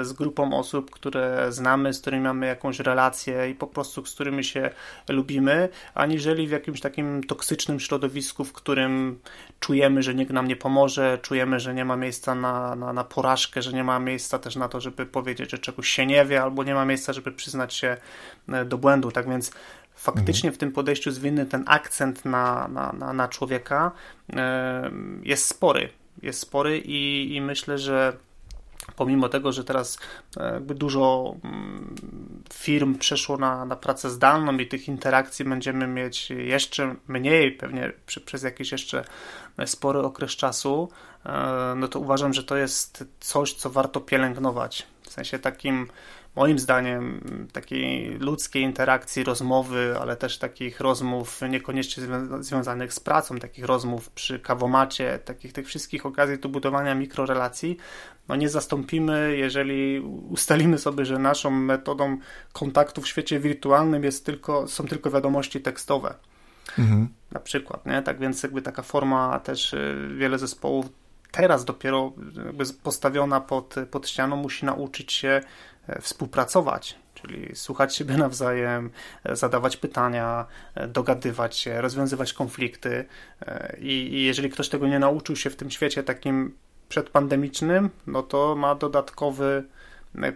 z 0.02 0.14
grupą 0.14 0.58
osób, 0.58 0.92
które 0.92 1.52
znamy, 1.52 1.94
z 1.94 2.02
którymi 2.02 2.24
mamy 2.24 2.46
jakąś 2.48 2.80
relację 2.80 3.50
i 3.50 3.56
po 3.56 3.68
prostu 3.68 4.06
z 4.06 4.16
którymi 4.16 4.44
się 4.44 4.70
lubimy, 5.10 5.70
aniżeli 5.94 6.48
w 6.48 6.52
jakimś 6.52 6.82
takim 6.82 7.24
toksycznym 7.24 7.80
środowisku, 7.80 8.46
w 8.46 8.54
którym 8.54 9.20
czujemy, 9.60 10.04
że 10.04 10.16
nikt 10.16 10.32
nam 10.32 10.48
nie 10.48 10.56
pomoże, 10.56 11.18
czujemy, 11.22 11.60
że 11.60 11.74
nie 11.74 11.86
ma 11.86 11.96
miejsca 11.96 12.36
na, 12.36 12.76
na, 12.76 12.94
na 12.94 13.04
porażkę, 13.04 13.62
że 13.62 13.74
nie 13.74 13.84
ma 13.84 14.00
miejsca 14.00 14.40
też 14.40 14.56
na 14.56 14.68
to, 14.68 14.82
żeby 14.82 15.06
powiedzieć, 15.06 15.52
że 15.52 15.58
czegoś 15.58 15.90
się 15.90 16.06
nie 16.06 16.26
wie, 16.26 16.44
albo 16.44 16.64
nie 16.64 16.74
ma 16.74 16.86
miejsca, 16.86 17.14
żeby 17.14 17.32
przyznać 17.32 17.74
się 17.74 17.98
e, 18.50 18.66
do 18.66 18.78
błędu. 18.78 19.12
Tak 19.12 19.30
więc 19.30 19.52
faktycznie 19.96 20.52
w 20.52 20.58
tym 20.58 20.72
podejściu 20.72 21.12
zwinny 21.12 21.46
ten 21.46 21.64
akcent 21.68 22.26
na, 22.26 22.68
na, 22.68 22.94
na, 22.94 23.14
na 23.14 23.28
człowieka 23.28 23.92
jest 25.24 25.48
spory 25.48 25.90
jest 26.22 26.40
spory 26.40 26.78
i, 26.78 27.36
i 27.36 27.42
myślę, 27.42 27.78
że 27.78 28.18
pomimo 28.96 29.30
tego, 29.30 29.52
że 29.52 29.64
teraz 29.64 30.00
e, 30.38 30.54
jakby 30.54 30.76
dużo 30.76 31.36
mm, 31.44 31.96
firm 32.54 32.96
przeszło 32.96 33.38
na, 33.38 33.66
na 33.66 33.76
pracę 33.76 34.10
zdalną 34.10 34.58
i 34.58 34.68
tych 34.68 34.88
interakcji 34.88 35.46
będziemy 35.46 35.88
mieć 35.88 36.30
jeszcze 36.30 36.96
mniej, 37.08 37.52
pewnie 37.52 37.94
przy, 38.06 38.22
przez 38.22 38.44
jakiś 38.44 38.72
jeszcze 38.72 39.06
spory 39.66 40.00
okres 40.00 40.32
czasu, 40.32 40.90
e, 41.26 41.74
no 41.78 41.88
to 41.88 42.00
uważam, 42.00 42.34
że 42.34 42.44
to 42.44 42.58
jest 42.58 43.06
coś, 43.20 43.54
co 43.54 43.70
warto 43.70 44.02
pielęgnować. 44.02 44.88
W 45.02 45.12
sensie 45.12 45.40
takim 45.40 45.88
moim 46.38 46.60
zdaniem 46.60 47.22
takiej 47.54 48.18
ludzkiej 48.20 48.64
interakcji, 48.64 49.24
rozmowy, 49.24 49.96
ale 50.02 50.16
też 50.16 50.38
takich 50.38 50.80
rozmów 50.80 51.42
niekoniecznie 51.50 52.04
zwią 52.04 52.44
związanych 52.44 52.94
z 52.94 53.00
pracą, 53.00 53.38
takich 53.38 53.66
rozmów 53.66 54.10
przy 54.10 54.40
kawomacie, 54.40 55.20
takich 55.26 55.54
tych 55.54 55.68
wszystkich 55.68 56.06
okazji 56.06 56.40
do 56.40 56.50
budowania 56.50 56.96
mikrorelacji, 56.96 57.78
no 58.28 58.36
nie 58.36 58.50
zastąpimy, 58.50 59.38
jeżeli 59.38 60.00
ustalimy 60.30 60.78
sobie, 60.78 61.06
że 61.06 61.20
naszą 61.20 61.52
metodą 61.52 62.18
kontaktu 62.54 63.02
w 63.02 63.08
świecie 63.08 63.40
wirtualnym 63.40 64.04
jest 64.04 64.26
tylko, 64.26 64.68
są 64.68 64.88
tylko 64.88 65.12
wiadomości 65.12 65.62
tekstowe. 65.62 66.14
Mhm. 66.80 67.08
Na 67.32 67.40
przykład, 67.40 67.86
nie? 67.86 68.02
Tak 68.02 68.20
więc 68.20 68.44
jakby 68.44 68.62
taka 68.62 68.82
forma 68.82 69.40
też 69.40 69.74
y, 69.74 70.10
wiele 70.18 70.40
zespołów 70.40 70.86
teraz 71.32 71.66
dopiero 71.66 72.14
postawiona 72.84 73.42
pod, 73.42 73.76
pod 73.92 74.10
ścianą 74.10 74.36
musi 74.36 74.66
nauczyć 74.66 75.14
się 75.14 75.42
współpracować, 76.02 76.96
czyli 77.14 77.56
słuchać 77.56 77.96
siebie 77.96 78.18
nawzajem, 78.18 78.90
e, 79.24 79.36
zadawać 79.36 79.78
pytania, 79.78 80.46
e, 80.76 80.88
dogadywać 80.88 81.58
się, 81.58 81.82
rozwiązywać 81.82 82.34
konflikty. 82.34 83.06
I, 83.80 84.24
jeżeli 84.24 84.50
ktoś 84.50 84.70
tego 84.70 84.88
nie 84.88 85.00
nauczył 85.00 85.36
się 85.36 85.50
w 85.50 85.56
tym 85.56 85.72
świecie 85.72 86.04
takim 86.04 86.56
przedpandemicznym, 86.90 87.90
no 88.08 88.24
to 88.24 88.56
ma 88.56 88.76
dodatkowy 88.76 89.64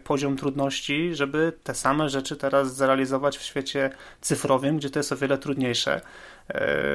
poziom 0.04 0.38
trudności, 0.38 1.16
żeby 1.16 1.54
te 1.64 1.76
same 1.76 2.10
rzeczy 2.10 2.36
teraz 2.36 2.76
zrealizować 2.76 3.38
w 3.38 3.41
świecie 3.41 3.89
cyfrowym, 4.22 4.78
gdzie 4.78 4.89
to 4.89 4.99
jest 4.99 5.12
o 5.12 5.18
wiele 5.18 5.38
trudniejsze. 5.38 6.02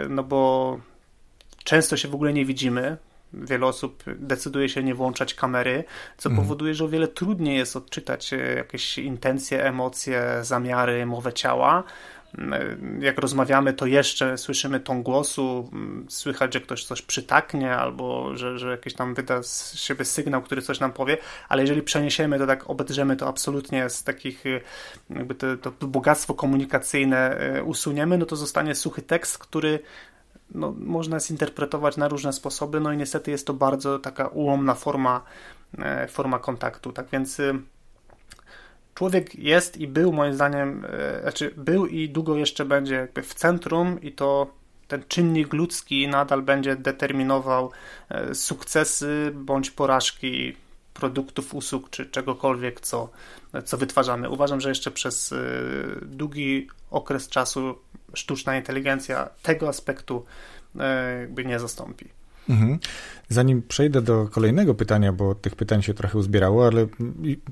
No 0.08 0.22
bo 0.22 0.80
często 1.64 1.96
się 1.96 2.08
w 2.08 2.14
ogóle 2.14 2.32
nie 2.32 2.44
widzimy, 2.44 2.96
Wiele 3.36 3.66
osób 3.66 4.04
decyduje 4.06 4.68
się 4.68 4.82
nie 4.82 4.94
włączać 4.94 5.34
kamery, 5.34 5.84
co 6.16 6.28
mhm. 6.28 6.46
powoduje, 6.46 6.74
że 6.74 6.84
o 6.84 6.88
wiele 6.88 7.08
trudniej 7.08 7.56
jest 7.56 7.76
odczytać 7.76 8.32
e, 8.32 8.36
jakieś 8.36 8.98
intencje, 8.98 9.64
emocje, 9.64 10.38
zamiary, 10.42 11.06
mowę 11.06 11.32
ciała. 11.32 11.84
Mm, 12.38 13.02
jak 13.02 13.18
rozmawiamy, 13.18 13.72
to 13.72 13.86
jeszcze 13.86 14.38
słyszymy 14.38 14.80
ton 14.80 15.02
głosu, 15.02 15.70
mm, 15.72 16.06
słychać, 16.08 16.54
że 16.54 16.60
ktoś 16.60 16.84
coś 16.84 17.02
przytaknie, 17.02 17.76
albo 17.76 18.36
że, 18.36 18.58
że 18.58 18.70
jakiś 18.70 18.94
tam 18.94 19.14
wyda 19.14 19.42
z 19.42 19.74
siebie 19.78 20.04
sygnał, 20.04 20.42
który 20.42 20.62
coś 20.62 20.80
nam 20.80 20.92
powie, 20.92 21.18
ale 21.48 21.62
jeżeli 21.62 21.82
przeniesiemy 21.82 22.38
to 22.38 22.46
tak, 22.46 22.70
obedrzemy 22.70 23.16
to 23.16 23.28
absolutnie 23.28 23.90
z 23.90 24.04
takich, 24.04 24.46
e, 24.46 24.60
jakby 25.10 25.34
to, 25.34 25.56
to 25.56 25.86
bogactwo 25.86 26.34
komunikacyjne 26.34 27.38
e, 27.38 27.62
usuniemy, 27.62 28.18
no 28.18 28.26
to 28.26 28.36
zostanie 28.36 28.74
suchy 28.74 29.02
tekst, 29.02 29.38
który 29.38 29.78
no, 30.54 30.74
można 30.78 31.20
zinterpretować 31.20 31.96
na 31.96 32.08
różne 32.08 32.32
sposoby, 32.32 32.80
no 32.80 32.92
i 32.92 32.96
niestety 32.96 33.30
jest 33.30 33.46
to 33.46 33.54
bardzo 33.54 33.98
taka 33.98 34.28
ułomna 34.28 34.74
forma, 34.74 35.22
e, 35.78 36.08
forma 36.08 36.38
kontaktu. 36.38 36.92
Tak 36.92 37.06
więc 37.12 37.40
y, 37.40 37.54
człowiek 38.94 39.34
jest 39.34 39.76
i 39.76 39.88
był 39.88 40.12
moim 40.12 40.34
zdaniem, 40.34 40.86
e, 40.88 41.22
znaczy 41.22 41.54
był 41.56 41.86
i 41.86 42.08
długo 42.08 42.36
jeszcze 42.36 42.64
będzie 42.64 42.94
jakby 42.94 43.22
w 43.22 43.34
centrum 43.34 44.00
i 44.02 44.12
to 44.12 44.50
ten 44.88 45.04
czynnik 45.08 45.52
ludzki 45.52 46.08
nadal 46.08 46.42
będzie 46.42 46.76
determinował 46.76 47.70
e, 48.08 48.34
sukcesy 48.34 49.32
bądź 49.34 49.70
porażki 49.70 50.56
produktów, 50.96 51.54
usług 51.54 51.90
czy 51.90 52.06
czegokolwiek, 52.06 52.80
co, 52.80 53.08
co 53.64 53.76
wytwarzamy. 53.76 54.30
Uważam, 54.30 54.60
że 54.60 54.68
jeszcze 54.68 54.90
przez 54.90 55.34
długi 56.02 56.68
okres 56.90 57.28
czasu 57.28 57.78
sztuczna 58.14 58.56
inteligencja 58.56 59.28
tego 59.42 59.68
aspektu 59.68 60.24
e, 60.80 61.20
jakby 61.20 61.44
nie 61.44 61.58
zastąpi. 61.58 62.15
Mhm. 62.48 62.78
Zanim 63.28 63.62
przejdę 63.62 64.02
do 64.02 64.28
kolejnego 64.28 64.74
pytania, 64.74 65.12
bo 65.12 65.34
tych 65.34 65.56
pytań 65.56 65.82
się 65.82 65.94
trochę 65.94 66.18
uzbierało, 66.18 66.66
ale 66.66 66.86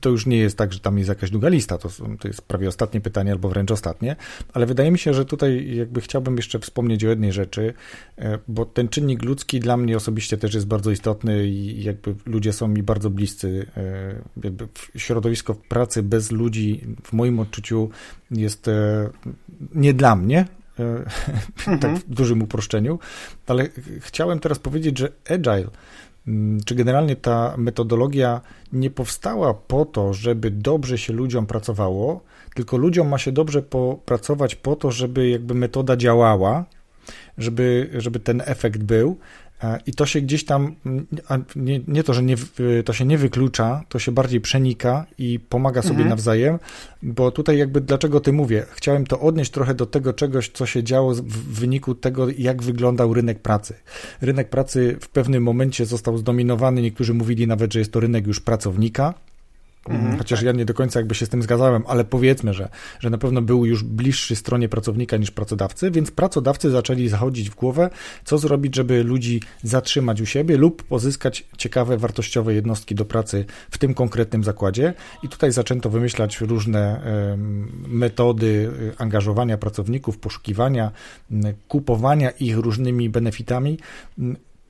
to 0.01 0.11
już 0.11 0.27
nie 0.27 0.37
jest 0.37 0.59
tak, 0.59 0.73
że 0.73 0.81
tam 0.81 0.99
jest 0.99 1.09
jakaś 1.09 1.31
długa 1.31 1.49
lista, 1.49 1.79
to, 1.79 1.89
to 2.21 2.29
jest 2.29 2.43
prawie 2.43 2.69
ostatnie 2.69 3.01
pytanie 3.01 3.33
albo 3.33 3.49
wręcz 3.49 3.71
ostatnie, 3.71 4.17
ale 4.53 4.67
wydaje 4.67 4.91
mi 4.91 4.99
się, 4.99 5.15
że 5.15 5.25
tutaj 5.25 5.77
jakby 5.77 6.01
chciałbym 6.01 6.37
jeszcze 6.37 6.59
wspomnieć 6.59 7.05
o 7.05 7.09
jednej 7.09 7.33
rzeczy, 7.33 7.75
e, 8.19 8.39
bo 8.49 8.65
ten 8.65 8.89
czynnik 8.89 9.23
ludzki 9.23 9.61
dla 9.61 9.77
mnie 9.77 9.97
osobiście 9.97 10.37
też 10.37 10.55
jest 10.55 10.67
bardzo 10.67 10.91
istotny 10.91 11.47
i 11.47 11.83
jakby 11.83 12.15
ludzie 12.27 12.53
są 12.53 12.69
mi 12.69 12.83
bardzo 12.83 13.11
bliscy. 13.11 13.67
E, 13.77 14.45
jakby 14.45 14.69
środowisko 14.97 15.55
pracy 15.55 16.03
bez 16.03 16.31
ludzi 16.31 16.81
w 17.05 17.13
moim 17.13 17.41
odczuciu 17.41 17.91
jest 18.31 18.71
nie 19.75 19.95
dla 19.95 20.17
mnie, 20.17 20.47
E, 20.79 21.05
tak 21.65 21.85
mhm. 21.85 21.97
w 21.97 22.09
dużym 22.09 22.43
uproszczeniu, 22.43 22.99
ale 23.47 23.69
chciałem 24.01 24.41
teraz 24.41 24.59
powiedzieć, 24.59 24.99
że 24.99 25.09
Agile, 25.31 25.71
mm, 26.27 26.61
czy 26.65 26.75
generalnie 26.75 27.17
ta 27.17 27.55
metodologia 27.57 28.41
nie 28.73 28.91
powstała 28.91 29.55
po 29.55 29.85
to, 29.85 30.15
żeby 30.15 30.51
dobrze 30.51 30.99
się 30.99 31.13
ludziom 31.13 31.47
pracowało, 31.47 32.21
tylko 32.55 32.77
ludziom 32.77 33.09
ma 33.09 33.19
się 33.19 33.33
dobrze 33.33 33.63
pracować 34.05 34.55
po 34.55 34.77
to, 34.77 34.91
żeby 34.91 35.29
jakby 35.29 35.55
metoda 35.55 35.97
działała, 35.97 36.65
żeby, 37.39 37.91
żeby 37.95 38.21
ten 38.21 38.43
efekt 38.45 38.83
był, 38.83 39.19
I 39.87 39.93
to 39.93 40.07
się 40.07 40.21
gdzieś 40.21 40.45
tam, 40.45 40.75
nie, 41.57 41.81
nie, 41.89 42.05
to, 42.05 42.15
że 42.15 42.23
nie, 42.23 42.37
to 42.85 42.93
się 42.93 43.05
nie 43.05 43.19
wyklucza, 43.19 43.83
to 43.89 43.99
się 43.99 44.13
bardziej 44.13 44.41
przenika 44.41 45.07
i 45.19 45.41
pomaga 45.41 45.83
sobie 45.83 45.95
mhm. 45.95 46.09
nawzajem, 46.09 46.59
bo 47.03 47.31
tutaj 47.31 47.59
jakby 47.59 47.81
dlaczego 47.81 48.21
ty 48.21 48.33
mówię, 48.33 48.67
chciałem 48.73 49.07
to 49.07 49.21
odnieść 49.21 49.51
trochę 49.51 49.75
do 49.75 49.87
tego 49.87 50.13
czegoś, 50.13 50.49
co 50.49 50.67
się 50.67 50.83
działo 50.83 51.15
w 51.15 51.61
wyniku 51.61 51.95
tego, 51.95 52.27
jak 52.39 52.63
wyglądał 52.63 53.15
rynek 53.15 53.39
pracy. 53.39 53.75
Rynek 54.21 54.49
pracy 54.49 54.97
w 55.01 55.09
pewnym 55.09 55.43
momencie 55.43 55.87
został 55.87 56.19
zdominowany, 56.19 56.83
niektórzy 56.83 57.15
mówili 57.15 57.47
nawet, 57.47 57.73
że 57.73 57.79
jest 57.79 57.93
to 57.93 58.01
rynek 58.01 58.27
już 58.27 58.41
pracownika, 58.41 59.15
Mhm, 59.89 60.19
Chociaż 60.19 60.39
tak. 60.39 60.47
ja 60.47 60.53
nie 60.53 60.65
do 60.65 60.75
końca 60.75 61.01
jakby 61.01 61.15
się 61.15 61.27
z 61.27 61.29
tym 61.29 61.43
zgadzałem, 61.43 61.85
ale 61.87 62.05
powiedzmy, 62.05 62.55
że, 62.55 62.69
że 63.01 63.11
na 63.11 63.19
pewno 63.19 63.43
był 63.43 63.67
już 63.67 63.83
bliższy 63.83 64.37
stronie 64.37 64.69
pracownika 64.69 65.17
niż 65.17 65.31
pracodawcy, 65.31 65.91
więc 65.91 66.11
pracodawcy 66.11 66.71
zaczęli 66.71 67.09
zachodzić 67.09 67.51
w 67.51 67.55
głowę, 67.55 67.91
co 68.25 68.39
zrobić, 68.39 68.77
żeby 68.77 69.05
ludzi 69.05 69.43
zatrzymać 69.63 70.21
u 70.21 70.27
siebie 70.27 70.57
lub 70.57 70.83
pozyskać 70.83 71.45
ciekawe, 71.59 71.97
wartościowe 71.97 72.55
jednostki 72.55 72.95
do 72.95 73.05
pracy 73.05 73.45
w 73.71 73.79
tym 73.79 73.95
konkretnym 73.95 74.45
zakładzie. 74.45 74.95
I 75.23 75.29
tutaj 75.29 75.53
zaczęto 75.53 75.91
wymyślać 75.91 76.41
różne 76.41 77.01
metody 77.89 78.47
y, 78.47 78.99
angażowania 78.99 79.59
pracowników, 79.59 80.19
poszukiwania, 80.19 80.91
kupowania 81.69 82.31
ich 82.31 82.57
różnymi 82.57 83.11
benefitami 83.11 83.79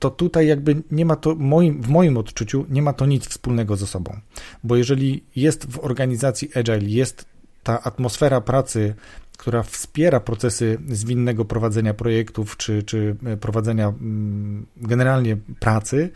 to 0.05 0.09
tutaj 0.09 0.47
jakby 0.47 0.83
nie 0.91 1.05
ma 1.05 1.15
to, 1.15 1.35
moim, 1.35 1.81
w 1.81 1.89
moim 1.89 2.17
odczuciu, 2.17 2.65
nie 2.69 2.81
ma 2.81 2.93
to 2.93 3.05
nic 3.05 3.27
wspólnego 3.27 3.75
ze 3.75 3.87
sobą. 3.87 4.19
Bo 4.63 4.75
jeżeli 4.75 5.23
jest 5.35 5.65
w 5.71 5.79
organizacji 5.79 6.49
Agile, 6.55 6.89
jest 6.89 7.25
ta 7.63 7.83
atmosfera 7.83 8.41
pracy, 8.41 8.95
która 9.37 9.63
wspiera 9.63 10.19
procesy 10.19 10.77
zwinnego 10.87 11.45
prowadzenia 11.45 11.93
projektów 11.93 12.57
czy, 12.57 12.83
czy 12.83 13.15
e, 13.25 13.37
prowadzenia 13.37 13.87
mm, 13.87 14.65
generalnie 14.77 15.37
pracy, 15.59 16.09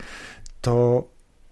to 0.60 1.04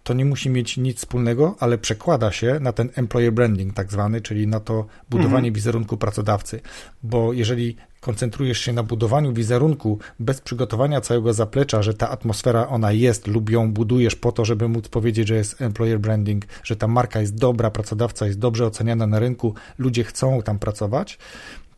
to 0.08 0.14
nie 0.14 0.24
musi 0.24 0.50
mieć 0.50 0.76
nic 0.76 0.98
wspólnego, 0.98 1.56
ale 1.60 1.78
przekłada 1.78 2.32
się 2.32 2.58
na 2.60 2.72
ten 2.72 2.90
employer 2.94 3.32
branding 3.32 3.74
tak 3.74 3.92
zwany, 3.92 4.20
czyli 4.20 4.46
na 4.46 4.60
to 4.60 4.86
budowanie 5.10 5.36
mhm. 5.48 5.54
wizerunku 5.54 5.96
pracodawcy. 5.96 6.60
Bo 7.02 7.32
jeżeli 7.32 7.76
koncentrujesz 8.00 8.58
się 8.58 8.72
na 8.72 8.82
budowaniu 8.82 9.32
wizerunku 9.32 9.98
bez 10.20 10.40
przygotowania 10.40 11.00
całego 11.00 11.32
zaplecza, 11.32 11.82
że 11.82 11.94
ta 11.94 12.10
atmosfera 12.10 12.68
ona 12.68 12.92
jest 12.92 13.26
lub 13.26 13.50
ją 13.50 13.72
budujesz 13.72 14.16
po 14.16 14.32
to, 14.32 14.44
żeby 14.44 14.68
móc 14.68 14.88
powiedzieć, 14.88 15.28
że 15.28 15.34
jest 15.34 15.62
employer 15.62 16.00
branding, 16.00 16.44
że 16.62 16.76
ta 16.76 16.88
marka 16.88 17.20
jest 17.20 17.34
dobra, 17.34 17.70
pracodawca 17.70 18.26
jest 18.26 18.38
dobrze 18.38 18.66
oceniana 18.66 19.06
na 19.06 19.18
rynku, 19.18 19.54
ludzie 19.78 20.04
chcą 20.04 20.42
tam 20.42 20.58
pracować, 20.58 21.18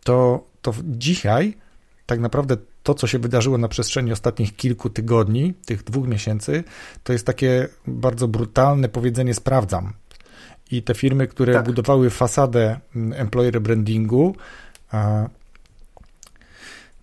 to, 0.04 0.44
to 0.62 0.74
dzisiaj 0.84 1.54
tak 2.06 2.20
naprawdę 2.20 2.56
to, 2.90 2.94
co 2.94 3.06
się 3.06 3.18
wydarzyło 3.18 3.58
na 3.58 3.68
przestrzeni 3.68 4.12
ostatnich 4.12 4.56
kilku 4.56 4.90
tygodni, 4.90 5.54
tych 5.66 5.84
dwóch 5.84 6.08
miesięcy, 6.08 6.64
to 7.04 7.12
jest 7.12 7.26
takie 7.26 7.68
bardzo 7.86 8.28
brutalne 8.28 8.88
powiedzenie 8.88 9.34
sprawdzam. 9.34 9.92
I 10.70 10.82
te 10.82 10.94
firmy, 10.94 11.26
które 11.26 11.52
tak. 11.52 11.64
budowały 11.64 12.10
fasadę 12.10 12.80
mm, 12.96 13.20
employer 13.20 13.60
brandingu, 13.60 14.36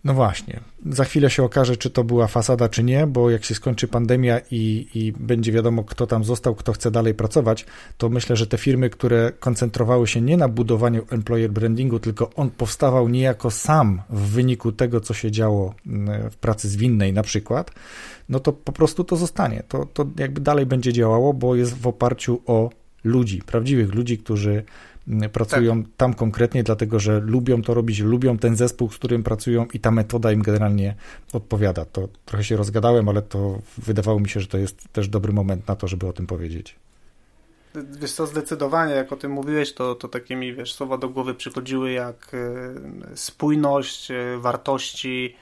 no 0.08 0.14
właśnie. 0.14 0.60
Za 0.86 1.04
chwilę 1.04 1.30
się 1.30 1.44
okaże, 1.44 1.78
czy 1.78 1.90
to 1.90 2.04
była 2.04 2.28
fasada, 2.28 2.70
czy 2.70 2.84
nie, 2.84 3.08
bo 3.08 3.30
jak 3.30 3.46
się 3.46 3.56
skończy 3.56 3.88
pandemia 3.88 4.40
i, 4.52 4.88
i 4.96 5.12
będzie 5.12 5.52
wiadomo, 5.52 5.84
kto 5.84 6.08
tam 6.08 6.24
został, 6.24 6.56
kto 6.56 6.74
chce 6.74 6.92
dalej 6.92 7.14
pracować, 7.14 7.66
to 7.98 8.10
myślę, 8.10 8.36
że 8.36 8.48
te 8.48 8.58
firmy, 8.58 8.90
które 8.90 9.32
koncentrowały 9.40 10.08
się 10.08 10.22
nie 10.22 10.38
na 10.38 10.48
budowaniu 10.48 11.06
employer 11.10 11.52
brandingu, 11.52 12.00
tylko 12.00 12.30
on 12.36 12.50
powstawał 12.50 13.10
niejako 13.10 13.52
sam 13.52 14.02
w 14.10 14.22
wyniku 14.22 14.72
tego, 14.72 15.02
co 15.02 15.14
się 15.14 15.32
działo 15.32 15.74
mm, 15.88 16.30
w 16.30 16.36
pracy 16.36 16.70
zwinnej 16.70 17.14
na 17.14 17.24
przykład, 17.24 17.72
no 18.30 18.40
to 18.40 18.54
po 18.54 18.72
prostu 18.72 19.04
to 19.04 19.16
zostanie. 19.16 19.64
To, 19.68 19.86
to 19.86 20.06
jakby 20.20 20.42
dalej 20.42 20.66
będzie 20.66 20.94
działało, 20.94 21.34
bo 21.34 21.56
jest 21.56 21.78
w 21.78 21.88
oparciu 21.88 22.42
o 22.46 22.70
ludzi, 23.04 23.42
prawdziwych 23.46 23.96
ludzi, 23.96 24.18
którzy 24.18 24.64
pracują 25.34 25.84
tak. 25.84 25.92
tam 25.98 26.14
konkretnie, 26.14 26.64
dlatego 26.64 27.00
że 27.00 27.20
lubią 27.20 27.62
to 27.62 27.74
robić, 27.74 28.00
lubią 28.00 28.38
ten 28.38 28.56
zespół, 28.56 28.92
z 28.92 28.96
którym 28.96 29.24
pracują 29.24 29.66
i 29.74 29.80
ta 29.80 29.92
metoda 29.92 30.32
im 30.32 30.42
generalnie 30.42 30.96
odpowiada. 31.34 31.86
To 31.86 32.08
trochę 32.26 32.44
się 32.44 32.58
rozgadałem, 32.58 33.10
ale 33.10 33.22
to 33.22 33.60
wydawało 33.78 34.20
mi 34.20 34.30
się, 34.30 34.40
że 34.40 34.48
to 34.48 34.58
jest 34.58 34.94
też 34.94 35.08
dobry 35.08 35.34
moment 35.34 35.68
na 35.68 35.76
to, 35.76 35.88
żeby 35.88 36.08
o 36.08 36.14
tym 36.14 36.28
powiedzieć. 36.28 36.76
Wiesz 37.76 38.12
co, 38.12 38.28
zdecydowanie, 38.28 38.94
jak 38.94 39.12
o 39.12 39.16
tym 39.16 39.32
mówiłeś, 39.32 39.74
to, 39.74 39.96
to 39.96 40.08
takie 40.08 40.36
mi, 40.36 40.54
wiesz, 40.54 40.74
słowa 40.74 40.98
do 40.98 41.10
głowy 41.10 41.34
przychodziły 41.34 41.92
jak 41.92 42.32
e, 42.34 43.18
spójność, 43.18 44.12
e, 44.12 44.38
wartości, 44.38 45.36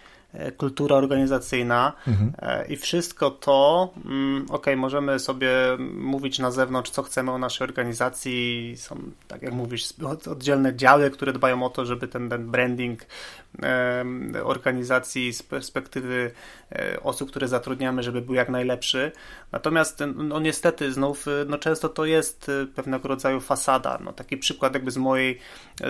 kultura 0.57 0.95
organizacyjna 0.95 1.93
mhm. 2.07 2.33
E, 2.39 2.65
i 2.67 2.77
wszystko 2.77 3.31
to, 3.31 3.89
mm, 4.05 4.45
ok, 4.49 4.65
możemy 4.77 5.19
sobie 5.19 5.51
mówić 5.93 6.39
na 6.39 6.51
zewnątrz, 6.51 6.91
co 6.91 7.03
chcemy 7.03 7.31
o 7.31 7.37
naszej 7.37 7.67
organizacji, 7.67 8.73
są, 8.77 8.97
tak 9.27 9.41
jak 9.41 9.53
mówisz, 9.53 9.93
oddzielne 10.31 10.75
działy, 10.75 11.11
które 11.11 11.33
dbają 11.33 11.63
o 11.63 11.69
to, 11.69 11.85
żeby 11.85 12.07
ten, 12.07 12.29
ten 12.29 12.51
branding 12.51 13.05
organizacji 14.43 15.33
z 15.33 15.43
perspektywy 15.43 16.31
e, 16.71 16.99
osób, 17.03 17.29
które 17.29 17.47
zatrudniamy, 17.47 18.03
żeby 18.03 18.21
był 18.21 18.35
jak 18.35 18.49
najlepszy. 18.49 19.11
Natomiast 19.51 20.03
no 20.15 20.39
niestety 20.39 20.93
znów 20.93 21.25
no 21.47 21.57
często 21.57 21.89
to 21.89 22.05
jest 22.05 22.51
pewnego 22.75 23.07
rodzaju 23.07 23.39
fasada. 23.39 23.99
No 24.03 24.13
taki 24.13 24.37
przykład 24.37 24.73
jakby 24.73 24.91
z 24.91 24.97
mojej, 24.97 25.39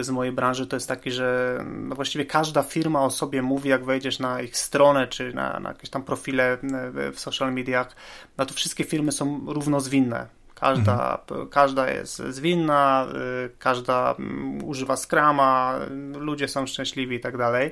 z 0.01 0.09
mojej 0.09 0.33
branży 0.33 0.67
to 0.67 0.75
jest 0.75 0.87
taki, 0.87 1.11
że 1.11 1.59
no 1.65 1.95
właściwie 1.95 2.25
każda 2.25 2.63
firma 2.63 3.03
o 3.03 3.09
sobie 3.09 3.41
mówi, 3.41 3.69
jak 3.69 3.85
wejdziesz 3.85 4.19
na 4.19 4.41
ich 4.41 4.57
stronę, 4.57 5.07
czy 5.07 5.33
na, 5.33 5.59
na 5.59 5.69
jakieś 5.69 5.89
tam 5.89 6.03
profile 6.03 6.53
e, 6.53 6.59
w 7.11 7.19
social 7.19 7.53
mediach, 7.53 7.95
no 8.37 8.45
to 8.45 8.53
wszystkie 8.53 8.83
firmy 8.83 9.11
są 9.11 9.45
równozwinne. 9.47 10.44
Każda, 10.55 11.19
mhm. 11.29 11.49
każda 11.49 11.89
jest 11.89 12.17
zwinna, 12.17 13.07
e, 13.45 13.49
każda 13.59 14.15
mm, 14.19 14.63
używa 14.63 14.97
Scrama, 14.97 15.79
ludzie 16.19 16.47
są 16.47 16.67
szczęśliwi 16.67 17.15
i 17.15 17.19
tak 17.19 17.37
dalej. 17.37 17.71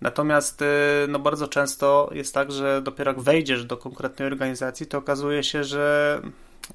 Natomiast 0.00 0.62
e, 0.62 0.66
no 1.08 1.18
bardzo 1.18 1.48
często 1.48 2.10
jest 2.12 2.34
tak, 2.34 2.52
że 2.52 2.82
dopiero 2.82 3.10
jak 3.10 3.20
wejdziesz 3.20 3.64
do 3.64 3.76
konkretnej 3.76 4.28
organizacji, 4.28 4.86
to 4.86 4.98
okazuje 4.98 5.44
się, 5.44 5.64
że 5.64 6.20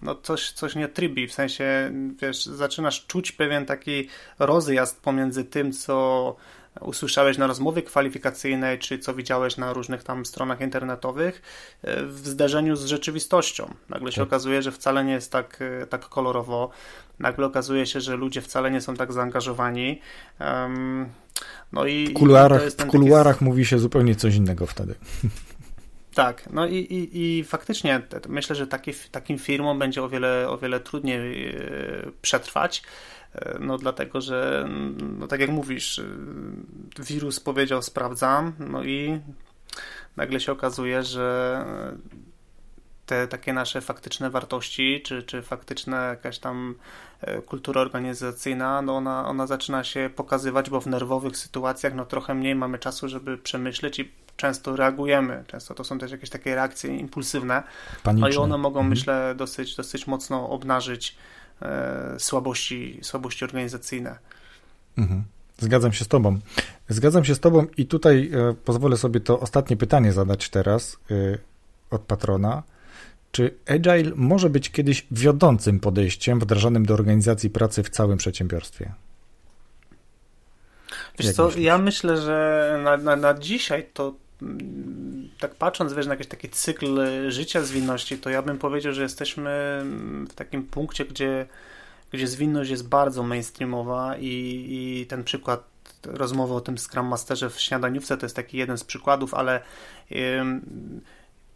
no 0.02 0.16
coś, 0.16 0.52
coś 0.52 0.76
nie 0.76 0.88
trybi, 0.88 1.28
w 1.28 1.34
sensie, 1.34 1.92
wiesz, 2.22 2.46
zaczynasz 2.46 3.06
czuć 3.06 3.32
pewien 3.32 3.66
taki 3.66 4.10
rozjazd 4.40 5.02
pomiędzy 5.02 5.46
tym, 5.46 5.72
co 5.72 6.36
usłyszałeś 6.82 7.38
na 7.38 7.48
rozmowie 7.48 7.82
kwalifikacyjnej, 7.82 8.80
czy 8.80 9.00
co 9.00 9.14
widziałeś 9.14 9.58
na 9.58 9.74
różnych 9.74 10.04
tam 10.04 10.26
stronach 10.26 10.62
internetowych, 10.62 11.42
e, 11.82 12.06
w 12.06 12.28
zderzeniu 12.28 12.76
z 12.76 12.86
rzeczywistością. 12.86 13.74
Nagle 13.90 14.12
się 14.12 14.22
tak. 14.22 14.28
okazuje, 14.28 14.62
że 14.62 14.72
wcale 14.72 15.04
nie 15.04 15.14
jest 15.14 15.32
tak, 15.32 15.60
e, 15.82 15.88
tak 15.88 16.10
kolorowo. 16.10 16.70
Nagle 17.20 17.46
okazuje 17.46 17.86
się, 17.86 18.02
że 18.02 18.16
ludzie 18.16 18.42
wcale 18.42 18.72
nie 18.72 18.82
są 18.82 18.96
tak 18.96 19.14
zaangażowani. 19.14 20.02
no 21.72 21.86
i, 21.86 22.08
w 22.08 22.14
kuluarach, 22.14 22.68
i 22.68 22.70
w 22.70 22.88
kuluarach 22.88 23.36
taki... 23.36 23.46
mówi 23.46 23.66
się 23.66 23.80
zupełnie 23.80 24.16
coś 24.16 24.36
innego 24.36 24.66
wtedy. 24.66 24.96
Tak, 26.18 26.50
no 26.54 26.68
i, 26.68 26.76
i, 26.76 27.40
i 27.40 27.44
faktycznie 27.44 28.02
myślę, 28.28 28.56
że 28.56 28.68
taki, 28.68 28.92
takim 29.12 29.38
firmom 29.40 29.80
będzie 29.80 30.04
o 30.04 30.10
wiele, 30.10 30.50
o 30.50 30.58
wiele 30.58 30.80
trudniej 30.80 31.50
e, 31.50 31.56
przetrwać. 32.22 32.84
E, 33.36 33.58
no 33.60 33.78
dlatego, 33.78 34.22
że 34.22 34.70
no 35.20 35.28
tak 35.28 35.40
jak 35.40 35.50
mówisz, 35.50 36.00
e, 36.00 36.04
wirus 37.00 37.40
powiedział 37.40 37.82
sprawdzam, 37.82 38.54
no 38.60 38.84
i 38.84 39.22
nagle 40.18 40.40
się 40.40 40.52
okazuje, 40.52 41.04
że 41.04 41.66
te 43.08 43.28
takie 43.28 43.54
nasze 43.54 43.82
faktyczne 43.82 44.30
wartości, 44.30 45.02
czy, 45.06 45.24
czy 45.24 45.42
faktyczna 45.42 46.04
jakaś 46.04 46.40
tam 46.40 46.76
e, 47.22 47.42
kultura 47.42 47.82
organizacyjna, 47.82 48.82
no 48.82 48.98
ona, 48.98 49.28
ona 49.28 49.48
zaczyna 49.48 49.84
się 49.84 50.10
pokazywać, 50.16 50.70
bo 50.70 50.82
w 50.82 50.88
nerwowych 50.88 51.38
sytuacjach 51.38 51.94
no 51.94 52.06
trochę 52.06 52.36
mniej 52.36 52.56
mamy 52.56 52.80
czasu, 52.80 53.10
żeby 53.10 53.38
przemyśleć 53.38 54.00
i 54.00 54.12
często 54.38 54.76
reagujemy. 54.76 55.44
Często 55.48 55.74
to 55.74 55.84
są 55.84 56.00
też 56.00 56.12
jakieś 56.12 56.30
takie 56.30 56.56
reakcje 56.56 56.98
impulsywne. 56.98 57.64
Paniczne. 58.04 58.30
No 58.30 58.36
i 58.36 58.38
one 58.38 58.58
mogą, 58.58 58.80
mhm. 58.80 58.90
myślę, 58.90 59.34
dosyć, 59.38 59.76
dosyć 59.76 60.08
mocno 60.08 60.50
obnażyć 60.50 61.18
słabości, 62.18 63.00
słabości 63.02 63.46
organizacyjne. 63.46 64.18
Mhm. 64.98 65.24
Zgadzam 65.60 65.94
się 65.94 66.06
z 66.06 66.08
Tobą. 66.08 66.40
Zgadzam 66.90 67.26
się 67.26 67.36
z 67.36 67.40
Tobą 67.40 67.66
i 67.78 67.86
tutaj 67.86 68.32
e, 68.34 68.54
pozwolę 68.54 68.98
sobie 68.98 69.20
to 69.20 69.40
ostatnie 69.40 69.78
pytanie 69.78 70.14
zadać 70.14 70.50
teraz 70.50 70.98
e, 71.12 71.38
od 71.90 72.02
patrona. 72.02 72.64
Czy 73.32 73.54
Agile 73.68 74.12
może 74.16 74.50
być 74.50 74.72
kiedyś 74.72 75.06
wiodącym 75.12 75.80
podejściem 75.80 76.40
wdrażanym 76.40 76.86
do 76.86 76.94
organizacji 76.94 77.50
pracy 77.50 77.84
w 77.84 77.90
całym 77.90 78.18
przedsiębiorstwie? 78.18 78.94
Wiesz 81.20 81.34
co, 81.34 81.58
ja 81.58 81.78
myślę, 81.78 82.22
że 82.22 82.80
na, 82.84 82.98
na, 82.98 83.16
na 83.16 83.34
dzisiaj 83.34 83.90
to 83.94 84.14
tak 85.40 85.56
patrząc 85.56 85.94
wiesz, 85.94 86.08
na 86.08 86.14
jakiś 86.14 86.28
taki 86.28 86.50
cykl 86.50 87.00
życia 87.32 87.62
zwinności, 87.62 88.18
to 88.18 88.30
ja 88.30 88.42
bym 88.42 88.58
powiedział, 88.58 88.94
że 88.94 89.02
jesteśmy 89.02 89.82
w 90.30 90.34
takim 90.34 90.64
punkcie, 90.64 91.06
gdzie, 91.06 91.46
gdzie 92.12 92.28
zwinność 92.28 92.70
jest 92.70 92.88
bardzo 92.88 93.24
mainstreamowa 93.24 94.18
i, 94.18 94.66
i 94.70 95.06
ten 95.06 95.24
przykład 95.24 95.64
rozmowy 96.04 96.54
o 96.54 96.62
tym 96.62 96.78
Scrum 96.78 97.08
Masterze 97.08 97.50
w 97.50 97.60
śniadaniówce 97.60 98.18
to 98.18 98.26
jest 98.26 98.36
taki 98.36 98.58
jeden 98.58 98.78
z 98.78 98.84
przykładów, 98.84 99.34
ale 99.34 99.62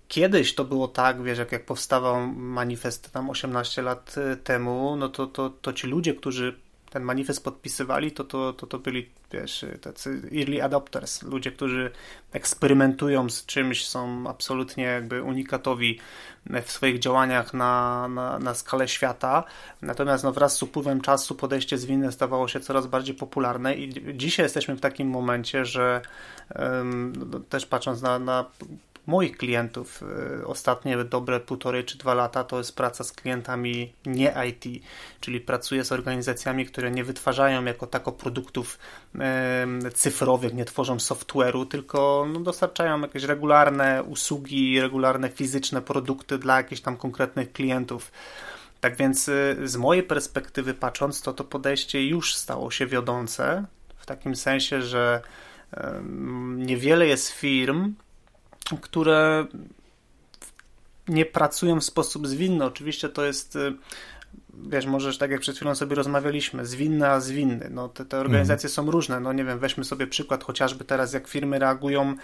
kiedyś 0.08 0.56
to 0.56 0.66
było 0.66 0.88
tak, 0.88 1.24
wiesz, 1.24 1.38
jak, 1.38 1.52
jak 1.52 1.66
powstawał 1.66 2.28
manifest 2.28 3.12
tam 3.12 3.30
18 3.30 3.82
lat 3.82 4.16
temu, 4.44 4.96
no 4.96 5.10
to, 5.10 5.28
to, 5.28 5.50
to 5.50 5.74
ci 5.74 5.88
ludzie, 5.88 6.14
którzy 6.14 6.60
ten 6.92 7.04
manifest 7.04 7.44
podpisywali, 7.44 8.12
to 8.12 8.24
to, 8.24 8.54
to, 8.54 8.68
to 8.68 8.80
byli, 8.80 9.10
wiesz, 9.32 9.66
tacy 9.82 10.22
early 10.40 10.64
adopters, 10.64 11.24
ludzie, 11.24 11.52
którzy 11.52 11.92
eksperymentują 12.34 13.30
z 13.30 13.46
czymś, 13.46 13.88
są 13.88 14.30
absolutnie 14.30 14.84
jakby 14.84 15.24
unikatowi 15.24 16.00
w 16.64 16.72
swoich 16.72 17.00
działaniach 17.00 17.54
na, 17.54 18.08
na, 18.08 18.40
na 18.40 18.54
skalę 18.54 18.88
świata. 18.88 19.44
Natomiast 19.82 20.24
no, 20.24 20.32
wraz 20.32 20.58
z 20.58 20.64
upływem 20.64 21.02
czasu 21.02 21.36
podejście 21.36 21.78
zwinne 21.78 22.12
stawało 22.12 22.48
się 22.48 22.60
coraz 22.60 22.88
bardziej 22.88 23.16
popularne 23.16 23.76
i 23.76 24.18
dzisiaj 24.18 24.46
jesteśmy 24.46 24.76
w 24.76 24.82
takim 24.82 25.08
momencie, 25.10 25.66
że 25.66 26.02
um, 26.56 27.44
też 27.50 27.66
patrząc 27.66 28.02
na, 28.02 28.20
na 28.20 28.46
moich 29.08 29.38
klientów 29.38 30.04
y, 30.42 30.48
ostatnie 30.48 31.04
dobre 31.04 31.40
półtorej 31.40 31.86
czy 31.86 31.98
dwa 31.98 32.14
lata 32.14 32.44
to 32.44 32.58
jest 32.58 32.76
praca 32.76 33.04
z 33.04 33.12
klientami 33.12 33.94
nie 34.06 34.34
IT, 34.50 34.84
czyli 35.20 35.42
pracuję 35.42 35.84
z 35.84 35.92
organizacjami, 35.92 36.66
które 36.66 36.92
nie 36.92 37.04
wytwarzają 37.04 37.66
jako 37.66 37.88
tako 37.88 38.12
produktów 38.12 38.80
cyfrowych, 39.94 40.54
nie 40.54 40.66
tworzą 40.66 40.98
software'u, 40.98 41.68
tylko 41.68 42.28
no, 42.34 42.40
dostarczają 42.40 43.02
jakieś 43.02 43.24
regularne 43.24 44.04
usługi, 44.04 44.82
regularne 44.82 45.30
fizyczne 45.30 45.82
produkty 45.82 46.38
dla 46.38 46.58
jakichś 46.58 46.82
tam 46.82 46.98
konkretnych 46.98 47.52
klientów. 47.52 48.12
Tak 48.82 48.96
więc 48.96 49.28
y, 49.28 49.58
z 49.64 49.78
mojej 49.78 50.04
perspektywy 50.04 50.74
patrząc, 50.74 51.22
to 51.22 51.34
to 51.34 51.44
podejście 51.44 52.08
już 52.08 52.36
stało 52.36 52.72
się 52.72 52.88
wiodące, 52.88 53.66
w 53.98 54.06
takim 54.06 54.36
sensie, 54.36 54.82
że 54.82 55.22
niewiele 56.58 57.08
jest 57.08 57.30
firm, 57.30 57.94
które 58.82 59.46
nie 61.08 61.26
pracują 61.26 61.80
w 61.80 61.84
sposób 61.84 62.28
zwinny. 62.28 62.66
Oczywiście 62.66 63.10
to 63.10 63.26
jest 63.26 63.56
y, 63.56 63.74
wiesz, 64.54 64.86
możesz, 64.86 65.18
tak 65.18 65.32
jak 65.32 65.42
przed 65.42 65.56
chwilą 65.56 65.76
sobie 65.76 65.96
rozmawialiśmy, 65.96 66.66
zwinny 66.66 67.10
a 67.10 67.20
zwinny. 67.20 67.70
No, 67.72 67.90
te, 67.90 68.06
te 68.06 68.20
organizacje 68.20 68.68
mm. 68.68 68.74
są 68.74 68.92
różne. 68.92 69.20
No 69.20 69.34
nie 69.34 69.44
wiem, 69.44 69.60
weźmy 69.60 69.84
sobie 69.84 70.08
przykład 70.08 70.44
chociażby 70.44 70.86
teraz, 70.86 71.14
jak 71.14 71.28
firmy 71.28 71.60
reagują 71.60 72.16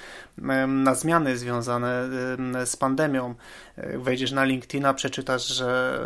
na 0.67 0.95
zmiany 0.95 1.38
związane 1.38 2.09
z 2.65 2.75
pandemią. 2.75 3.36
E, 3.75 3.97
wejdziesz 3.97 4.32
na 4.32 4.43
LinkedIna, 4.43 4.93
przeczytasz, 4.93 5.47
że 5.47 5.99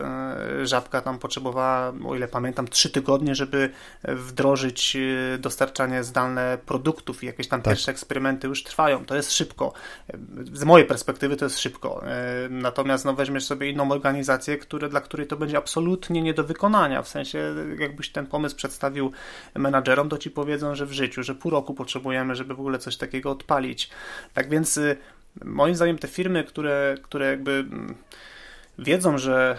e, 0.61 0.65
Żabka 0.65 1.01
tam 1.01 1.19
potrzebowała, 1.19 1.93
o 2.05 2.15
ile 2.15 2.27
pamiętam, 2.27 2.67
trzy 2.67 2.89
tygodnie, 2.89 3.35
żeby 3.35 3.69
wdrożyć 4.03 4.95
e, 4.95 5.37
dostarczanie 5.37 6.03
zdalne 6.03 6.57
produktów 6.65 7.23
i 7.23 7.25
jakieś 7.25 7.47
tam 7.47 7.61
tak. 7.61 7.71
pierwsze 7.71 7.91
eksperymenty 7.91 8.47
już 8.47 8.63
trwają. 8.63 9.05
To 9.05 9.15
jest 9.15 9.31
szybko. 9.31 9.73
Z 10.53 10.63
mojej 10.63 10.87
perspektywy 10.87 11.35
to 11.35 11.45
jest 11.45 11.59
szybko. 11.59 12.03
Natomiast 12.49 13.05
no, 13.05 13.13
weźmiesz 13.13 13.45
sobie 13.45 13.69
inną 13.69 13.91
organizację, 13.91 14.57
które, 14.57 14.89
dla 14.89 15.01
której 15.01 15.27
to 15.27 15.37
będzie 15.37 15.57
absolutnie 15.57 16.10
nie 16.11 16.33
do 16.33 16.43
wykonania. 16.43 17.01
W 17.01 17.07
sensie, 17.07 17.55
jakbyś 17.79 18.09
ten 18.09 18.27
pomysł 18.27 18.55
przedstawił 18.55 19.11
menadżerom, 19.55 20.09
to 20.09 20.17
ci 20.17 20.31
powiedzą, 20.31 20.75
że 20.75 20.85
w 20.85 20.91
życiu, 20.91 21.23
że 21.23 21.35
pół 21.35 21.51
roku 21.51 21.73
potrzebujemy, 21.73 22.35
żeby 22.35 22.55
w 22.55 22.59
ogóle 22.59 22.79
coś 22.79 22.97
takiego 22.97 23.31
odpalić. 23.31 23.89
Tak 24.33 24.49
więc 24.49 24.77
y, 24.77 24.97
moim 25.45 25.75
zdaniem 25.75 25.97
te 25.97 26.07
firmy, 26.07 26.43
które, 26.43 26.95
które 27.01 27.25
jakby 27.25 27.51
mm, 27.51 27.95
wiedzą, 28.79 29.17
że 29.17 29.57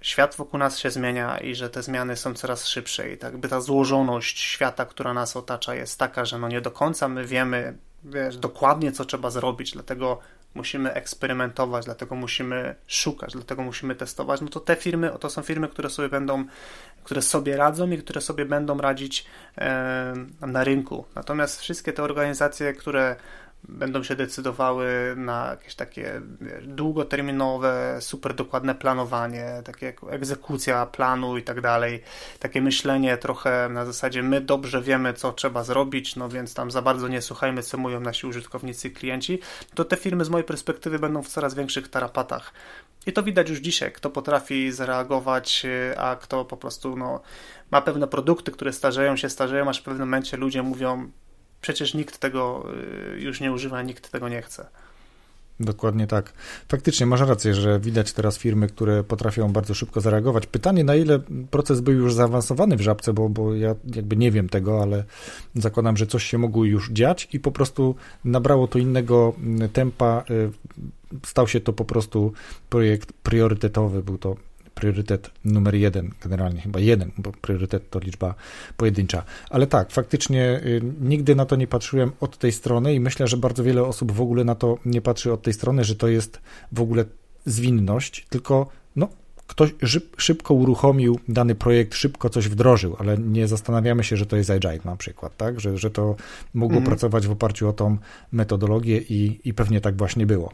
świat 0.00 0.34
wokół 0.36 0.58
nas 0.58 0.78
się 0.78 0.90
zmienia 0.90 1.38
i 1.38 1.54
że 1.54 1.70
te 1.70 1.82
zmiany 1.82 2.16
są 2.16 2.34
coraz 2.34 2.66
szybsze 2.66 3.12
i 3.12 3.18
tak 3.18 3.36
by 3.36 3.48
ta 3.48 3.60
złożoność 3.60 4.40
świata, 4.40 4.84
która 4.84 5.14
nas 5.14 5.36
otacza 5.36 5.74
jest 5.74 5.98
taka, 5.98 6.24
że 6.24 6.38
no 6.38 6.48
nie 6.48 6.60
do 6.60 6.70
końca 6.70 7.08
my 7.08 7.26
wiemy 7.26 7.78
wiesz, 8.04 8.36
dokładnie 8.36 8.92
co 8.92 9.04
trzeba 9.04 9.30
zrobić, 9.30 9.72
dlatego 9.72 10.18
musimy 10.54 10.92
eksperymentować, 10.92 11.84
dlatego 11.84 12.14
musimy 12.14 12.74
szukać, 12.86 13.32
dlatego 13.32 13.62
musimy 13.62 13.94
testować, 13.94 14.40
no 14.40 14.48
to 14.48 14.60
te 14.60 14.76
firmy, 14.76 15.10
to 15.20 15.30
są 15.30 15.42
firmy, 15.42 15.68
które 15.68 15.90
sobie 15.90 16.08
będą, 16.08 16.44
które 17.04 17.22
sobie 17.22 17.56
radzą 17.56 17.90
i 17.90 17.98
które 17.98 18.20
sobie 18.20 18.44
będą 18.44 18.78
radzić 18.78 19.26
e, 19.58 20.14
na 20.40 20.64
rynku. 20.64 21.04
Natomiast 21.14 21.60
wszystkie 21.60 21.92
te 21.92 22.02
organizacje, 22.02 22.72
które 22.72 23.16
będą 23.68 24.02
się 24.02 24.16
decydowały 24.16 25.14
na 25.16 25.46
jakieś 25.50 25.74
takie 25.74 26.20
długoterminowe, 26.62 27.96
super 28.00 28.34
dokładne 28.34 28.74
planowanie, 28.74 29.62
takie 29.64 29.86
jak 29.86 29.96
egzekucja 30.10 30.86
planu 30.86 31.36
i 31.36 31.42
tak 31.42 31.60
dalej, 31.60 32.02
takie 32.38 32.62
myślenie 32.62 33.16
trochę 33.16 33.68
na 33.68 33.84
zasadzie 33.84 34.22
my 34.22 34.40
dobrze 34.40 34.82
wiemy, 34.82 35.14
co 35.14 35.32
trzeba 35.32 35.64
zrobić, 35.64 36.16
no 36.16 36.28
więc 36.28 36.54
tam 36.54 36.70
za 36.70 36.82
bardzo 36.82 37.08
nie 37.08 37.22
słuchajmy, 37.22 37.62
co 37.62 37.78
mówią 37.78 38.00
nasi 38.00 38.26
użytkownicy 38.26 38.90
klienci, 38.90 39.38
to 39.74 39.84
te 39.84 39.96
firmy 39.96 40.24
z 40.24 40.28
mojej 40.28 40.44
perspektywy 40.44 40.98
będą 40.98 41.22
w 41.22 41.28
coraz 41.28 41.54
większych 41.54 41.88
tarapatach. 41.88 42.52
I 43.06 43.12
to 43.12 43.22
widać 43.22 43.48
już 43.48 43.58
dzisiaj, 43.58 43.92
kto 43.92 44.10
potrafi 44.10 44.72
zareagować, 44.72 45.66
a 45.96 46.16
kto 46.16 46.44
po 46.44 46.56
prostu 46.56 46.96
no, 46.96 47.20
ma 47.70 47.82
pewne 47.82 48.06
produkty, 48.06 48.52
które 48.52 48.72
starzeją 48.72 49.16
się, 49.16 49.28
starzeją, 49.28 49.68
aż 49.68 49.80
w 49.80 49.82
pewnym 49.82 50.08
momencie 50.08 50.36
ludzie 50.36 50.62
mówią 50.62 51.10
przecież 51.60 51.94
nikt 51.94 52.18
tego 52.18 52.66
y, 53.14 53.20
już 53.20 53.40
nie 53.40 53.52
używa, 53.52 53.82
nikt 53.82 54.10
tego 54.10 54.28
nie 54.28 54.42
chce. 54.42 54.66
Dokładnie 55.60 56.06
tak. 56.06 56.32
Faktycznie 56.68 57.06
masz 57.06 57.20
rację, 57.20 57.54
że 57.54 57.80
widać 57.80 58.12
teraz 58.12 58.38
firmy, 58.38 58.68
które 58.68 59.04
potrafią 59.04 59.52
bardzo 59.52 59.74
szybko 59.74 60.00
zareagować. 60.00 60.46
Pytanie, 60.46 60.84
na 60.84 60.94
ile 60.94 61.20
proces 61.50 61.80
był 61.80 61.94
już 61.94 62.14
zaawansowany 62.14 62.76
w 62.76 62.80
żabce, 62.80 63.12
bo, 63.12 63.28
bo 63.28 63.54
ja 63.54 63.74
jakby 63.94 64.16
nie 64.16 64.30
wiem 64.30 64.48
tego, 64.48 64.82
ale 64.82 65.04
zakładam, 65.54 65.96
że 65.96 66.06
coś 66.06 66.24
się 66.24 66.38
mogło 66.38 66.64
już 66.64 66.90
dziać 66.90 67.28
i 67.32 67.40
po 67.40 67.52
prostu 67.52 67.94
nabrało 68.24 68.68
to 68.68 68.78
innego 68.78 69.34
mm, 69.38 69.68
tempa. 69.68 70.24
Y, 70.30 70.50
stał 71.26 71.48
się 71.48 71.60
to 71.60 71.72
po 71.72 71.84
prostu 71.84 72.32
projekt 72.68 73.12
priorytetowy. 73.12 74.02
Był 74.02 74.18
to 74.18 74.36
priorytet 74.80 75.30
numer 75.44 75.74
jeden, 75.74 76.10
generalnie 76.22 76.60
chyba 76.60 76.80
jeden, 76.80 77.10
bo 77.18 77.32
priorytet 77.32 77.90
to 77.90 77.98
liczba 77.98 78.34
pojedyncza. 78.76 79.24
Ale 79.50 79.66
tak, 79.66 79.92
faktycznie 79.92 80.60
y, 80.64 80.82
nigdy 81.00 81.34
na 81.34 81.44
to 81.44 81.56
nie 81.56 81.66
patrzyłem 81.66 82.12
od 82.20 82.38
tej 82.38 82.52
strony 82.52 82.94
i 82.94 83.00
myślę, 83.00 83.28
że 83.28 83.36
bardzo 83.36 83.64
wiele 83.64 83.82
osób 83.84 84.12
w 84.12 84.20
ogóle 84.20 84.44
na 84.44 84.54
to 84.54 84.78
nie 84.84 85.00
patrzy 85.00 85.32
od 85.32 85.42
tej 85.42 85.52
strony, 85.52 85.84
że 85.84 85.94
to 85.96 86.08
jest 86.08 86.40
w 86.72 86.80
ogóle 86.80 87.04
zwinność, 87.46 88.26
tylko 88.30 88.68
no, 88.96 89.08
ktoś 89.46 89.74
szybko 90.16 90.54
uruchomił 90.54 91.20
dany 91.28 91.54
projekt, 91.54 91.94
szybko 91.94 92.30
coś 92.30 92.48
wdrożył, 92.48 92.96
ale 92.98 93.18
nie 93.18 93.48
zastanawiamy 93.48 94.04
się, 94.04 94.16
że 94.16 94.26
to 94.26 94.36
jest 94.36 94.50
agile 94.50 94.80
na 94.84 94.96
przykład, 94.96 95.36
tak? 95.36 95.60
Że, 95.60 95.78
że 95.78 95.90
to 95.90 96.16
mogło 96.54 96.76
mm. 96.76 96.88
pracować 96.88 97.26
w 97.26 97.30
oparciu 97.30 97.68
o 97.68 97.72
tą 97.72 97.98
metodologię 98.32 98.98
i, 98.98 99.40
i 99.44 99.54
pewnie 99.54 99.80
tak 99.80 99.96
właśnie 99.96 100.26
było. 100.26 100.52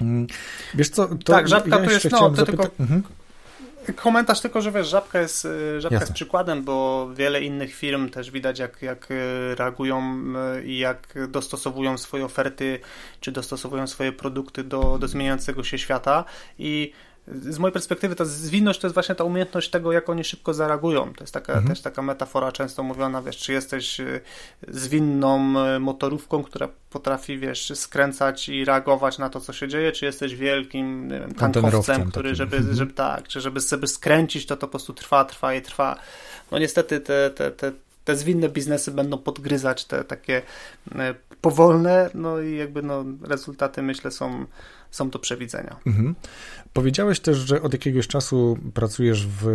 Mm, 0.00 0.26
wiesz 0.74 0.88
co, 0.88 1.08
to 1.08 1.32
tak, 1.32 1.48
żabka 1.48 1.78
ja 1.78 1.84
to 1.84 1.90
jest, 1.90 2.10
no, 2.10 2.30
to 2.30 2.46
tylko, 2.46 2.66
mhm 2.80 3.02
komentarz 3.96 4.40
tylko, 4.40 4.60
że 4.60 4.72
wiesz, 4.72 4.88
Żabka 4.88 5.20
jest, 5.20 5.44
y, 5.44 5.80
Żabka 5.80 6.00
jest 6.00 6.12
przykładem, 6.12 6.62
bo 6.64 7.08
wiele 7.14 7.42
innych 7.42 7.74
firm 7.74 8.08
też 8.08 8.30
widać, 8.30 8.58
jak, 8.58 8.82
jak 8.82 9.10
y, 9.10 9.54
reagują 9.54 10.24
y, 10.58 10.64
i 10.64 10.78
jak 10.78 11.14
dostosowują 11.28 11.98
swoje 11.98 12.24
oferty, 12.24 12.80
czy 13.20 13.32
dostosowują 13.32 13.86
swoje 13.86 14.12
produkty 14.12 14.64
do, 14.64 14.98
do 14.98 15.08
zmieniającego 15.08 15.64
się 15.64 15.78
świata. 15.78 16.24
I 16.58 16.92
z 17.40 17.58
mojej 17.58 17.72
perspektywy 17.72 18.16
ta 18.16 18.24
zwinność 18.24 18.80
to 18.80 18.86
jest 18.86 18.94
właśnie 18.94 19.14
ta 19.14 19.24
umiejętność 19.24 19.70
tego, 19.70 19.92
jak 19.92 20.08
oni 20.08 20.24
szybko 20.24 20.54
zareagują. 20.54 21.14
To 21.14 21.24
jest 21.24 21.34
taka, 21.34 21.52
mhm. 21.52 21.68
też 21.68 21.80
taka 21.80 22.02
metafora 22.02 22.52
często 22.52 22.82
mówiona, 22.82 23.22
wiesz, 23.22 23.36
czy 23.36 23.52
jesteś 23.52 24.00
y, 24.00 24.20
zwinną 24.68 25.54
y, 25.76 25.80
motorówką, 25.80 26.42
która 26.42 26.68
potrafi, 26.90 27.38
wiesz, 27.38 27.72
skręcać 27.74 28.48
i 28.48 28.64
reagować 28.64 29.18
na 29.18 29.30
to, 29.30 29.40
co 29.40 29.52
się 29.52 29.68
dzieje, 29.68 29.92
czy 29.92 30.04
jesteś 30.04 30.36
wielkim 30.36 31.08
wiem, 31.08 31.34
tankowcem, 31.34 32.10
który, 32.10 32.34
żeby, 32.34 32.56
mhm. 32.56 32.76
żeby 32.76 32.92
tak, 32.92 33.28
czy 33.28 33.40
żeby 33.40 33.60
sobie 33.60 33.88
skręcić, 33.88 34.46
to 34.46 34.56
to 34.56 34.66
po 34.66 34.70
prostu 34.70 34.94
trwa, 34.94 35.24
trwa 35.24 35.54
i 35.54 35.62
trwa. 35.62 35.96
No 36.50 36.58
niestety 36.58 37.00
te, 37.00 37.30
te, 37.30 37.50
te 37.50 37.72
te 38.10 38.16
zwinne 38.16 38.48
biznesy 38.48 38.90
będą 38.90 39.18
podgryzać 39.18 39.84
te 39.84 40.04
takie 40.04 40.42
y, 40.88 40.94
powolne, 41.40 42.10
no 42.14 42.40
i 42.40 42.56
jakby 42.56 42.82
no, 42.82 43.04
rezultaty 43.22 43.82
myślę 43.82 44.10
są 44.10 44.46
są 44.90 45.10
do 45.10 45.18
przewidzenia. 45.18 45.76
Mhm. 45.86 46.14
Powiedziałeś 46.72 47.20
też, 47.20 47.38
że 47.38 47.62
od 47.62 47.72
jakiegoś 47.72 48.08
czasu 48.08 48.58
pracujesz 48.74 49.26
w, 49.26 49.46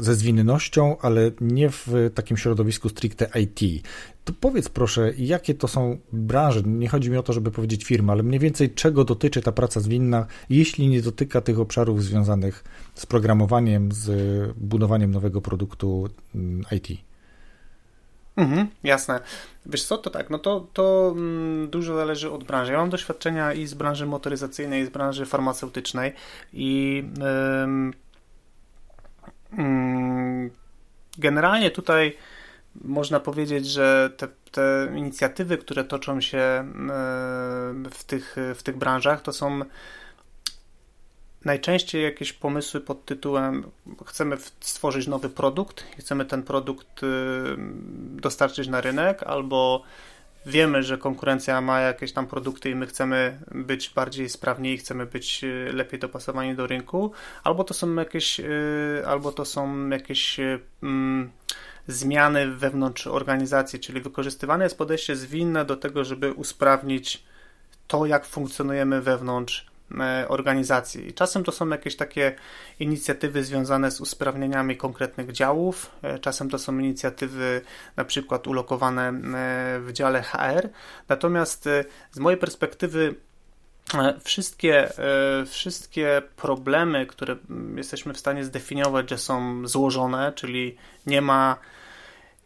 ze 0.00 0.14
zwinnością, 0.14 0.96
ale 1.00 1.30
nie 1.40 1.70
w 1.70 1.86
takim 2.14 2.36
środowisku 2.36 2.88
stricte 2.88 3.30
IT. 3.40 3.84
To 4.24 4.32
powiedz 4.40 4.68
proszę, 4.68 5.12
jakie 5.18 5.54
to 5.54 5.68
są 5.68 5.98
branże? 6.12 6.62
Nie 6.62 6.88
chodzi 6.88 7.10
mi 7.10 7.16
o 7.16 7.22
to, 7.22 7.32
żeby 7.32 7.50
powiedzieć 7.50 7.84
firma, 7.84 8.12
ale 8.12 8.22
mniej 8.22 8.40
więcej 8.40 8.70
czego 8.70 9.04
dotyczy 9.04 9.42
ta 9.42 9.52
praca 9.52 9.80
zwinna, 9.80 10.26
jeśli 10.50 10.88
nie 10.88 11.02
dotyka 11.02 11.40
tych 11.40 11.60
obszarów 11.60 12.04
związanych 12.04 12.64
z 12.94 13.06
programowaniem, 13.06 13.92
z 13.92 14.10
budowaniem 14.56 15.10
nowego 15.10 15.40
produktu 15.40 16.08
mm, 16.34 16.64
IT. 16.70 17.07
Mhm, 18.38 18.68
jasne. 18.84 19.20
Wiesz 19.66 19.84
co, 19.84 19.98
to 19.98 20.10
tak, 20.10 20.30
no 20.30 20.38
to, 20.38 20.66
to 20.72 21.12
mm, 21.16 21.70
dużo 21.70 21.96
zależy 21.96 22.30
od 22.30 22.44
branży. 22.44 22.72
Ja 22.72 22.78
mam 22.78 22.90
doświadczenia 22.90 23.52
i 23.52 23.66
z 23.66 23.74
branży 23.74 24.06
motoryzacyjnej, 24.06 24.82
i 24.82 24.86
z 24.86 24.88
branży 24.88 25.26
farmaceutycznej 25.26 26.12
i 26.52 27.04
mm, 29.52 30.50
generalnie 31.18 31.70
tutaj 31.70 32.16
można 32.84 33.20
powiedzieć, 33.20 33.66
że 33.66 34.10
te, 34.16 34.28
te, 34.52 34.88
inicjatywy, 34.96 35.58
które 35.58 35.84
toczą 35.84 36.20
się 36.20 36.72
w 37.90 38.04
tych, 38.04 38.36
w 38.54 38.62
tych 38.62 38.76
branżach, 38.76 39.22
to 39.22 39.32
są 39.32 39.60
najczęściej 41.44 42.02
jakieś 42.02 42.32
pomysły 42.32 42.80
pod 42.80 43.04
tytułem 43.04 43.70
chcemy 44.06 44.36
stworzyć 44.60 45.06
nowy 45.06 45.28
produkt, 45.28 45.84
chcemy 45.98 46.24
ten 46.24 46.42
produkt 46.42 47.02
y, 47.02 47.06
dostarczyć 47.98 48.68
na 48.68 48.80
rynek, 48.80 49.22
albo 49.22 49.82
wiemy, 50.46 50.82
że 50.82 50.98
konkurencja 50.98 51.60
ma 51.60 51.80
jakieś 51.80 52.12
tam 52.12 52.26
produkty 52.26 52.70
i 52.70 52.74
my 52.74 52.86
chcemy 52.86 53.38
być 53.50 53.90
bardziej 53.90 54.28
sprawni, 54.28 54.78
chcemy 54.78 55.06
być 55.06 55.44
y, 55.44 55.70
lepiej 55.72 56.00
dopasowani 56.00 56.54
do 56.54 56.66
rynku, 56.66 57.12
albo 57.44 57.64
to 57.64 57.74
są 57.74 57.94
jakieś, 57.94 58.40
y, 58.40 59.02
albo 59.06 59.32
to 59.32 59.44
są 59.44 59.88
jakieś 59.88 60.40
mm, 60.82 61.30
zmiany 61.86 62.46
wewnątrz 62.46 63.06
organizacji, 63.06 63.80
czyli 63.80 64.00
wykorzystywane 64.00 64.64
jest 64.64 64.78
podejście 64.78 65.16
zwinne 65.16 65.64
do 65.64 65.76
tego, 65.76 66.04
żeby 66.04 66.32
usprawnić 66.32 67.22
to, 67.86 68.06
jak 68.06 68.26
funkcjonujemy 68.26 69.00
wewnątrz 69.02 69.67
organizacji. 70.28 71.08
I 71.08 71.14
czasem 71.14 71.44
to 71.44 71.52
są 71.52 71.68
jakieś 71.68 71.96
takie 71.96 72.34
inicjatywy 72.80 73.44
związane 73.44 73.90
z 73.90 74.00
usprawnieniami 74.00 74.76
konkretnych 74.76 75.32
działów, 75.32 75.90
e, 76.02 76.18
czasem 76.18 76.50
to 76.50 76.58
są 76.58 76.78
inicjatywy 76.78 77.60
na 77.96 78.04
przykład 78.04 78.46
ulokowane 78.46 79.08
e, 79.08 79.12
w 79.80 79.92
dziale 79.92 80.22
HR. 80.22 80.68
Natomiast 81.08 81.68
z 82.12 82.18
mojej 82.18 82.38
perspektywy 82.40 83.14
wszystkie, 84.24 84.92
wszystkie 85.46 86.22
problemy, 86.36 87.06
które 87.06 87.36
jesteśmy 87.76 88.14
w 88.14 88.18
stanie 88.18 88.44
zdefiniować, 88.44 89.10
że 89.10 89.18
są 89.18 89.66
złożone, 89.66 90.32
czyli 90.32 90.76
nie 91.06 91.22
ma 91.22 91.56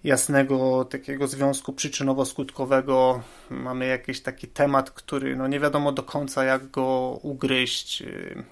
jasnego 0.05 0.85
takiego 0.85 1.27
związku 1.27 1.73
przyczynowo-skutkowego. 1.73 3.21
Mamy 3.51 3.87
jakiś 3.87 4.21
taki 4.21 4.49
temat, 4.49 4.91
który 4.91 5.37
no 5.37 5.49
nie 5.49 5.61
wiadomo 5.61 5.93
do 5.93 6.03
końca 6.03 6.45
jak 6.45 6.71
go 6.71 7.19
ugryźć. 7.23 8.03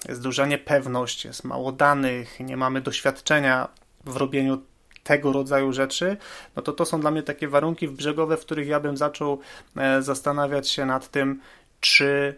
Jest 0.09 0.23
duża 0.23 0.47
niepewność, 0.47 1.25
jest 1.25 1.45
mało 1.45 1.73
danych, 1.73 2.41
nie 2.41 2.57
mamy 2.57 2.81
doświadczenia 2.81 3.69
w 4.05 4.17
robieniu 4.17 4.63
tego 5.05 5.33
rodzaju 5.33 5.73
rzeczy, 5.73 6.17
no 6.57 6.63
to 6.63 6.73
to 6.73 6.85
są 6.85 7.01
dla 7.01 7.11
mnie 7.11 7.23
takie 7.23 7.49
warunki 7.49 7.89
brzegowe, 7.89 8.37
w 8.37 8.41
których 8.41 8.69
ja 8.69 8.81
bym 8.81 8.97
zaczął 8.97 9.41
e, 9.77 10.03
zastanawiać 10.03 10.69
się 10.69 10.87
nad 10.87 11.09
tym, 11.11 11.41
czy 11.81 12.35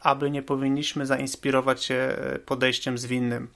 aby 0.00 0.30
nie 0.30 0.42
powinniśmy 0.42 1.06
zainspirować 1.06 1.84
się 1.84 1.94
e, 1.94 2.38
podejściem 2.38 2.98
zwinnym. 2.98 3.48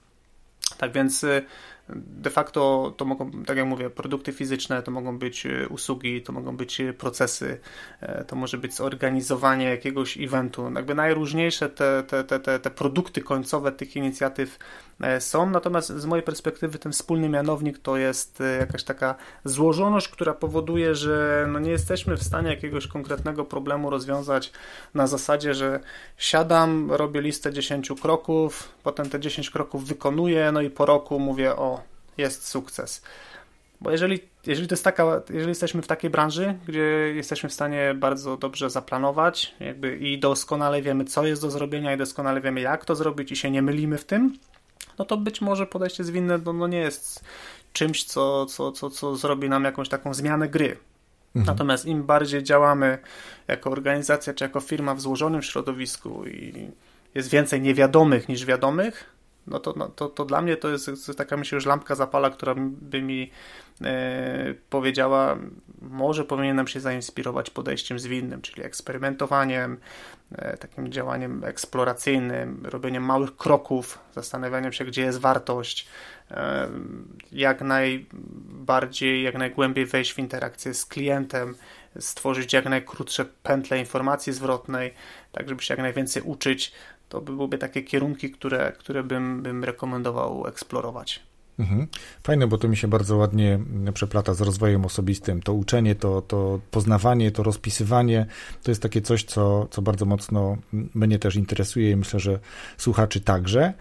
Tak 0.78 0.93
więc 0.93 1.24
e, 1.24 1.43
de 1.89 2.31
facto 2.31 2.95
to 2.97 3.05
mogą, 3.05 3.31
tak 3.31 3.57
jak 3.57 3.66
mówię, 3.66 3.91
produkty 3.91 4.33
fizyczne, 4.33 4.83
to 4.83 4.91
mogą 4.91 5.18
być 5.18 5.47
e, 5.47 5.68
usługi, 5.68 6.22
to 6.22 6.33
mogą 6.33 6.57
być 6.57 6.81
e, 6.81 6.93
procesy, 6.93 7.61
e, 8.01 8.24
to 8.24 8.37
może 8.37 8.59
być 8.59 8.74
zorganizowanie 8.74 9.64
jakiegoś 9.64 10.18
eventu. 10.18 10.72
Jakby 10.74 10.95
najróżniejsze 10.95 11.68
te, 11.68 12.03
te, 12.03 12.24
te, 12.24 12.41
te, 12.41 12.59
te 12.59 12.70
produkty 12.70 13.20
końcowe 13.20 13.72
tych 13.72 13.97
inicjatyw 13.97 14.59
są, 15.18 15.51
natomiast 15.51 15.88
z 15.88 16.07
mojej 16.07 16.22
perspektywy 16.22 16.78
ten 16.78 16.92
wspólny 16.92 17.28
mianownik 17.28 17.78
to 17.78 17.96
jest 17.96 18.42
jakaś 18.61 18.84
taka 18.84 19.14
złożoność, 19.44 20.09
która 20.09 20.34
powoduje, 20.34 20.94
że 20.94 21.46
no 21.53 21.59
nie 21.59 21.70
jesteśmy 21.70 22.16
w 22.16 22.22
stanie 22.22 22.51
jakiegoś 22.51 22.86
konkretnego 22.86 23.44
problemu 23.44 23.90
rozwiązać 23.90 24.53
na 24.94 25.07
zasadzie, 25.07 25.55
że 25.55 25.80
siadam, 26.16 26.92
robię 26.92 27.20
listę 27.20 27.53
10 27.53 27.92
kroków, 28.03 28.68
potem 28.82 29.11
te 29.11 29.20
10 29.20 29.51
kroków 29.51 29.84
wykonuję, 29.84 30.53
no 30.53 30.61
i 30.61 30.70
po 30.70 30.86
roku 30.86 31.18
mówię, 31.18 31.57
o 31.57 31.82
jest 32.18 32.48
sukces. 32.48 33.03
Bo 33.80 33.90
jeżeli, 33.90 34.20
jeżeli 34.46 34.68
to 34.68 34.72
jest 34.72 34.84
taka, 34.84 35.22
jeżeli 35.28 35.48
jesteśmy 35.48 35.82
w 35.82 35.86
takiej 35.86 36.11
branży, 36.11 36.55
gdzie 36.68 36.80
jesteśmy 37.14 37.48
w 37.48 37.53
stanie 37.53 37.94
bardzo 37.94 38.36
dobrze 38.36 38.70
zaplanować, 38.70 39.55
jakby 39.61 39.96
i 39.96 40.18
doskonale 40.18 40.82
wiemy, 40.82 41.05
co 41.05 41.26
jest 41.26 41.42
do 41.42 41.51
zrobienia, 41.51 41.94
i 41.94 41.96
doskonale 41.96 42.40
wiemy, 42.40 42.61
jak 42.61 42.84
to 42.84 42.94
zrobić, 42.94 43.32
i 43.32 43.36
się 43.36 43.51
nie 43.51 43.62
mylimy 43.62 43.98
w 43.98 44.05
tym, 44.05 44.38
no 45.01 45.05
to 45.05 45.16
być 45.16 45.40
może 45.40 45.66
podejście 45.66 46.05
zwinne 46.05 46.38
no, 46.38 46.53
no 46.53 46.66
nie 46.66 46.78
jest 46.78 47.24
czymś, 47.72 48.05
co, 48.05 48.46
co, 48.46 48.72
co, 48.72 48.90
co 48.90 49.16
zrobi 49.16 49.48
nam 49.48 49.64
jakąś 49.64 49.88
taką 49.88 50.14
zmianę 50.14 50.48
gry. 50.48 50.76
Mhm. 51.36 51.46
Natomiast 51.46 51.86
im 51.86 52.03
bardziej 52.03 52.42
działamy 52.42 52.98
jako 53.48 53.70
organizacja 53.70 54.34
czy 54.34 54.44
jako 54.44 54.61
firma 54.61 54.94
w 54.94 55.01
złożonym 55.01 55.42
środowisku 55.42 56.26
i 56.26 56.68
jest 57.14 57.30
więcej 57.30 57.61
niewiadomych 57.61 58.28
niż 58.28 58.44
wiadomych, 58.44 59.05
no 59.47 59.61
to, 59.61 59.74
no, 59.76 59.88
to, 59.88 60.09
to 60.09 60.24
dla 60.24 60.43
mnie 60.43 60.57
to 60.57 60.68
jest, 60.68 61.12
taka 61.16 61.36
myślę, 61.36 61.61
że 61.61 61.68
lampka 61.68 61.95
zapala, 61.95 62.30
która 62.30 62.55
by 62.59 63.03
mi 63.03 63.30
e, 63.82 64.55
powiedziała, 64.70 65.36
może 65.82 66.24
powinienem 66.24 66.68
się 66.68 66.80
zainspirować 66.80 67.51
podejściem 67.51 67.99
zwinnym, 67.99 68.43
czyli 68.43 68.62
eksperymentowaniem, 68.62 69.78
e, 70.32 70.57
takim 70.57 70.93
działaniem 70.93 71.45
eksploracyjnym, 71.45 72.66
robieniem 72.66 73.03
małych 73.03 73.36
kroków, 73.36 73.99
zastanawianiem 74.14 74.72
się, 74.72 74.84
gdzie 74.84 75.03
jest 75.03 75.18
wartość, 75.18 75.88
e, 76.30 76.68
jak 77.32 77.62
najbardziej, 77.62 79.22
jak 79.22 79.34
najgłębiej 79.34 79.86
wejść 79.86 80.12
w 80.12 80.18
interakcję 80.18 80.74
z 80.74 80.86
klientem, 80.86 81.55
stworzyć 81.99 82.53
jak 82.53 82.64
najkrótsze 82.64 83.24
pętle 83.24 83.78
informacji 83.78 84.32
zwrotnej, 84.32 84.95
tak 85.32 85.49
żeby 85.49 85.62
się 85.62 85.74
jak 85.74 85.80
najwięcej 85.80 86.22
uczyć, 86.22 86.72
to 87.11 87.20
by 87.20 87.32
byłyby 87.32 87.58
takie 87.58 87.82
kierunki, 87.82 88.30
które, 88.30 88.72
które 88.78 89.02
bym, 89.02 89.42
bym 89.42 89.64
rekomendował 89.64 90.46
eksplorować. 90.46 91.22
Mhm. 91.58 91.86
Fajne, 92.22 92.46
bo 92.46 92.58
to 92.58 92.68
mi 92.68 92.76
się 92.76 92.88
bardzo 92.88 93.16
ładnie 93.16 93.58
przeplata 93.94 94.34
z 94.34 94.40
rozwojem 94.40 94.84
osobistym. 94.84 95.42
To 95.42 95.52
uczenie, 95.52 95.94
to, 95.94 96.22
to 96.22 96.61
poznawanie, 96.70 97.30
to 97.30 97.42
rozpisywanie 97.42 98.26
to 98.62 98.70
jest 98.70 98.82
takie 98.82 99.00
coś, 99.02 99.24
co, 99.24 99.68
co 99.70 99.82
bardzo 99.82 100.04
mocno 100.04 100.56
mnie 100.94 101.18
też 101.18 101.36
interesuje 101.36 101.90
i 101.90 101.96
myślę, 101.96 102.20
że 102.20 102.38
słuchaczy 102.76 103.20
także. 103.20 103.72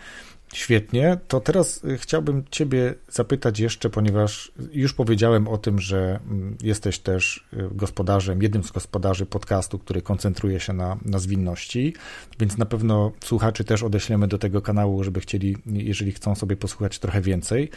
Świetnie. 0.54 1.18
To 1.28 1.39
teraz 1.39 1.84
y, 1.84 1.97
chciałbym 1.97 2.43
Ciebie 2.52 2.95
zapytać 3.10 3.60
jeszcze, 3.60 3.89
ponieważ 3.89 4.52
już 4.72 4.93
powiedziałem 4.93 5.47
o 5.47 5.58
tym, 5.58 5.80
że 5.80 6.20
mm, 6.32 6.58
jesteś 6.64 7.00
też 7.00 7.47
y, 7.54 7.70
gospodarzem, 7.72 8.41
jednym 8.41 8.64
z 8.64 8.72
gospodarzy 8.72 9.26
podcastu, 9.26 9.80
który 9.80 10.02
koncentruje 10.02 10.60
się 10.60 10.74
na, 10.74 10.97
na 11.06 11.20
zwinności, 11.20 11.93
więc 12.39 12.58
na 12.58 12.66
pewno 12.66 13.12
słuchaczy 13.24 13.64
też 13.64 13.84
odeślemy 13.84 14.28
do 14.28 14.38
tego 14.38 14.62
kanału, 14.62 15.04
żeby 15.04 15.20
chcieli, 15.20 15.58
jeżeli 15.66 16.12
chcą 16.12 16.36
sobie 16.36 16.56
posłuchać 16.56 17.00
trochę 17.00 17.22
więcej. 17.22 17.70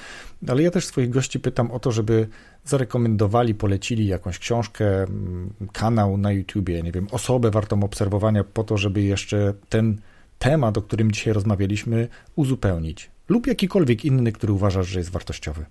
Ale 0.48 0.62
ja 0.62 0.70
też 0.70 0.86
swoich 0.86 1.10
gości 1.10 1.40
pytam 1.40 1.70
o 1.70 1.78
to, 1.78 1.92
żeby 1.92 2.28
zarekomendowali, 2.64 3.54
polecili 3.54 4.06
jakąś 4.06 4.38
książkę, 4.38 5.02
mm, 5.02 5.50
kanał 5.72 6.16
na 6.16 6.32
YouTubie, 6.32 6.82
nie 6.82 6.92
wiem, 6.92 7.06
osobę 7.10 7.50
wartą 7.50 7.84
obserwowania 7.84 8.44
po 8.44 8.64
to, 8.64 8.76
żeby 8.76 9.02
jeszcze 9.02 9.54
ten 9.68 9.98
temat, 10.42 10.78
o 10.78 10.82
którym 10.82 11.12
dzisiaj 11.12 11.32
rozmawialiśmy, 11.32 12.08
uzupełnić 12.36 13.10
lub 13.28 13.46
jakikolwiek 13.46 14.04
inny, 14.04 14.32
który 14.32 14.52
uważasz, 14.52 14.86
że 14.86 14.98
jest 14.98 15.10
wartościowy. 15.10 15.64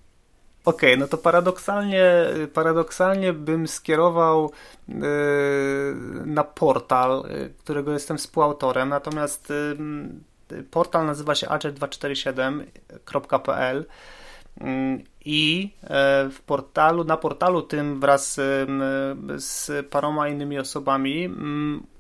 Okej, 0.66 0.90
okay, 0.90 0.98
no 0.98 1.08
to 1.08 1.18
paradoksalnie, 1.18 2.06
paradoksalnie 2.54 3.34
bym 3.34 3.68
skierował 3.68 4.52
yy, 4.88 4.96
na 6.26 6.44
portal, 6.44 7.24
yy, 7.30 7.54
którego 7.60 7.94
jestem 7.94 8.18
współautorem, 8.18 8.90
natomiast 8.90 9.54
yy, 10.52 10.64
portal 10.64 11.06
nazywa 11.06 11.36
się 11.36 11.48
agile247.pl 11.48 13.86
i 15.26 15.70
w 16.32 16.40
portalu, 16.46 17.04
na 17.04 17.18
portalu 17.18 17.62
tym 17.62 18.00
wraz 18.00 18.40
z 19.38 19.72
paroma 19.90 20.30
innymi 20.30 20.60
osobami 20.60 21.30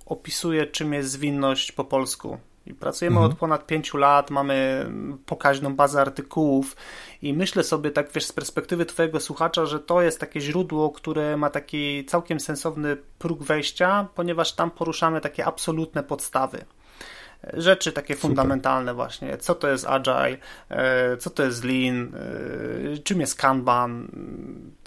opisuję 0.06 0.66
czym 0.66 0.94
jest 0.94 1.12
zwinność 1.12 1.72
po 1.72 1.84
polsku. 1.84 2.38
I 2.66 2.74
pracujemy 2.74 3.18
mhm. 3.18 3.32
od 3.32 3.38
ponad 3.38 3.68
pięciu 3.68 3.98
lat, 3.98 4.32
mamy 4.32 4.86
pokaźną 5.26 5.76
bazę 5.76 6.02
artykułów 6.02 6.76
i 7.22 7.34
myślę 7.34 7.64
sobie 7.64 7.92
tak, 7.92 8.12
wiesz, 8.12 8.26
z 8.26 8.32
perspektywy 8.32 8.86
twojego 8.86 9.20
słuchacza, 9.20 9.66
że 9.66 9.80
to 9.80 10.02
jest 10.02 10.20
takie 10.20 10.42
źródło, 10.42 10.90
które 10.90 11.38
ma 11.38 11.50
taki 11.50 12.06
całkiem 12.06 12.40
sensowny 12.40 12.98
próg 13.20 13.44
wejścia, 13.44 14.08
ponieważ 14.16 14.54
tam 14.54 14.72
poruszamy 14.72 15.22
takie 15.22 15.46
absolutne 15.46 16.04
podstawy 16.04 16.66
rzeczy 17.54 17.92
takie 17.92 18.14
Super. 18.14 18.30
fundamentalne 18.30 18.94
właśnie, 18.94 19.38
co 19.38 19.56
to 19.56 19.68
jest 19.68 19.86
Agile, 19.88 20.38
e, 20.70 21.18
co 21.18 21.30
to 21.30 21.44
jest 21.44 21.64
Lean, 21.64 22.12
e, 22.96 22.98
czym 22.98 23.20
jest 23.22 23.36
Kanban, 23.36 24.08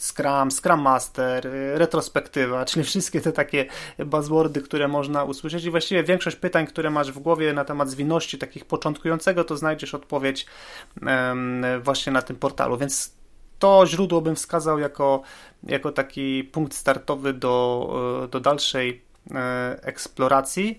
Scrum, 0.00 0.50
Scrum 0.50 0.80
Master, 0.80 1.46
e, 1.46 1.78
retrospektywa, 1.78 2.64
czyli 2.64 2.84
wszystkie 2.84 3.20
te 3.20 3.32
takie 3.32 3.66
buzzwordy, 3.98 4.62
które 4.62 4.88
można 4.88 5.24
usłyszeć. 5.24 5.64
I 5.64 5.70
właściwie 5.70 6.04
większość 6.04 6.36
pytań, 6.36 6.66
które 6.66 6.90
masz 6.90 7.12
w 7.12 7.18
głowie 7.18 7.52
na 7.52 7.64
temat 7.64 7.90
zwinności 7.90 8.38
takich 8.38 8.64
początkującego, 8.64 9.44
to 9.44 9.56
znajdziesz 9.56 9.94
odpowiedź 9.94 10.46
właśnie 11.82 12.12
na 12.12 12.22
tym 12.22 12.36
portalu, 12.36 12.76
więc 12.76 13.12
to 13.58 13.86
źródło 13.86 14.20
bym 14.20 14.36
wskazał 14.36 14.78
jako, 14.78 15.22
jako 15.62 15.92
taki 15.92 16.44
punkt 16.44 16.74
startowy 16.74 17.32
do, 17.32 18.28
do 18.30 18.40
dalszej 18.40 19.02
eksploracji. 19.82 20.78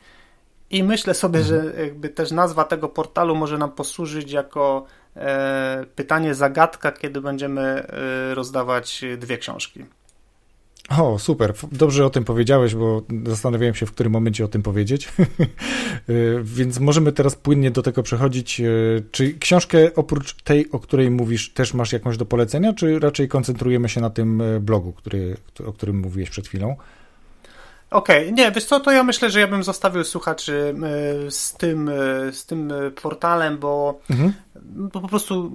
I 0.75 0.83
myślę 0.83 1.13
sobie, 1.13 1.39
mhm. 1.39 1.63
że 1.63 1.83
jakby 1.83 2.09
też 2.09 2.31
nazwa 2.31 2.63
tego 2.63 2.89
portalu 2.89 3.35
może 3.35 3.57
nam 3.57 3.71
posłużyć 3.71 4.31
jako 4.31 4.85
e, 5.15 5.85
pytanie 5.95 6.35
zagadka, 6.35 6.91
kiedy 6.91 7.21
będziemy 7.21 7.61
e, 7.61 8.35
rozdawać 8.35 9.01
dwie 9.17 9.37
książki. 9.37 9.85
O, 10.89 11.19
super. 11.19 11.53
Dobrze 11.71 12.05
o 12.05 12.09
tym 12.09 12.23
powiedziałeś, 12.23 12.75
bo 12.75 13.01
zastanawiałem 13.25 13.75
się, 13.75 13.85
w 13.85 13.91
którym 13.91 14.13
momencie 14.13 14.45
o 14.45 14.47
tym 14.47 14.63
powiedzieć. 14.63 15.13
Y, 16.09 16.39
więc 16.57 16.79
możemy 16.79 17.11
teraz 17.11 17.35
płynnie 17.35 17.71
do 17.71 17.81
tego 17.81 18.03
przechodzić. 18.03 18.59
Y, 18.59 19.03
czy 19.11 19.33
książkę 19.33 19.95
oprócz 19.95 20.33
tej, 20.43 20.71
o 20.71 20.79
której 20.79 21.11
mówisz, 21.11 21.53
też 21.53 21.73
masz 21.73 21.93
jakąś 21.93 22.17
do 22.17 22.25
polecenia, 22.25 22.73
czy 22.73 22.99
raczej 22.99 23.27
koncentrujemy 23.27 23.89
się 23.89 24.01
na 24.01 24.09
tym 24.09 24.41
y, 24.41 24.59
blogu, 24.59 24.93
który, 24.93 25.37
o 25.65 25.73
którym 25.73 25.99
mówiłeś 25.99 26.29
przed 26.29 26.47
chwilą? 26.47 26.75
Okej, 27.95 28.23
okay. 28.23 28.31
nie, 28.31 28.51
wiesz 28.51 28.65
co, 28.65 28.79
to 28.79 28.91
ja 28.91 29.03
myślę, 29.03 29.29
że 29.29 29.39
ja 29.39 29.47
bym 29.47 29.63
zostawił 29.63 30.03
słuchaczy 30.03 30.75
z 31.29 31.53
tym, 31.53 31.91
z 32.31 32.45
tym 32.45 32.73
portalem, 33.01 33.57
bo 33.57 33.99
mhm 34.09 34.33
bo 34.61 35.01
po 35.01 35.07
prostu 35.07 35.51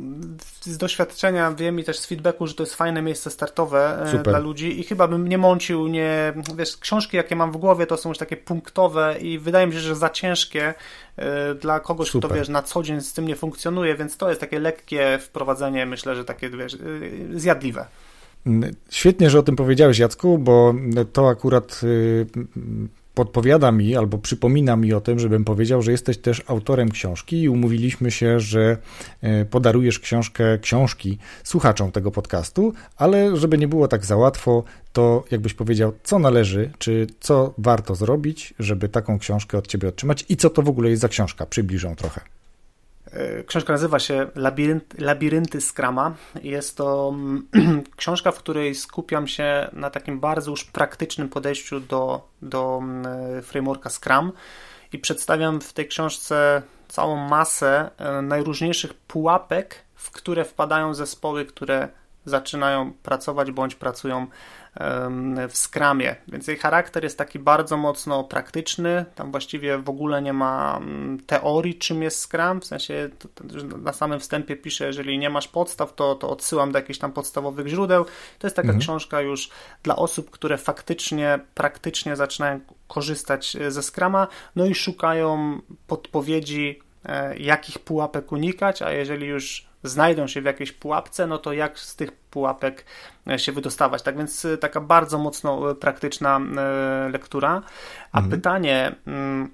z 0.61 0.78
doświadczenia 0.78 1.53
wiem 1.53 1.80
i 1.80 1.84
też 1.84 1.99
z 1.99 2.07
feedbacku, 2.07 2.47
że 2.47 2.55
to 2.55 2.62
jest 2.62 2.74
fajne 2.74 3.03
miejsce 3.03 3.30
startowe 3.30 4.03
e, 4.03 4.11
Super. 4.11 4.22
dla 4.22 4.38
ludzi 4.38 4.80
i 4.80 4.84
chyba 4.84 5.09
bym 5.09 5.28
nie 5.28 5.38
mącił, 5.38 5.88
nie, 5.88 6.32
wiesz, 6.57 6.76
książki 6.76 7.16
jakie 7.16 7.36
mam 7.36 7.53
w 7.53 7.57
głowie 7.57 7.86
to 7.86 7.97
są 7.97 8.09
już 8.09 8.18
takie 8.18 8.36
punktowe 8.36 9.16
i 9.20 9.38
wydaje 9.38 9.66
mi 9.66 9.72
się, 9.72 9.78
że 9.78 9.97
za 9.97 10.11
ciężkie 10.11 10.74
e, 11.16 11.55
dla 11.55 11.80
kogoś, 11.80 12.11
Super. 12.11 12.30
kto 12.30 12.38
wiesz, 12.38 12.49
na 12.49 12.62
co 12.62 12.82
dzień 12.82 13.01
z 13.01 13.12
tym 13.12 13.28
nie 13.28 13.36
funkcjonuje, 13.36 13.95
więc 13.95 14.16
to 14.16 14.28
jest 14.28 14.41
takie 14.41 14.61
lekkie 14.61 15.18
wprowadzenie, 15.18 15.86
myślę, 15.86 16.16
że 16.16 16.24
takie 16.24 16.51
wiesz, 16.51 16.74
e, 16.74 16.78
zjadliwe. 17.38 17.86
Świetnie, 18.91 19.30
że 19.30 19.38
o 19.38 19.43
tym 19.43 19.57
powiedziałeś, 19.57 19.99
Jacku, 19.99 20.38
bo 20.38 20.74
to 21.12 21.28
akurat 21.28 21.80
podpowiada 23.14 23.72
mi 23.72 23.97
albo 23.97 24.18
przypomina 24.18 24.76
mi 24.76 24.93
o 24.93 25.01
tym, 25.01 25.18
żebym 25.18 25.45
powiedział, 25.45 25.82
że 25.82 25.93
jesteś 25.93 26.18
też 26.18 26.43
autorem 26.47 26.91
książki 26.91 27.43
i 27.43 27.49
umówiliśmy 27.49 28.11
się, 28.11 28.41
że 28.41 28.76
e, 29.20 29.45
podarujesz 29.45 29.99
książkę, 29.99 30.59
książki 30.59 31.18
słuchaczom 31.45 31.93
tego 31.93 32.11
podcastu, 32.11 32.72
ale 32.97 33.36
żeby 33.36 33.59
nie 33.59 33.68
było 33.68 33.88
tak 33.88 34.07
za 34.07 34.16
łatwo, 34.16 34.64
to 34.93 35.24
jakbyś 35.30 35.55
powiedział, 35.55 35.93
co 36.03 36.18
należy, 36.18 36.70
czy 36.78 37.07
co 37.20 37.55
warto 37.59 37.95
zrobić, 37.95 38.55
żeby 38.59 38.88
taką 38.88 39.18
książkę 39.18 39.59
od 39.59 39.66
ciebie 39.66 39.88
otrzymać 39.88 40.24
i 40.28 40.36
co 40.36 40.51
to 40.51 40.62
w 40.62 40.68
ogóle 40.68 40.91
jest 40.91 41.03
za 41.03 41.09
książka. 41.09 41.47
Przybliżę 41.47 41.95
trochę. 41.97 42.39
E, 43.12 43.44
książka 43.44 43.72
nazywa 43.72 43.98
się 43.98 44.26
Labirynt, 44.34 45.01
Labirynty 45.01 45.61
Scrama. 45.61 46.14
Jest 46.42 46.76
to 46.76 47.14
książka, 47.96 48.32
w 48.32 48.38
której 48.38 48.74
skupiam 48.74 49.26
się 49.26 49.70
na 49.72 49.90
takim 49.90 50.20
bardzo 50.20 50.51
już 50.51 50.64
praktycznym 50.64 51.28
podejściu 51.28 51.80
do, 51.80 52.28
do 52.42 52.82
e, 53.38 53.42
frameworka 53.42 53.90
Scrum 53.90 54.32
i 54.92 54.98
przedstawiam 54.98 55.61
w 55.61 55.72
tej 55.72 55.88
książce 55.88 56.62
całą 56.88 57.16
masę 57.16 57.90
e, 57.98 58.22
najróżniejszych 58.22 58.94
pułapek, 58.94 59.84
w 59.94 60.11
które 60.11 60.44
wpadają 60.44 60.94
zespoły, 60.94 61.44
które 61.44 61.88
zaczynają 62.24 62.92
pracować 62.92 63.51
bądź 63.51 63.74
pracują 63.74 64.26
w 65.49 65.57
Scrumie, 65.57 66.16
więc 66.29 66.47
jej 66.47 66.57
charakter 66.57 67.05
jest 67.05 67.18
taki 67.18 67.39
bardzo 67.39 67.77
mocno 67.77 68.25
praktyczny, 68.25 69.05
tam 69.14 69.31
właściwie 69.31 69.79
w 69.79 69.89
ogóle 69.89 70.23
nie 70.23 70.33
ma 70.33 70.81
teorii 71.27 71.75
czym 71.75 72.03
jest 72.03 72.21
Scrum, 72.21 72.61
w 72.61 72.64
sensie 72.64 73.09
na 73.83 73.93
samym 73.93 74.21
wstępie 74.21 74.57
piszę, 74.57 74.87
jeżeli 74.87 75.18
nie 75.18 75.31
masz 75.31 75.49
podstaw, 75.49 75.95
to, 75.95 76.14
to 76.14 76.31
odsyłam 76.31 76.73
do 76.73 76.79
jakichś 76.79 76.99
tam 76.99 77.12
podstawowych 77.12 77.66
źródeł, 77.66 78.05
to 78.39 78.47
jest 78.47 78.57
taka 78.57 78.68
mhm. 78.68 78.81
książka 78.81 79.21
już 79.21 79.51
dla 79.83 79.97
osób, 79.97 80.31
które 80.31 80.59
faktycznie, 80.59 81.41
praktycznie 81.55 82.16
zaczynają 82.16 82.61
korzystać 82.89 83.57
e, 83.57 83.71
ze 83.71 83.83
Scruma, 83.83 84.29
no 84.57 84.66
i 84.66 84.75
szukają 84.75 85.61
podpowiedzi, 85.87 86.81
e, 87.05 87.37
jakich 87.37 87.79
pułapek 87.79 88.33
unikać, 88.33 88.83
a 88.83 88.93
jeżeli 88.93 89.27
już 89.27 89.70
znajdą 89.83 90.26
się 90.26 90.43
w 90.43 90.45
jakiejś 90.45 90.72
pułapce, 90.72 91.26
no 91.26 91.39
to 91.39 91.53
jak 91.53 91.78
z 91.78 91.97
tych 91.97 92.12
pułapek 92.12 92.85
e, 93.26 93.39
się 93.39 93.53
wydostawać. 93.53 94.03
Tak 94.03 94.16
więc 94.16 94.45
e, 94.45 94.59
taka 94.59 94.81
bardzo 94.81 95.18
mocno 95.18 95.70
e, 95.70 95.74
praktyczna 95.74 96.41
lektura. 97.12 97.62
A 98.12 98.18
mhm. 98.18 98.31
pytanie 98.31 98.95
mm, 99.07 99.51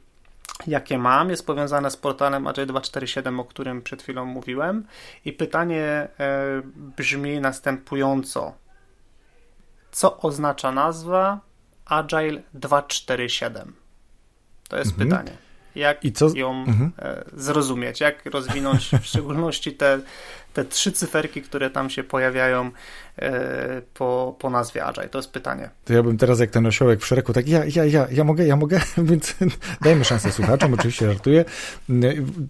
jakie 0.66 0.98
mam, 0.98 1.30
jest 1.30 1.46
powiązane 1.46 1.90
z 1.90 1.96
portalem 1.96 2.44
AJ247, 2.44 3.40
o 3.40 3.44
którym 3.44 3.82
przed 3.82 4.02
chwilą 4.02 4.24
mówiłem. 4.24 4.86
I 5.24 5.32
pytanie 5.32 6.08
brzmi 6.96 7.40
następująco. 7.40 8.54
Co 9.90 10.18
oznacza 10.18 10.72
nazwa 10.72 11.40
Agile 11.84 12.42
247? 12.54 13.74
To 14.68 14.76
jest 14.76 14.90
mhm. 14.90 15.08
pytanie 15.08 15.45
jak 15.76 16.00
ją 16.34 16.50
mhm. 16.50 16.92
E, 16.98 17.24
zrozumieć, 17.32 18.00
jak 18.00 18.26
rozwinąć 18.26 18.90
w 19.02 19.06
szczególności 19.10 19.72
te, 19.72 20.00
te 20.52 20.64
trzy 20.64 20.92
cyferki, 20.92 21.42
które 21.42 21.70
tam 21.70 21.90
się 21.90 22.04
pojawiają 22.04 22.70
e, 23.18 23.82
po, 23.94 24.36
po 24.38 24.50
nazwie 24.50 24.84
Agile. 24.84 25.08
To 25.08 25.18
jest 25.18 25.30
pytanie. 25.30 25.70
To 25.84 25.92
ja 25.92 26.02
bym 26.02 26.18
teraz 26.18 26.40
jak 26.40 26.50
ten 26.50 26.66
osiołek 26.66 27.00
w 27.00 27.06
szeregu, 27.06 27.32
tak 27.32 27.48
ja, 27.48 27.62
ja, 27.74 27.84
ja, 27.84 28.06
ja 28.10 28.24
mogę, 28.24 28.46
ja 28.46 28.56
mogę, 28.56 28.80
więc 29.10 29.34
dajmy 29.84 30.04
szansę 30.04 30.32
słuchaczom, 30.32 30.74
oczywiście 30.74 31.06
żartuję. 31.06 31.44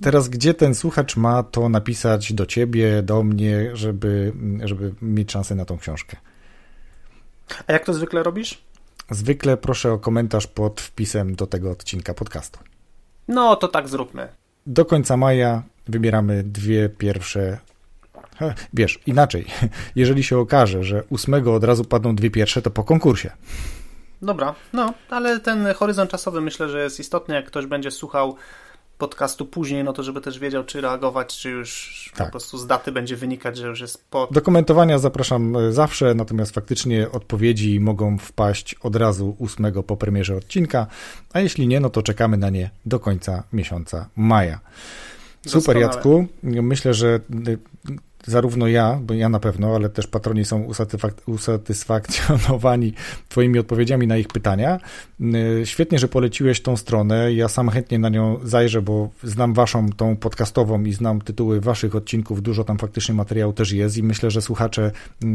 Teraz 0.02 0.28
gdzie 0.28 0.54
ten 0.54 0.74
słuchacz 0.74 1.16
ma 1.16 1.42
to 1.42 1.68
napisać 1.68 2.32
do 2.32 2.46
ciebie, 2.46 3.02
do 3.02 3.22
mnie, 3.22 3.70
żeby, 3.76 4.32
żeby 4.64 4.92
mieć 5.02 5.32
szansę 5.32 5.54
na 5.54 5.64
tą 5.64 5.78
książkę? 5.78 6.16
A 7.66 7.72
jak 7.72 7.84
to 7.84 7.94
zwykle 7.94 8.22
robisz? 8.22 8.66
Zwykle 9.10 9.56
proszę 9.56 9.92
o 9.92 9.98
komentarz 9.98 10.46
pod 10.46 10.80
wpisem 10.80 11.34
do 11.34 11.46
tego 11.46 11.70
odcinka 11.70 12.14
podcastu. 12.14 12.58
No 13.28 13.56
to 13.56 13.68
tak 13.68 13.88
zróbmy. 13.88 14.28
Do 14.66 14.84
końca 14.84 15.16
maja 15.16 15.62
wybieramy 15.88 16.42
dwie 16.42 16.88
pierwsze. 16.88 17.58
Wiesz, 18.74 19.00
inaczej. 19.06 19.46
Jeżeli 19.96 20.22
się 20.22 20.38
okaże, 20.38 20.84
że 20.84 21.02
ósmego 21.08 21.54
od 21.54 21.64
razu 21.64 21.84
padną 21.84 22.16
dwie 22.16 22.30
pierwsze, 22.30 22.62
to 22.62 22.70
po 22.70 22.84
konkursie. 22.84 23.30
Dobra, 24.22 24.54
no, 24.72 24.94
ale 25.10 25.40
ten 25.40 25.74
horyzont 25.74 26.10
czasowy 26.10 26.40
myślę, 26.40 26.68
że 26.68 26.82
jest 26.82 27.00
istotny. 27.00 27.34
Jak 27.34 27.46
ktoś 27.46 27.66
będzie 27.66 27.90
słuchał 27.90 28.36
podcastu 28.98 29.46
później, 29.46 29.84
no 29.84 29.92
to 29.92 30.02
żeby 30.02 30.20
też 30.20 30.38
wiedział, 30.38 30.64
czy 30.64 30.80
reagować, 30.80 31.38
czy 31.38 31.50
już 31.50 32.12
tak. 32.16 32.26
po 32.26 32.30
prostu 32.30 32.58
z 32.58 32.66
daty 32.66 32.92
będzie 32.92 33.16
wynikać, 33.16 33.56
że 33.56 33.66
już 33.66 33.80
jest 33.80 34.04
po... 34.10 34.28
Do 34.30 34.42
komentowania 34.42 34.98
zapraszam 34.98 35.56
e, 35.56 35.72
zawsze, 35.72 36.14
natomiast 36.14 36.54
faktycznie 36.54 37.10
odpowiedzi 37.10 37.80
mogą 37.80 38.18
wpaść 38.18 38.74
od 38.74 38.96
razu 38.96 39.36
8 39.40 39.82
po 39.82 39.96
premierze 39.96 40.36
odcinka, 40.36 40.86
a 41.32 41.40
jeśli 41.40 41.68
nie, 41.68 41.80
no 41.80 41.90
to 41.90 42.02
czekamy 42.02 42.36
na 42.36 42.50
nie 42.50 42.70
do 42.86 43.00
końca 43.00 43.42
miesiąca 43.52 44.08
maja. 44.16 44.60
Super, 45.46 45.76
Jacku. 45.76 46.26
Myślę, 46.42 46.94
że 46.94 47.20
zarówno 48.26 48.66
ja, 48.66 49.00
bo 49.02 49.14
ja 49.14 49.28
na 49.28 49.40
pewno, 49.40 49.74
ale 49.74 49.88
też 49.88 50.06
patroni 50.06 50.44
są 50.44 50.68
usatysfakcjonowani 51.26 52.92
Twoimi 53.28 53.58
odpowiedziami 53.58 54.06
na 54.06 54.16
ich 54.16 54.28
pytania. 54.28 54.80
Y, 55.20 55.66
świetnie, 55.66 55.98
że 55.98 56.08
poleciłeś 56.08 56.62
tą 56.62 56.76
stronę. 56.76 57.32
Ja 57.32 57.48
sam 57.48 57.68
chętnie 57.68 57.98
na 57.98 58.08
nią 58.08 58.38
zajrzę, 58.44 58.82
bo 58.82 59.10
znam 59.22 59.54
Waszą 59.54 59.88
tą 59.88 60.16
podcastową 60.16 60.84
i 60.84 60.92
znam 60.92 61.20
tytuły 61.20 61.60
Waszych 61.60 61.96
odcinków. 61.96 62.42
Dużo 62.42 62.64
tam 62.64 62.78
faktycznie 62.78 63.14
materiału 63.14 63.52
też 63.52 63.72
jest 63.72 63.96
i 63.96 64.02
myślę, 64.02 64.30
że 64.30 64.42
słuchacze 64.42 64.90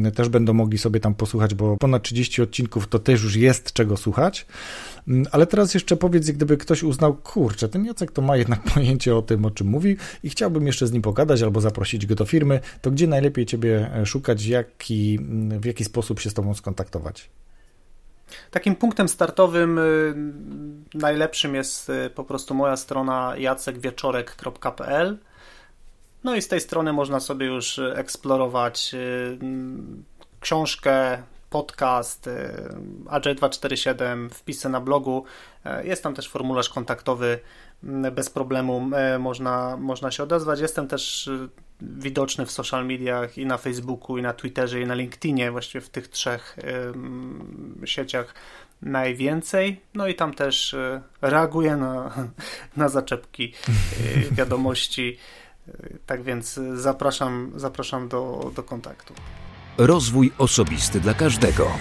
y, 0.08 0.12
też 0.12 0.30
będą 0.30 0.54
mogli 0.54 0.78
sobie 0.78 1.00
tam 1.00 1.16
posłuchać, 1.16 1.54
bo 1.54 1.78
ponad 1.78 2.04
30 2.04 2.42
odcinków 2.42 2.88
to 2.88 3.00
też 3.00 3.24
już 3.24 3.36
jest 3.36 3.74
czego 3.74 3.98
słuchać. 3.98 4.46
Mm, 5.08 5.26
ale 5.32 5.48
teraz 5.48 5.74
jeszcze 5.74 5.98
powiedz, 5.98 6.32
gdyby 6.32 6.58
ktoś 6.58 6.84
uznał, 6.84 7.14
kurczę, 7.14 7.70
ten 7.70 7.86
Jacek 7.86 8.12
to 8.12 8.22
ma 8.22 8.38
jednak 8.38 8.64
pojęcie 8.74 9.16
o 9.16 9.22
tym, 9.22 9.46
o 9.46 9.52
czym 9.52 9.68
mówi 9.68 9.98
i 10.24 10.30
chciałbym 10.30 10.68
jeszcze 10.68 10.88
z 10.88 10.92
nim 10.92 11.02
pogadać 11.02 11.42
albo 11.42 11.62
zaprosić 11.62 12.06
go 12.06 12.16
do 12.16 12.26
firmy, 12.26 12.60
to 12.82 12.92
gdzie 12.92 13.08
najlepiej 13.08 13.46
Ciebie 13.46 13.92
e, 13.96 14.06
szukać, 14.06 14.46
jaki, 14.46 15.20
mm, 15.22 15.60
w 15.60 15.66
jaki 15.66 15.84
sposób 15.84 16.20
się 16.20 16.30
z 16.30 16.34
Tobą 16.34 16.54
skontaktować? 16.54 17.30
Takim 18.52 18.76
punktem 18.76 19.10
startowym 19.10 19.80
y, 19.80 20.14
najlepszym 20.94 21.56
jest 21.56 21.90
y, 21.90 22.10
po 22.10 22.24
prostu 22.24 22.54
moja 22.54 22.78
strona 22.78 23.34
jacekwieczorek.pl. 23.38 25.18
No 26.24 26.36
i 26.36 26.42
z 26.42 26.48
tej 26.48 26.62
strony 26.62 26.94
można 26.94 27.20
sobie 27.20 27.46
już 27.46 27.80
eksplorować 27.80 28.92
y, 28.94 29.38
książkę, 30.40 31.24
podcast, 31.50 32.30
AJ247, 33.06 34.30
wpisy 34.30 34.70
na 34.70 34.82
blogu. 34.82 35.24
Jest 35.84 36.04
tam 36.04 36.16
też 36.16 36.30
formularz 36.30 36.70
kontaktowy, 36.70 37.40
bez 38.12 38.30
problemu 38.30 38.90
można, 39.20 39.78
można 39.78 40.12
się 40.12 40.24
odezwać. 40.24 40.60
Jestem 40.60 40.88
też 40.88 41.30
widoczny 41.82 42.46
w 42.46 42.52
social 42.52 42.86
mediach 42.86 43.38
i 43.38 43.46
na 43.46 43.58
Facebooku, 43.58 44.18
i 44.18 44.22
na 44.22 44.34
Twitterze, 44.34 44.82
i 44.82 44.86
na 44.86 44.94
LinkedInie, 44.94 45.52
właściwie 45.52 45.82
w 45.82 45.90
tych 45.90 46.08
trzech 46.08 46.58
y, 47.84 47.88
sieciach 47.88 48.34
najwięcej. 48.82 49.82
No 49.94 50.08
i 50.08 50.16
tam 50.16 50.34
też 50.34 50.74
y, 50.74 51.02
reaguję 51.22 51.76
na, 51.76 52.14
na 52.78 52.90
zaczepki 52.90 53.54
y, 54.30 54.36
wiadomości. 54.38 55.18
Tak 56.06 56.24
więc 56.24 56.60
zapraszam, 56.76 57.52
zapraszam 57.56 58.08
do, 58.08 58.52
do 58.56 58.64
kontaktu. 58.64 59.14
Rozwój 59.78 60.32
osobisty 60.38 61.00
dla 61.00 61.14
każdego. 61.14 61.72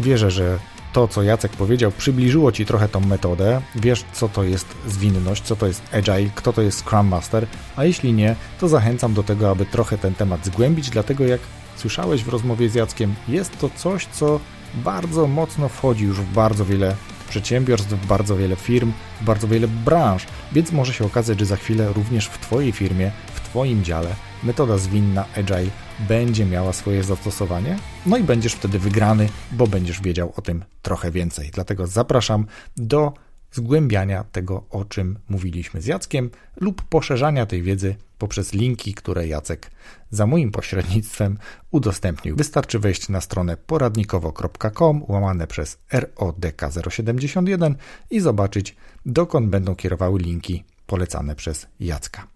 Wierzę, 0.00 0.30
że 0.30 0.58
to, 0.92 1.08
co 1.08 1.22
Jacek 1.22 1.52
powiedział, 1.52 1.92
przybliżyło 1.92 2.52
Ci 2.52 2.66
trochę 2.66 2.88
tą 2.88 3.00
metodę, 3.00 3.60
wiesz, 3.74 4.04
co 4.12 4.28
to 4.28 4.44
jest 4.44 4.66
zwinność, 4.86 5.42
co 5.42 5.56
to 5.56 5.66
jest 5.66 5.82
agile, 5.92 6.30
kto 6.34 6.52
to 6.52 6.62
jest 6.62 6.78
Scrum 6.78 7.06
Master, 7.06 7.46
a 7.76 7.84
jeśli 7.84 8.12
nie, 8.12 8.36
to 8.60 8.68
zachęcam 8.68 9.14
do 9.14 9.22
tego, 9.22 9.50
aby 9.50 9.66
trochę 9.66 9.98
ten 9.98 10.14
temat 10.14 10.46
zgłębić, 10.46 10.90
dlatego 10.90 11.24
jak 11.24 11.40
słyszałeś 11.76 12.24
w 12.24 12.28
rozmowie 12.28 12.68
z 12.68 12.74
Jackiem, 12.74 13.14
jest 13.28 13.58
to 13.58 13.70
coś, 13.76 14.06
co 14.06 14.40
bardzo 14.74 15.26
mocno 15.26 15.68
wchodzi 15.68 16.04
już 16.04 16.20
w 16.20 16.32
bardzo 16.32 16.64
wiele 16.64 16.96
przedsiębiorstw, 17.28 17.90
w 17.90 18.06
bardzo 18.06 18.36
wiele 18.36 18.56
firm, 18.56 18.92
w 19.20 19.24
bardzo 19.24 19.48
wiele 19.48 19.68
branż, 19.68 20.26
więc 20.52 20.72
może 20.72 20.92
się 20.92 21.04
okazać, 21.04 21.38
że 21.38 21.46
za 21.46 21.56
chwilę 21.56 21.92
również 21.92 22.26
w 22.26 22.38
Twojej 22.38 22.72
firmie, 22.72 23.10
w 23.34 23.40
Twoim 23.40 23.84
dziale 23.84 24.14
metoda 24.42 24.78
zwinna 24.78 25.24
Agile 25.36 25.70
będzie 26.08 26.46
miała 26.46 26.72
swoje 26.72 27.02
zastosowanie, 27.02 27.78
no 28.06 28.16
i 28.16 28.22
będziesz 28.22 28.54
wtedy 28.54 28.78
wygrany, 28.78 29.28
bo 29.52 29.66
będziesz 29.66 30.02
wiedział 30.02 30.32
o 30.36 30.42
tym 30.42 30.64
trochę 30.82 31.10
więcej. 31.10 31.50
Dlatego 31.52 31.86
zapraszam 31.86 32.46
do 32.76 33.12
zgłębiania 33.52 34.24
tego, 34.24 34.64
o 34.70 34.84
czym 34.84 35.18
mówiliśmy 35.28 35.82
z 35.82 35.86
Jackiem, 35.86 36.30
lub 36.60 36.82
poszerzania 36.82 37.46
tej 37.46 37.62
wiedzy 37.62 37.96
poprzez 38.18 38.52
linki, 38.52 38.94
które 38.94 39.26
Jacek 39.26 39.70
za 40.10 40.26
moim 40.26 40.50
pośrednictwem 40.50 41.38
udostępnił. 41.70 42.36
Wystarczy 42.36 42.78
wejść 42.78 43.08
na 43.08 43.20
stronę 43.20 43.56
poradnikowo.com 43.56 45.04
łamane 45.08 45.46
przez 45.46 45.78
RODK071 45.92 47.74
i 48.10 48.20
zobaczyć, 48.20 48.76
dokąd 49.06 49.48
będą 49.48 49.74
kierowały 49.74 50.20
linki 50.20 50.64
polecane 50.92 51.34
przez 51.34 51.66
Jacka. 51.80 52.26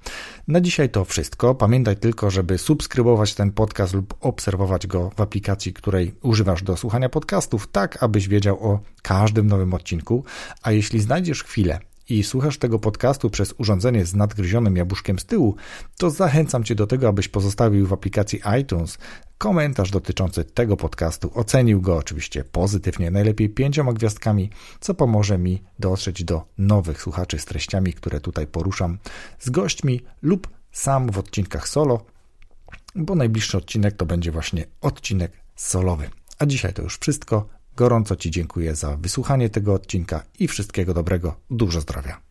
Na 0.49 0.61
dzisiaj 0.61 0.91
to 0.91 1.05
wszystko. 1.05 1.55
Pamiętaj 1.55 1.97
tylko, 1.97 2.31
żeby 2.31 2.59
subskrybować 2.59 3.35
ten 3.35 3.53
podcast 3.53 3.95
lub 3.95 4.15
obserwować 4.21 4.87
go 4.87 5.11
w 5.17 5.21
aplikacji, 5.21 5.73
której 5.73 6.15
używasz 6.23 6.63
do 6.63 6.77
słuchania 6.77 7.09
podcastów, 7.09 7.69
tak 7.73 8.03
abyś 8.03 8.29
wiedział 8.29 8.71
o 8.71 8.81
każdym 9.03 9.47
nowym 9.47 9.75
odcinku. 9.75 10.25
A 10.63 10.73
jeśli 10.73 11.01
znajdziesz 11.01 11.45
chwilę 11.45 11.81
i 12.09 12.25
słuchasz 12.25 12.59
tego 12.59 12.79
podcastu 12.79 13.31
przez 13.31 13.55
urządzenie 13.59 14.07
z 14.07 14.15
nadgryzionym 14.15 14.77
jabłuszkiem 14.77 15.19
z 15.19 15.25
tyłu, 15.25 15.57
to 15.99 16.11
zachęcam 16.11 16.65
Cię 16.65 16.75
do 16.75 16.87
tego, 16.87 17.09
abyś 17.09 17.29
pozostawił 17.29 17.87
w 17.87 17.93
aplikacji 17.93 18.41
iTunes 18.61 18.99
komentarz 19.39 19.91
dotyczący 19.91 20.45
tego 20.45 20.77
podcastu, 20.77 21.31
ocenił 21.35 21.81
go 21.81 21.97
oczywiście 21.97 22.45
pozytywnie, 22.45 23.11
najlepiej 23.11 23.51
pięcioma 23.51 23.93
gwiazdkami, 23.93 24.51
co 24.81 24.95
pomoże 24.95 25.39
mi 25.39 25.63
dotrzeć 25.79 26.25
do 26.25 26.45
nowych 26.59 27.03
słuchaczy 27.03 27.39
z 27.39 27.45
treściami, 27.45 27.93
które 27.93 28.21
tutaj 28.21 28.47
poruszam 28.47 28.99
z 29.39 29.51
gośćmi 29.51 30.01
lub 30.23 30.49
sam 30.73 31.11
w 31.11 31.19
odcinkach 31.19 31.69
solo, 31.69 32.05
bo 32.95 33.15
najbliższy 33.15 33.59
odcinek 33.59 33.97
to 33.97 34.07
będzie 34.07 34.33
właśnie 34.33 34.65
odcinek 34.81 35.33
solowy. 35.57 36.11
A 36.39 36.47
dzisiaj 36.47 36.73
to 36.73 36.83
już 36.83 36.99
wszystko. 36.99 37.56
Gorąco 37.77 38.17
Ci 38.17 38.31
dziękuję 38.31 38.75
za 38.75 38.97
wysłuchanie 38.97 39.51
tego 39.51 39.75
odcinka 39.75 40.23
i 40.39 40.49
wszystkiego 40.49 40.95
dobrego. 40.95 41.35
Dużo 41.51 41.81
zdrowia. 41.81 42.26